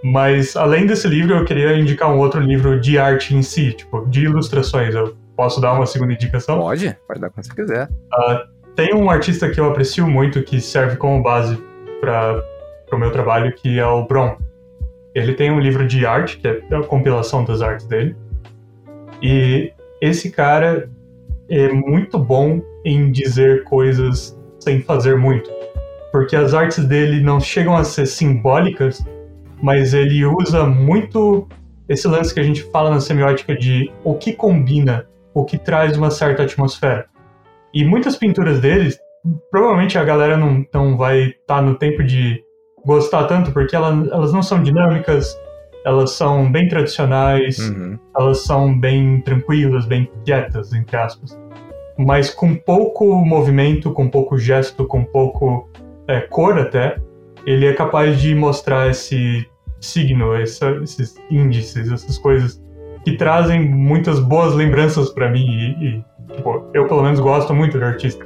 [0.02, 4.04] Mas além desse livro, eu queria indicar um outro livro de arte em si, tipo,
[4.06, 4.94] de ilustrações.
[4.94, 6.58] Eu posso dar uma segunda indicação?
[6.58, 7.88] Pode, pode dar quando você quiser.
[7.88, 11.56] Uh, tem um artista que eu aprecio muito, que serve como base
[12.00, 12.42] para
[12.92, 14.36] o meu trabalho, que é o Bron.
[15.16, 18.14] Ele tem um livro de arte, que é a compilação das artes dele.
[19.22, 20.90] E esse cara
[21.48, 25.50] é muito bom em dizer coisas sem fazer muito.
[26.12, 29.02] Porque as artes dele não chegam a ser simbólicas,
[29.62, 31.48] mas ele usa muito
[31.88, 35.96] esse lance que a gente fala na semiótica de o que combina, o que traz
[35.96, 37.06] uma certa atmosfera.
[37.72, 38.94] E muitas pinturas dele,
[39.50, 42.44] provavelmente a galera não, não vai estar tá no tempo de
[42.86, 45.36] gostar tanto, porque ela, elas não são dinâmicas,
[45.84, 47.98] elas são bem tradicionais, Uhum.
[48.16, 51.38] elas são bem tranquilas, bem quietas, entre aspas.
[51.98, 55.68] Mas com pouco movimento, com pouco gesto, com pouco
[56.08, 56.96] é, cor até,
[57.44, 59.44] ele é capaz de mostrar esse
[59.80, 62.62] signo, essa- esses índices, essas coisas
[63.04, 66.04] que trazem muitas boas lembranças pra mim e, e,
[66.36, 68.24] tipo, eu pelo menos gosto muito do artista.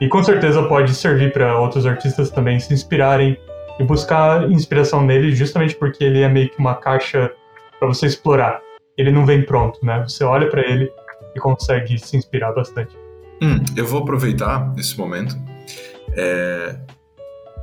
[0.00, 3.36] E com certeza pode servir para outros artistas também se inspirarem
[3.80, 7.32] e buscar inspiração nele, justamente porque ele é meio que uma caixa
[7.78, 8.60] para você explorar.
[8.96, 10.04] Ele não vem pronto, né?
[10.06, 10.92] Você olha para ele
[11.34, 12.94] e consegue se inspirar bastante.
[13.42, 15.34] Hum, eu vou aproveitar esse momento.
[16.14, 16.76] É,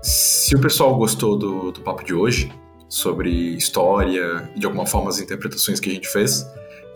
[0.02, 2.52] se o pessoal gostou do, do papo de hoje,
[2.90, 6.44] sobre história de alguma forma as interpretações que a gente fez,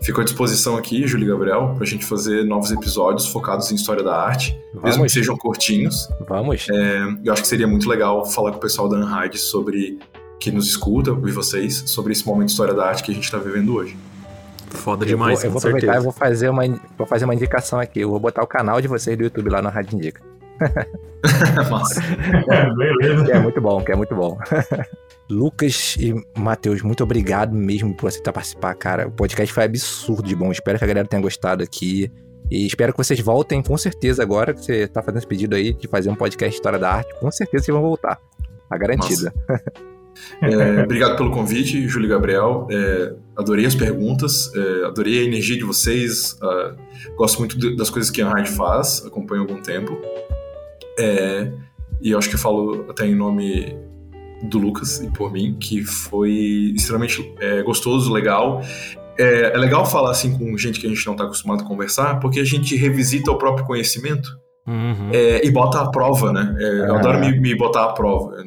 [0.02, 4.02] fico à disposição aqui, Júlio e Gabriel, pra gente fazer novos episódios focados em história
[4.02, 6.08] da arte, mesmo que Vamos, sejam curtinhos.
[6.28, 6.66] vamos.
[7.24, 9.98] Eu acho que seria muito legal falar com o pessoal da Unhide sobre
[10.38, 13.30] que nos escuta e vocês sobre esse momento de história da arte que a gente
[13.30, 13.96] tá vivendo hoje.
[14.70, 16.04] Foda Eu demais, vou, eu vou aproveitar e certeza.
[16.04, 16.62] vou fazer, uma,
[16.98, 18.00] vou fazer uma indicação aqui.
[18.00, 20.31] Eu vou botar o canal de vocês do YouTube lá na Rádio Indica.
[21.70, 22.02] Massa.
[22.50, 23.24] É, beleza.
[23.24, 24.38] Que é muito bom, que é muito bom.
[25.30, 29.08] Lucas e Matheus, muito obrigado mesmo por aceitar participar, cara.
[29.08, 30.50] O podcast foi absurdo de bom.
[30.50, 32.10] Espero que a galera tenha gostado aqui.
[32.50, 35.72] E espero que vocês voltem, com certeza, agora que você tá fazendo esse pedido aí
[35.72, 37.14] de fazer um podcast de História da Arte.
[37.18, 38.20] Com certeza vocês vão voltar.
[38.68, 39.32] Tá garantida.
[40.42, 42.66] É, obrigado pelo convite, Júlio e Gabriel.
[42.70, 46.36] É, adorei as perguntas, é, adorei a energia de vocês.
[46.42, 46.74] ah,
[47.16, 49.98] gosto muito das coisas que a Hard faz, acompanho há algum tempo.
[50.98, 51.50] É,
[52.00, 53.76] e eu acho que eu falo até em nome
[54.44, 58.60] do Lucas e por mim, que foi extremamente é, gostoso, legal.
[59.18, 62.18] É, é legal falar assim com gente que a gente não está acostumado a conversar,
[62.18, 64.28] porque a gente revisita o próprio conhecimento
[64.66, 65.10] Uhum.
[65.12, 66.54] é, e bota à prova, né?
[66.58, 68.44] É, eu adoro me, me botar à prova.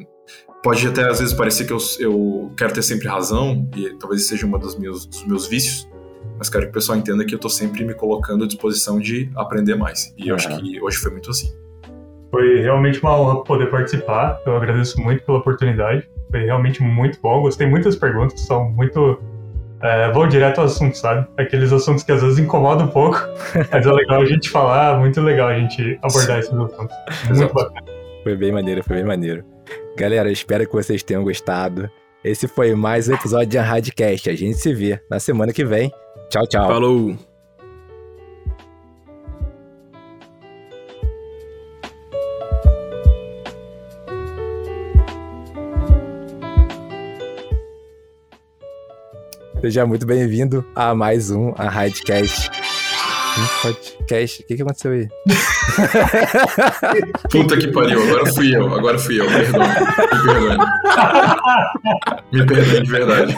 [0.62, 4.46] Pode até às vezes parecer que eu, eu quero ter sempre razão, e talvez seja
[4.46, 5.88] um dos meus, dos meus vícios,
[6.38, 9.30] mas quero que o pessoal entenda que eu tô sempre me colocando à disposição de
[9.36, 10.12] aprender mais.
[10.16, 11.48] E eu acho que hoje foi muito assim.
[12.36, 14.38] Foi realmente uma honra poder participar.
[14.44, 16.06] Eu agradeço muito pela oportunidade.
[16.30, 17.40] Foi realmente muito bom.
[17.40, 18.42] Gostei muito das perguntas.
[18.42, 19.18] São muito.
[19.82, 21.26] É, vão direto ao assunto, sabe?
[21.38, 23.16] Aqueles assuntos que às vezes incomodam um pouco,
[23.72, 26.76] mas é legal a gente falar, muito legal a gente abordar esses assuntos.
[27.30, 27.86] Muito bacana.
[28.22, 29.42] Foi bem maneiro, foi bem maneiro.
[29.96, 31.90] Galera, espero que vocês tenham gostado.
[32.22, 34.28] Esse foi mais um episódio de Radcast.
[34.28, 35.90] A gente se vê na semana que vem.
[36.28, 36.68] Tchau, tchau.
[36.68, 37.16] Falou!
[49.60, 52.50] Seja muito bem-vindo a mais um a Radcast.
[53.38, 54.42] Um podcast.
[54.42, 55.08] O que, que aconteceu aí?
[57.30, 59.60] Puta que pariu, agora fui eu, agora fui eu, perdão.
[59.62, 60.56] Me perdoe.
[62.32, 63.36] Me perdoe de verdade.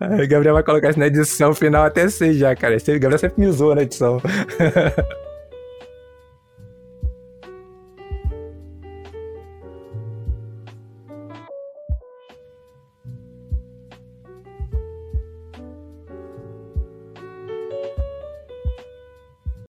[0.00, 2.76] O Gabriel vai colocar isso na edição final até seis já, cara.
[2.76, 4.20] Esse Gabriel sempre me zoa na edição.